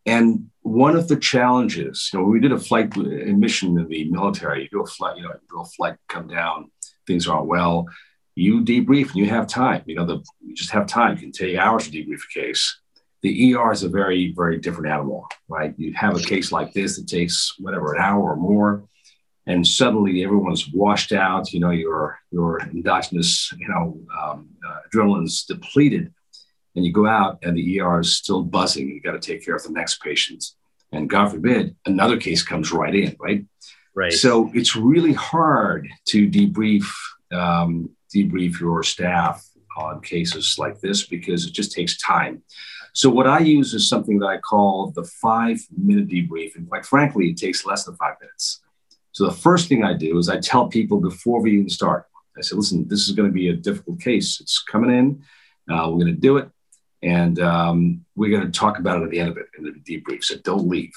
And 0.05 0.51
one 0.62 0.97
of 0.97 1.09
the 1.09 1.16
challenges, 1.16 2.11
you 2.12 2.19
know, 2.19 2.27
we 2.27 2.41
did 2.41 2.53
a 2.53 2.59
flight 2.59 2.95
mission 2.97 3.79
in 3.79 3.89
the 3.89 4.11
military, 4.11 4.62
you 4.62 4.69
do 4.71 4.83
a 4.83 4.87
flight, 4.87 5.16
you 5.16 5.23
know, 5.23 5.61
a 5.61 5.64
flight 5.64 5.97
come 6.09 6.29
down, 6.29 6.71
things 7.07 7.29
aren't 7.29 7.47
well 7.47 7.87
you 8.39 8.62
debrief 8.62 9.09
and 9.09 9.16
you 9.16 9.26
have 9.26 9.47
time. 9.47 9.82
You 9.86 9.97
know, 9.97 10.07
the, 10.07 10.24
you 10.41 10.55
just 10.55 10.70
have 10.70 10.86
time. 10.86 11.16
You 11.16 11.22
can 11.22 11.32
take 11.32 11.59
hours 11.59 11.89
to 11.89 11.91
debrief 11.91 12.20
a 12.30 12.41
case. 12.41 12.80
The 13.22 13.55
ER 13.55 13.72
is 13.72 13.82
a 13.82 13.89
very, 13.89 14.32
very 14.32 14.59
different 14.59 14.93
animal, 14.93 15.26
right? 15.49 15.74
You 15.76 15.93
have 15.95 16.16
a 16.16 16.20
case 16.20 16.53
like 16.53 16.72
this 16.72 16.97
that 16.97 17.09
takes 17.09 17.55
whatever, 17.59 17.95
an 17.95 18.01
hour 18.01 18.22
or 18.22 18.36
more, 18.36 18.84
and 19.47 19.66
suddenly 19.66 20.22
everyone's 20.22 20.68
washed 20.72 21.11
out, 21.11 21.53
you 21.53 21.59
know, 21.59 21.70
your, 21.70 22.20
your 22.30 22.61
endogenous, 22.61 23.53
you 23.59 23.68
know, 23.68 23.99
um, 24.16 24.49
uh, 24.64 24.76
adrenaline's 24.86 25.43
depleted, 25.45 26.12
and 26.76 26.86
you 26.86 26.93
go 26.93 27.09
out 27.09 27.41
and 27.43 27.57
the 27.57 27.80
ER 27.80 28.01
is 28.01 28.14
still 28.14 28.43
buzzing. 28.43 28.89
You 28.89 29.01
got 29.01 29.20
to 29.20 29.32
take 29.32 29.45
care 29.45 29.57
of 29.57 29.64
the 29.64 29.72
next 29.72 30.01
patient. 30.01 30.45
And 30.93 31.11
God 31.11 31.32
forbid, 31.32 31.74
another 31.86 32.18
case 32.18 32.45
comes 32.45 32.70
right 32.70 32.95
in, 32.95 33.16
right? 33.18 33.45
Right. 33.97 34.12
So 34.12 34.53
it's 34.55 34.76
really 34.76 35.12
hard 35.12 35.89
to 36.11 36.30
debrief 36.30 36.86
um, 37.32 37.91
debrief 38.15 38.61
your 38.61 38.83
staff 38.83 39.45
on 39.77 40.01
cases 40.01 40.57
like 40.59 40.81
this 40.81 41.07
because 41.07 41.47
it 41.47 41.53
just 41.53 41.73
takes 41.73 41.97
time. 41.99 42.43
So 42.93 43.11
what 43.11 43.27
I 43.27 43.39
use 43.39 43.75
is 43.75 43.89
something 43.89 44.19
that 44.19 44.27
I 44.27 44.39
call 44.39 44.91
the 44.91 45.05
five 45.05 45.61
minute 45.77 46.09
debrief, 46.09 46.57
and 46.57 46.69
quite 46.69 46.85
frankly, 46.85 47.29
it 47.29 47.37
takes 47.37 47.65
less 47.65 47.85
than 47.85 47.97
five 47.97 48.15
minutes. 48.21 48.61
So 49.13 49.25
the 49.27 49.33
first 49.33 49.69
thing 49.69 49.85
I 49.85 49.95
do 49.95 50.19
is 50.19 50.29
I 50.29 50.39
tell 50.39 50.69
people 50.69 51.01
before 51.01 51.41
we 51.41 51.55
even 51.55 51.69
start. 51.69 52.07
I 52.37 52.41
say, 52.43 52.57
listen, 52.57 52.87
this 52.89 53.09
is 53.09 53.15
going 53.15 53.29
to 53.29 53.33
be 53.33 53.49
a 53.49 53.55
difficult 53.55 54.01
case. 54.01 54.41
It's 54.41 54.63
coming 54.63 54.91
in. 54.91 55.23
Uh, 55.71 55.89
we're 55.91 56.05
going 56.05 56.07
to 56.07 56.21
do 56.21 56.39
it, 56.39 56.49
and 57.03 57.39
um, 57.41 58.05
we're 58.17 58.31
going 58.31 58.51
to 58.51 58.59
talk 58.59 58.79
about 58.79 59.01
it 59.01 59.05
at 59.05 59.11
the 59.11 59.21
end 59.21 59.31
of 59.31 59.37
it 59.37 59.47
in 59.59 59.65
the 59.65 59.73
debrief. 59.73 60.25
So 60.25 60.37
don't 60.39 60.69
leave. 60.69 60.93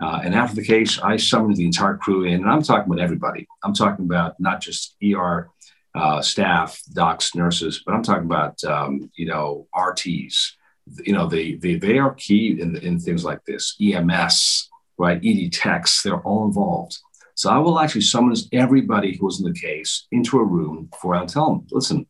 Uh, 0.00 0.20
and 0.24 0.34
after 0.34 0.56
the 0.56 0.64
case, 0.64 0.98
I 0.98 1.16
summoned 1.16 1.56
the 1.56 1.64
entire 1.64 1.96
crew 1.96 2.24
in, 2.24 2.34
and 2.34 2.50
I'm 2.50 2.62
talking 2.62 2.92
about 2.92 3.02
everybody. 3.02 3.46
I'm 3.62 3.74
talking 3.74 4.04
about 4.04 4.38
not 4.40 4.60
just 4.60 4.96
ER 5.02 5.50
uh, 5.94 6.20
staff, 6.20 6.80
docs, 6.92 7.34
nurses, 7.34 7.82
but 7.84 7.94
I'm 7.94 8.02
talking 8.02 8.24
about 8.24 8.62
um, 8.64 9.10
you 9.14 9.26
know 9.26 9.66
RTs. 9.74 10.52
You 11.04 11.12
know 11.12 11.26
they 11.26 11.54
they 11.54 11.76
they 11.76 11.98
are 11.98 12.14
key 12.14 12.60
in 12.60 12.76
in 12.76 12.98
things 12.98 13.24
like 13.24 13.44
this. 13.44 13.76
EMS, 13.80 14.70
right? 14.98 15.20
ED 15.24 15.52
techs, 15.52 16.02
they're 16.02 16.20
all 16.20 16.44
involved. 16.46 16.98
So 17.36 17.50
I 17.50 17.58
will 17.58 17.80
actually 17.80 18.02
summon 18.02 18.36
everybody 18.52 19.16
who 19.16 19.26
was 19.26 19.40
in 19.40 19.50
the 19.50 19.58
case 19.58 20.06
into 20.12 20.38
a 20.38 20.44
room 20.44 20.88
for 21.00 21.16
I'll 21.16 21.26
tell 21.26 21.48
them, 21.50 21.66
listen, 21.72 22.06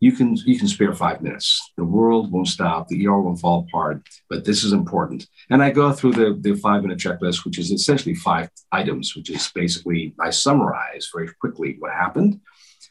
you 0.00 0.12
can 0.12 0.36
you 0.36 0.58
can 0.58 0.68
spare 0.68 0.92
five 0.92 1.22
minutes. 1.22 1.72
The 1.76 1.84
world 1.84 2.30
won't 2.30 2.48
stop. 2.48 2.88
The 2.88 3.06
ER 3.06 3.20
won't 3.20 3.40
fall 3.40 3.66
apart. 3.68 4.02
But 4.28 4.44
this 4.44 4.62
is 4.62 4.72
important. 4.72 5.26
And 5.50 5.62
I 5.62 5.70
go 5.70 5.92
through 5.92 6.12
the, 6.12 6.38
the 6.40 6.56
five 6.56 6.82
minute 6.82 6.98
checklist, 6.98 7.44
which 7.44 7.58
is 7.58 7.70
essentially 7.70 8.14
five 8.14 8.48
items, 8.70 9.16
which 9.16 9.30
is 9.30 9.50
basically 9.54 10.14
I 10.20 10.30
summarize 10.30 11.10
very 11.12 11.28
quickly 11.40 11.76
what 11.78 11.92
happened. 11.92 12.40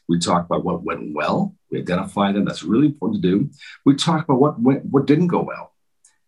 We 0.08 0.18
talk 0.18 0.46
about 0.46 0.64
what 0.64 0.82
went 0.82 1.14
well. 1.14 1.54
We 1.70 1.80
identify 1.80 2.32
them. 2.32 2.44
That's 2.44 2.62
really 2.62 2.86
important 2.86 3.22
to 3.22 3.28
do. 3.28 3.50
We 3.84 3.94
talk 3.94 4.24
about 4.24 4.40
what 4.40 4.60
went, 4.60 4.84
what 4.86 5.06
didn't 5.06 5.28
go 5.28 5.42
well. 5.42 5.74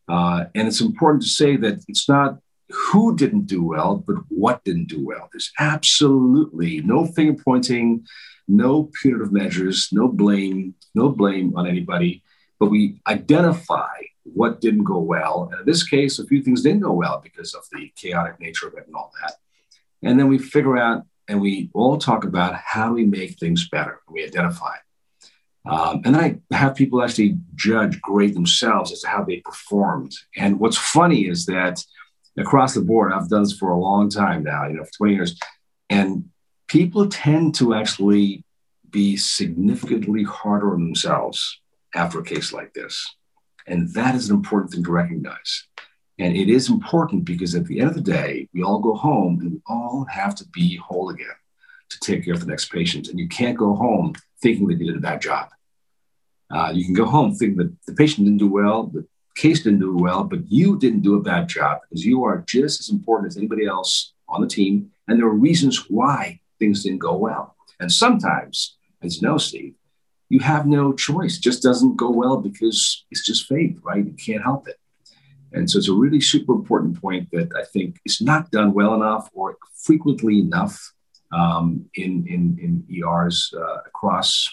Uh, 0.09 0.47
and 0.55 0.69
it's 0.69 0.81
important 0.81 1.23
to 1.23 1.29
say 1.29 1.57
that 1.57 1.85
it's 1.89 2.09
not 2.09 2.39
who 2.69 3.17
didn't 3.17 3.47
do 3.47 3.63
well, 3.65 3.97
but 4.07 4.17
what 4.29 4.63
didn't 4.65 4.89
do 4.89 5.05
well. 5.05 5.29
There's 5.33 5.53
absolutely 5.59 6.81
no 6.83 7.07
finger 7.07 7.41
pointing, 7.43 8.07
no 8.47 8.91
punitive 9.01 9.33
measures, 9.33 9.89
no 9.93 10.09
blame, 10.09 10.75
no 10.95 11.09
blame 11.09 11.57
on 11.57 11.67
anybody, 11.67 12.23
but 12.59 12.71
we 12.71 13.01
identify 13.07 13.89
what 14.25 14.61
didn't 14.61 14.85
go 14.85 14.99
well. 14.99 15.49
And 15.51 15.61
in 15.61 15.67
this 15.67 15.83
case, 15.83 16.19
a 16.19 16.27
few 16.27 16.43
things 16.43 16.63
didn't 16.63 16.83
go 16.83 16.93
well 16.93 17.21
because 17.23 17.55
of 17.55 17.65
the 17.73 17.93
chaotic 17.97 18.39
nature 18.41 18.69
of 18.69 18.75
it 18.75 18.87
and 18.87 18.95
all 18.95 19.13
that. 19.23 19.35
And 20.03 20.19
then 20.19 20.29
we 20.29 20.39
figure 20.39 20.77
out 20.77 21.05
and 21.31 21.41
we 21.41 21.71
all 21.75 21.97
talk 21.97 22.25
about 22.25 22.57
how 22.57 22.89
do 22.89 22.95
we 22.95 23.07
make 23.07 23.39
things 23.39 23.69
better. 23.69 24.01
We 24.11 24.25
identify. 24.25 24.75
Um, 25.65 26.03
and 26.05 26.15
then 26.15 26.43
I 26.51 26.57
have 26.57 26.75
people 26.75 27.03
actually 27.03 27.39
judge, 27.55 28.01
grade 28.01 28.35
themselves 28.35 28.91
as 28.91 29.03
to 29.03 29.09
how 29.09 29.23
they 29.23 29.37
performed. 29.37 30.13
And 30.37 30.59
what's 30.59 30.77
funny 30.77 31.29
is 31.29 31.47
that 31.47 31.85
across 32.37 32.75
the 32.75 32.81
board, 32.81 33.13
I've 33.13 33.29
done 33.29 33.45
this 33.45 33.53
for 33.53 33.71
a 33.71 33.79
long 33.79 34.11
time 34.11 34.43
now, 34.43 34.67
you 34.67 34.75
know, 34.75 34.85
for 34.85 34.91
20 34.99 35.15
years, 35.15 35.39
and 35.89 36.31
people 36.67 37.09
tend 37.09 37.55
to 37.57 37.75
actually 37.75 38.45
be 38.91 39.17
significantly 39.17 40.25
harder 40.25 40.75
on 40.75 40.81
themselves 40.83 41.61
after 41.95 42.19
a 42.19 42.25
case 42.25 42.53
like 42.53 42.75
this. 42.75 43.07
And 43.69 43.93
that 43.95 44.17
is 44.17 44.31
an 44.31 44.37
important 44.37 44.73
thing 44.73 44.83
to 44.83 44.91
recognize. 44.91 45.67
And 46.21 46.37
it 46.37 46.51
is 46.51 46.69
important 46.69 47.25
because 47.25 47.55
at 47.55 47.65
the 47.65 47.81
end 47.81 47.89
of 47.89 47.95
the 47.95 48.03
day, 48.03 48.47
we 48.53 48.63
all 48.63 48.79
go 48.79 48.95
home 48.95 49.41
and 49.41 49.53
we 49.53 49.61
all 49.67 50.05
have 50.11 50.35
to 50.37 50.47
be 50.49 50.77
whole 50.77 51.09
again 51.09 51.27
to 51.89 51.99
take 52.01 52.27
care 52.27 52.35
of 52.35 52.41
the 52.41 52.47
next 52.47 52.71
patient. 52.71 53.09
And 53.09 53.19
you 53.19 53.27
can't 53.27 53.57
go 53.57 53.75
home 53.75 54.13
thinking 54.43 54.69
that 54.69 54.79
you 54.79 54.87
did 54.87 54.97
a 54.99 55.01
bad 55.01 55.23
job. 55.23 55.49
Uh, 56.51 56.73
you 56.75 56.85
can 56.85 56.93
go 56.93 57.07
home 57.07 57.35
thinking 57.35 57.57
that 57.57 57.75
the 57.87 57.95
patient 57.95 58.27
didn't 58.27 58.39
do 58.39 58.51
well, 58.51 58.89
the 58.89 59.07
case 59.35 59.63
didn't 59.63 59.81
do 59.81 59.97
well, 59.97 60.23
but 60.25 60.41
you 60.47 60.79
didn't 60.79 61.01
do 61.01 61.15
a 61.15 61.23
bad 61.23 61.49
job 61.49 61.79
because 61.89 62.05
you 62.05 62.23
are 62.23 62.45
just 62.47 62.81
as 62.81 62.91
important 62.91 63.29
as 63.31 63.39
anybody 63.39 63.65
else 63.65 64.13
on 64.29 64.43
the 64.43 64.47
team. 64.47 64.91
And 65.09 65.19
there 65.19 65.27
are 65.27 65.35
reasons 65.35 65.89
why 65.89 66.41
things 66.59 66.83
didn't 66.83 66.99
go 66.99 67.17
well. 67.17 67.57
And 67.81 67.91
sometimes, 67.91 68.77
as 69.01 69.17
you 69.17 69.27
know, 69.27 69.39
Steve, 69.39 69.75
you 70.29 70.41
have 70.41 70.67
no 70.67 70.93
choice. 70.93 71.39
It 71.39 71.43
just 71.43 71.63
doesn't 71.63 71.97
go 71.97 72.11
well 72.11 72.37
because 72.37 73.07
it's 73.11 73.25
just 73.25 73.47
fate, 73.47 73.79
right? 73.83 74.05
You 74.05 74.13
can't 74.13 74.43
help 74.43 74.69
it. 74.69 74.77
And 75.53 75.71
so 75.71 75.79
it's 75.79 75.89
a 75.89 75.95
really 75.95 76.21
super 76.21 76.53
important 76.53 77.01
point 77.01 77.29
that 77.33 77.51
I 77.57 77.65
think 77.65 77.99
is 78.05 78.21
not 78.21 78.51
done 78.51 78.73
well 78.73 78.95
enough 78.95 79.29
or 79.33 79.57
frequently 79.75 80.41
enough 80.41 80.93
um, 81.33 81.87
in, 81.95 82.27
in, 82.29 82.59
in 82.61 83.03
ERs 83.03 83.53
uh, 83.57 83.79
across 83.87 84.49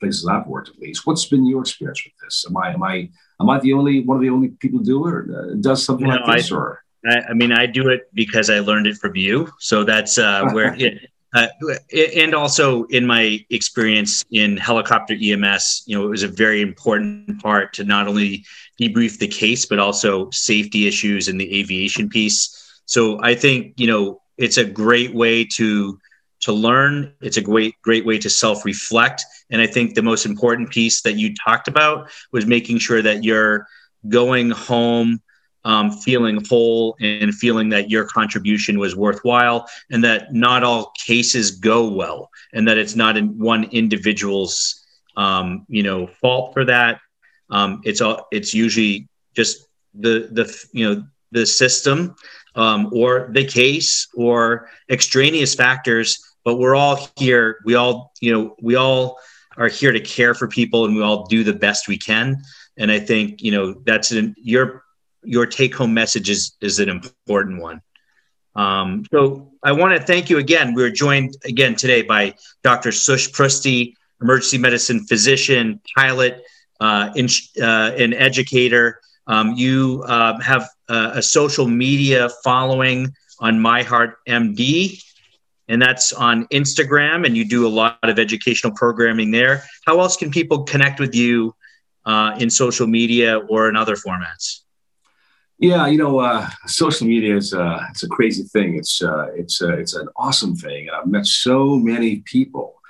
places 0.00 0.26
I've 0.26 0.46
worked 0.46 0.68
at 0.68 0.78
least. 0.78 1.06
What's 1.06 1.26
been 1.26 1.46
your 1.46 1.62
experience 1.62 2.02
with 2.04 2.14
this? 2.22 2.44
Am 2.48 2.56
I 2.56 2.72
am 2.72 2.82
I 2.82 3.10
am 3.40 3.50
I 3.50 3.58
the 3.58 3.72
only 3.72 4.04
one 4.04 4.16
of 4.16 4.22
the 4.22 4.30
only 4.30 4.48
people 4.48 4.80
do 4.80 5.06
it 5.06 5.12
or 5.12 5.50
uh, 5.52 5.54
does 5.60 5.84
something 5.84 6.06
you 6.06 6.12
know, 6.12 6.20
like 6.24 6.38
this? 6.38 6.52
I, 6.52 6.56
or 6.56 6.84
I, 7.06 7.18
I, 7.30 7.32
mean, 7.34 7.52
I 7.52 7.66
do 7.66 7.88
it 7.88 8.08
because 8.14 8.50
I 8.50 8.60
learned 8.60 8.86
it 8.86 8.96
from 8.96 9.16
you. 9.16 9.48
So 9.58 9.84
that's 9.84 10.18
uh, 10.18 10.48
where 10.52 10.74
it, 10.78 11.10
uh, 11.34 11.48
and 12.16 12.34
also 12.34 12.84
in 12.84 13.06
my 13.06 13.44
experience 13.50 14.24
in 14.30 14.56
helicopter 14.56 15.14
EMS, 15.14 15.82
you 15.86 15.98
know, 15.98 16.06
it 16.06 16.08
was 16.08 16.22
a 16.22 16.28
very 16.28 16.62
important 16.62 17.42
part 17.42 17.72
to 17.74 17.84
not 17.84 18.08
only 18.08 18.44
debrief 18.80 19.18
the 19.18 19.28
case, 19.28 19.66
but 19.66 19.78
also 19.78 20.30
safety 20.30 20.86
issues 20.86 21.28
in 21.28 21.36
the 21.36 21.58
aviation 21.58 22.08
piece. 22.08 22.80
So 22.86 23.22
I 23.22 23.34
think, 23.34 23.74
you 23.76 23.86
know, 23.86 24.22
it's 24.38 24.56
a 24.56 24.64
great 24.64 25.14
way 25.14 25.44
to 25.56 25.98
to 26.40 26.52
learn. 26.52 27.12
It's 27.20 27.36
a 27.36 27.42
great, 27.42 27.74
great 27.82 28.06
way 28.06 28.16
to 28.18 28.30
self-reflect. 28.30 29.24
And 29.50 29.60
I 29.60 29.66
think 29.66 29.94
the 29.94 30.02
most 30.02 30.24
important 30.24 30.70
piece 30.70 31.02
that 31.02 31.14
you 31.14 31.34
talked 31.34 31.66
about 31.66 32.10
was 32.30 32.46
making 32.46 32.78
sure 32.78 33.02
that 33.02 33.24
you're 33.24 33.66
going 34.08 34.50
home 34.50 35.20
um, 35.64 35.90
feeling 35.90 36.42
whole 36.48 36.96
and 37.00 37.34
feeling 37.34 37.68
that 37.70 37.90
your 37.90 38.04
contribution 38.04 38.78
was 38.78 38.96
worthwhile 38.96 39.68
and 39.90 40.02
that 40.04 40.32
not 40.32 40.62
all 40.62 40.92
cases 41.04 41.50
go 41.52 41.88
well 41.88 42.30
and 42.52 42.66
that 42.66 42.78
it's 42.78 42.94
not 42.94 43.16
in 43.16 43.38
one 43.38 43.64
individual's 43.64 44.84
um, 45.16 45.66
you 45.68 45.82
know 45.82 46.06
fault 46.06 46.52
for 46.54 46.64
that. 46.64 47.00
Um, 47.50 47.80
it's 47.84 48.00
all 48.00 48.26
it's 48.30 48.54
usually 48.54 49.08
just 49.34 49.66
the 49.94 50.28
the 50.32 50.68
you 50.72 50.88
know 50.88 51.02
the 51.32 51.44
system 51.44 52.14
um, 52.54 52.90
or 52.92 53.30
the 53.32 53.44
case 53.44 54.08
or 54.14 54.68
extraneous 54.90 55.54
factors 55.54 56.28
but 56.48 56.56
we're 56.56 56.74
all 56.74 57.10
here. 57.16 57.58
We 57.66 57.74
all 57.74 58.12
you 58.22 58.32
know 58.32 58.56
we 58.62 58.74
all 58.74 59.18
are 59.58 59.68
here 59.68 59.92
to 59.92 60.00
care 60.00 60.32
for 60.32 60.48
people 60.48 60.86
and 60.86 60.96
we 60.96 61.02
all 61.02 61.26
do 61.26 61.44
the 61.44 61.52
best 61.52 61.88
we 61.88 61.98
can. 61.98 62.40
And 62.78 62.90
i 62.90 62.98
think 62.98 63.42
you 63.42 63.52
know 63.52 63.74
that's 63.84 64.12
an 64.12 64.34
your 64.38 64.84
your 65.22 65.46
take 65.46 65.74
home 65.74 65.94
message 65.94 66.30
is, 66.30 66.56
is 66.60 66.78
an 66.78 66.88
important 66.88 67.60
one. 67.60 67.80
Um, 68.54 69.04
so 69.12 69.52
I 69.62 69.72
want 69.72 69.98
to 69.98 70.04
thank 70.04 70.30
you 70.30 70.38
again. 70.38 70.74
We're 70.74 70.90
joined 70.90 71.36
again 71.44 71.76
today 71.76 72.02
by 72.02 72.34
Dr. 72.62 72.90
Sush 72.92 73.30
Prusty, 73.32 73.96
emergency 74.20 74.58
medicine 74.58 75.06
physician, 75.06 75.80
pilot, 75.96 76.42
uh, 76.80 77.10
in, 77.14 77.28
uh, 77.60 77.92
an 77.96 78.14
educator. 78.14 79.00
Um, 79.26 79.54
you 79.54 80.04
uh, 80.06 80.40
have 80.40 80.68
a 80.88 81.20
social 81.20 81.68
media 81.68 82.30
following 82.42 83.12
on 83.40 83.60
My 83.60 83.82
Heart 83.82 84.16
MD, 84.26 85.02
and 85.68 85.82
that's 85.82 86.12
on 86.12 86.46
Instagram, 86.46 87.26
and 87.26 87.36
you 87.36 87.44
do 87.44 87.66
a 87.66 87.68
lot 87.68 87.98
of 88.02 88.18
educational 88.18 88.72
programming 88.74 89.30
there. 89.30 89.64
How 89.86 90.00
else 90.00 90.16
can 90.16 90.30
people 90.30 90.64
connect 90.64 90.98
with 90.98 91.14
you 91.14 91.54
uh, 92.06 92.36
in 92.38 92.48
social 92.48 92.86
media 92.86 93.38
or 93.38 93.68
in 93.68 93.76
other 93.76 93.96
formats? 93.96 94.60
Yeah, 95.60 95.88
you 95.88 95.98
know, 95.98 96.20
uh, 96.20 96.48
social 96.66 97.08
media 97.08 97.36
is 97.36 97.52
uh, 97.52 97.84
it's 97.90 98.04
a 98.04 98.08
crazy 98.08 98.44
thing. 98.44 98.76
It's 98.76 99.02
uh, 99.02 99.26
it's 99.34 99.60
uh, 99.60 99.76
it's 99.76 99.94
an 99.94 100.08
awesome 100.16 100.54
thing. 100.54 100.86
and 100.86 100.96
I've 100.96 101.08
met 101.08 101.26
so 101.26 101.76
many 101.76 102.20
people 102.26 102.80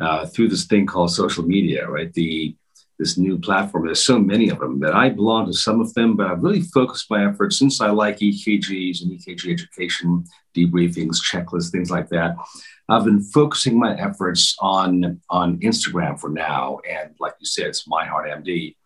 uh, 0.00 0.26
through 0.26 0.48
this 0.48 0.66
thing 0.66 0.84
called 0.84 1.12
social 1.12 1.44
media, 1.44 1.88
right? 1.88 2.12
The 2.12 2.54
this 2.98 3.16
new 3.16 3.38
platform. 3.38 3.86
There's 3.86 4.04
so 4.04 4.18
many 4.18 4.50
of 4.50 4.58
them 4.58 4.80
that 4.80 4.94
I 4.94 5.08
belong 5.08 5.46
to 5.46 5.54
some 5.54 5.80
of 5.80 5.94
them, 5.94 6.14
but 6.14 6.26
I've 6.26 6.42
really 6.42 6.60
focused 6.60 7.10
my 7.10 7.26
efforts 7.26 7.58
since 7.58 7.80
I 7.80 7.88
like 7.88 8.18
EKGs 8.18 9.00
and 9.00 9.12
EKG 9.12 9.50
education, 9.54 10.22
debriefings, 10.54 11.16
checklists, 11.22 11.70
things 11.70 11.90
like 11.90 12.10
that. 12.10 12.36
I've 12.90 13.06
been 13.06 13.22
focusing 13.22 13.78
my 13.78 13.98
efforts 13.98 14.56
on 14.60 15.22
on 15.30 15.58
Instagram 15.60 16.20
for 16.20 16.28
now, 16.28 16.80
and 16.86 17.14
like 17.18 17.32
you 17.40 17.46
said, 17.46 17.68
it's 17.68 17.88
My 17.88 18.04
Heart 18.04 18.28
MD 18.44 18.76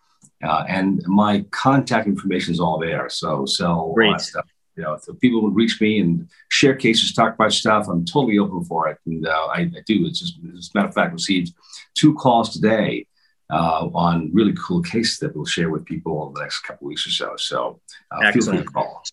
Uh, 0.45 0.65
and 0.69 1.03
my 1.07 1.45
contact 1.51 2.07
information 2.07 2.53
is 2.53 2.61
all 2.61 2.79
there. 2.79 3.09
So, 3.09 3.47
so 3.47 3.93
Great. 3.95 4.21
stuff. 4.21 4.47
You 4.77 4.83
know, 4.83 4.95
if 4.95 5.21
people 5.21 5.41
would 5.43 5.55
reach 5.55 5.81
me 5.81 6.01
and 6.01 6.29
share 6.49 6.75
cases, 6.75 7.13
talk 7.13 7.35
about 7.35 7.53
stuff, 7.53 7.87
I'm 7.89 8.05
totally 8.05 8.39
open 8.39 8.65
for 8.65 8.89
it. 8.89 8.99
And 9.07 9.27
uh, 9.27 9.31
I, 9.31 9.61
I, 9.61 9.83
do. 9.87 10.05
It's 10.07 10.19
just, 10.19 10.39
as 10.57 10.71
a 10.75 10.79
matter 10.79 10.89
of 10.89 10.95
fact, 10.95 11.13
received 11.13 11.55
two 11.95 12.15
calls 12.15 12.53
today 12.53 13.07
uh, 13.51 13.89
on 13.95 14.33
really 14.33 14.53
cool 14.55 14.83
cases 14.83 15.19
that 15.19 15.35
we'll 15.35 15.45
share 15.45 15.71
with 15.71 15.85
people 15.85 16.23
over 16.23 16.35
the 16.35 16.41
next 16.41 16.61
couple 16.61 16.89
weeks 16.89 17.07
or 17.07 17.11
so. 17.11 17.37
So, 17.37 17.81
uh, 18.11 18.33
feel 18.33 18.43
free 18.43 18.59
to 18.59 18.65
call. 18.65 19.05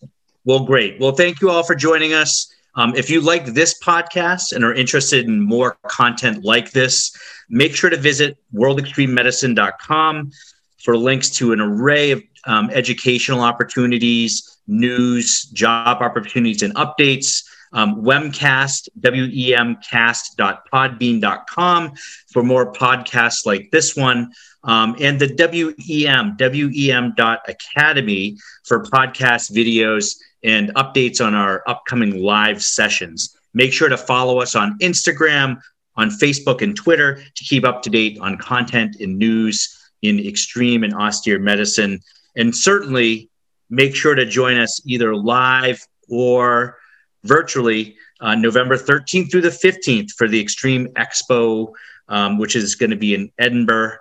Well, 0.44 0.64
great. 0.64 0.98
Well, 0.98 1.12
thank 1.12 1.40
you 1.40 1.50
all 1.50 1.62
for 1.62 1.76
joining 1.76 2.12
us. 2.12 2.52
Um, 2.74 2.94
if 2.96 3.08
you 3.10 3.20
like 3.20 3.44
this 3.46 3.78
podcast 3.80 4.52
and 4.52 4.64
are 4.64 4.74
interested 4.74 5.26
in 5.26 5.40
more 5.40 5.76
content 5.86 6.42
like 6.42 6.72
this, 6.72 7.14
make 7.48 7.76
sure 7.76 7.90
to 7.90 7.96
visit 7.96 8.36
worldextrememedicine.com 8.52 10.32
for 10.82 10.96
links 10.96 11.30
to 11.30 11.52
an 11.52 11.60
array 11.60 12.10
of 12.10 12.22
um, 12.46 12.70
educational 12.70 13.40
opportunities, 13.40 14.58
news, 14.66 15.44
job 15.44 16.02
opportunities, 16.02 16.62
and 16.62 16.74
updates. 16.74 17.44
Um, 17.74 18.02
Wemcast, 18.02 18.90
wemcast.podbean.com 19.00 21.92
for 22.30 22.42
more 22.42 22.70
podcasts 22.72 23.46
like 23.46 23.70
this 23.70 23.96
one. 23.96 24.30
Um, 24.64 24.94
and 25.00 25.18
the 25.18 25.28
WEM, 25.28 26.36
wem.academy 26.38 28.36
for 28.64 28.82
podcast 28.84 29.50
videos 29.52 30.18
and 30.44 30.68
updates 30.74 31.24
on 31.24 31.34
our 31.34 31.62
upcoming 31.66 32.22
live 32.22 32.62
sessions. 32.62 33.34
Make 33.54 33.72
sure 33.72 33.88
to 33.88 33.96
follow 33.96 34.40
us 34.40 34.54
on 34.54 34.78
Instagram, 34.78 35.58
on 35.96 36.10
Facebook, 36.10 36.60
and 36.62 36.76
Twitter 36.76 37.24
to 37.34 37.44
keep 37.44 37.64
up 37.64 37.82
to 37.82 37.90
date 37.90 38.18
on 38.20 38.36
content 38.36 39.00
and 39.00 39.18
news 39.18 39.81
in 40.02 40.18
extreme 40.18 40.84
and 40.84 40.94
austere 40.94 41.38
medicine. 41.38 42.00
And 42.36 42.54
certainly 42.54 43.30
make 43.70 43.94
sure 43.96 44.14
to 44.14 44.26
join 44.26 44.58
us 44.58 44.80
either 44.86 45.16
live 45.16 45.80
or 46.08 46.78
virtually 47.24 47.96
uh, 48.20 48.34
November 48.34 48.76
13th 48.76 49.30
through 49.30 49.40
the 49.40 49.48
15th 49.48 50.12
for 50.12 50.28
the 50.28 50.40
Extreme 50.40 50.88
Expo, 50.88 51.72
um, 52.08 52.38
which 52.38 52.56
is 52.56 52.74
going 52.74 52.90
to 52.90 52.96
be 52.96 53.14
in 53.14 53.30
Edinburgh. 53.38 53.96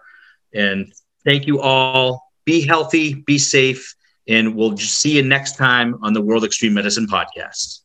And 0.53 0.93
thank 1.23 1.47
you 1.47 1.59
all. 1.61 2.31
Be 2.45 2.65
healthy, 2.65 3.13
be 3.13 3.37
safe, 3.37 3.95
and 4.27 4.55
we'll 4.55 4.77
see 4.77 5.15
you 5.15 5.23
next 5.23 5.57
time 5.57 5.97
on 6.01 6.13
the 6.13 6.21
World 6.21 6.43
Extreme 6.43 6.73
Medicine 6.73 7.07
Podcast. 7.07 7.81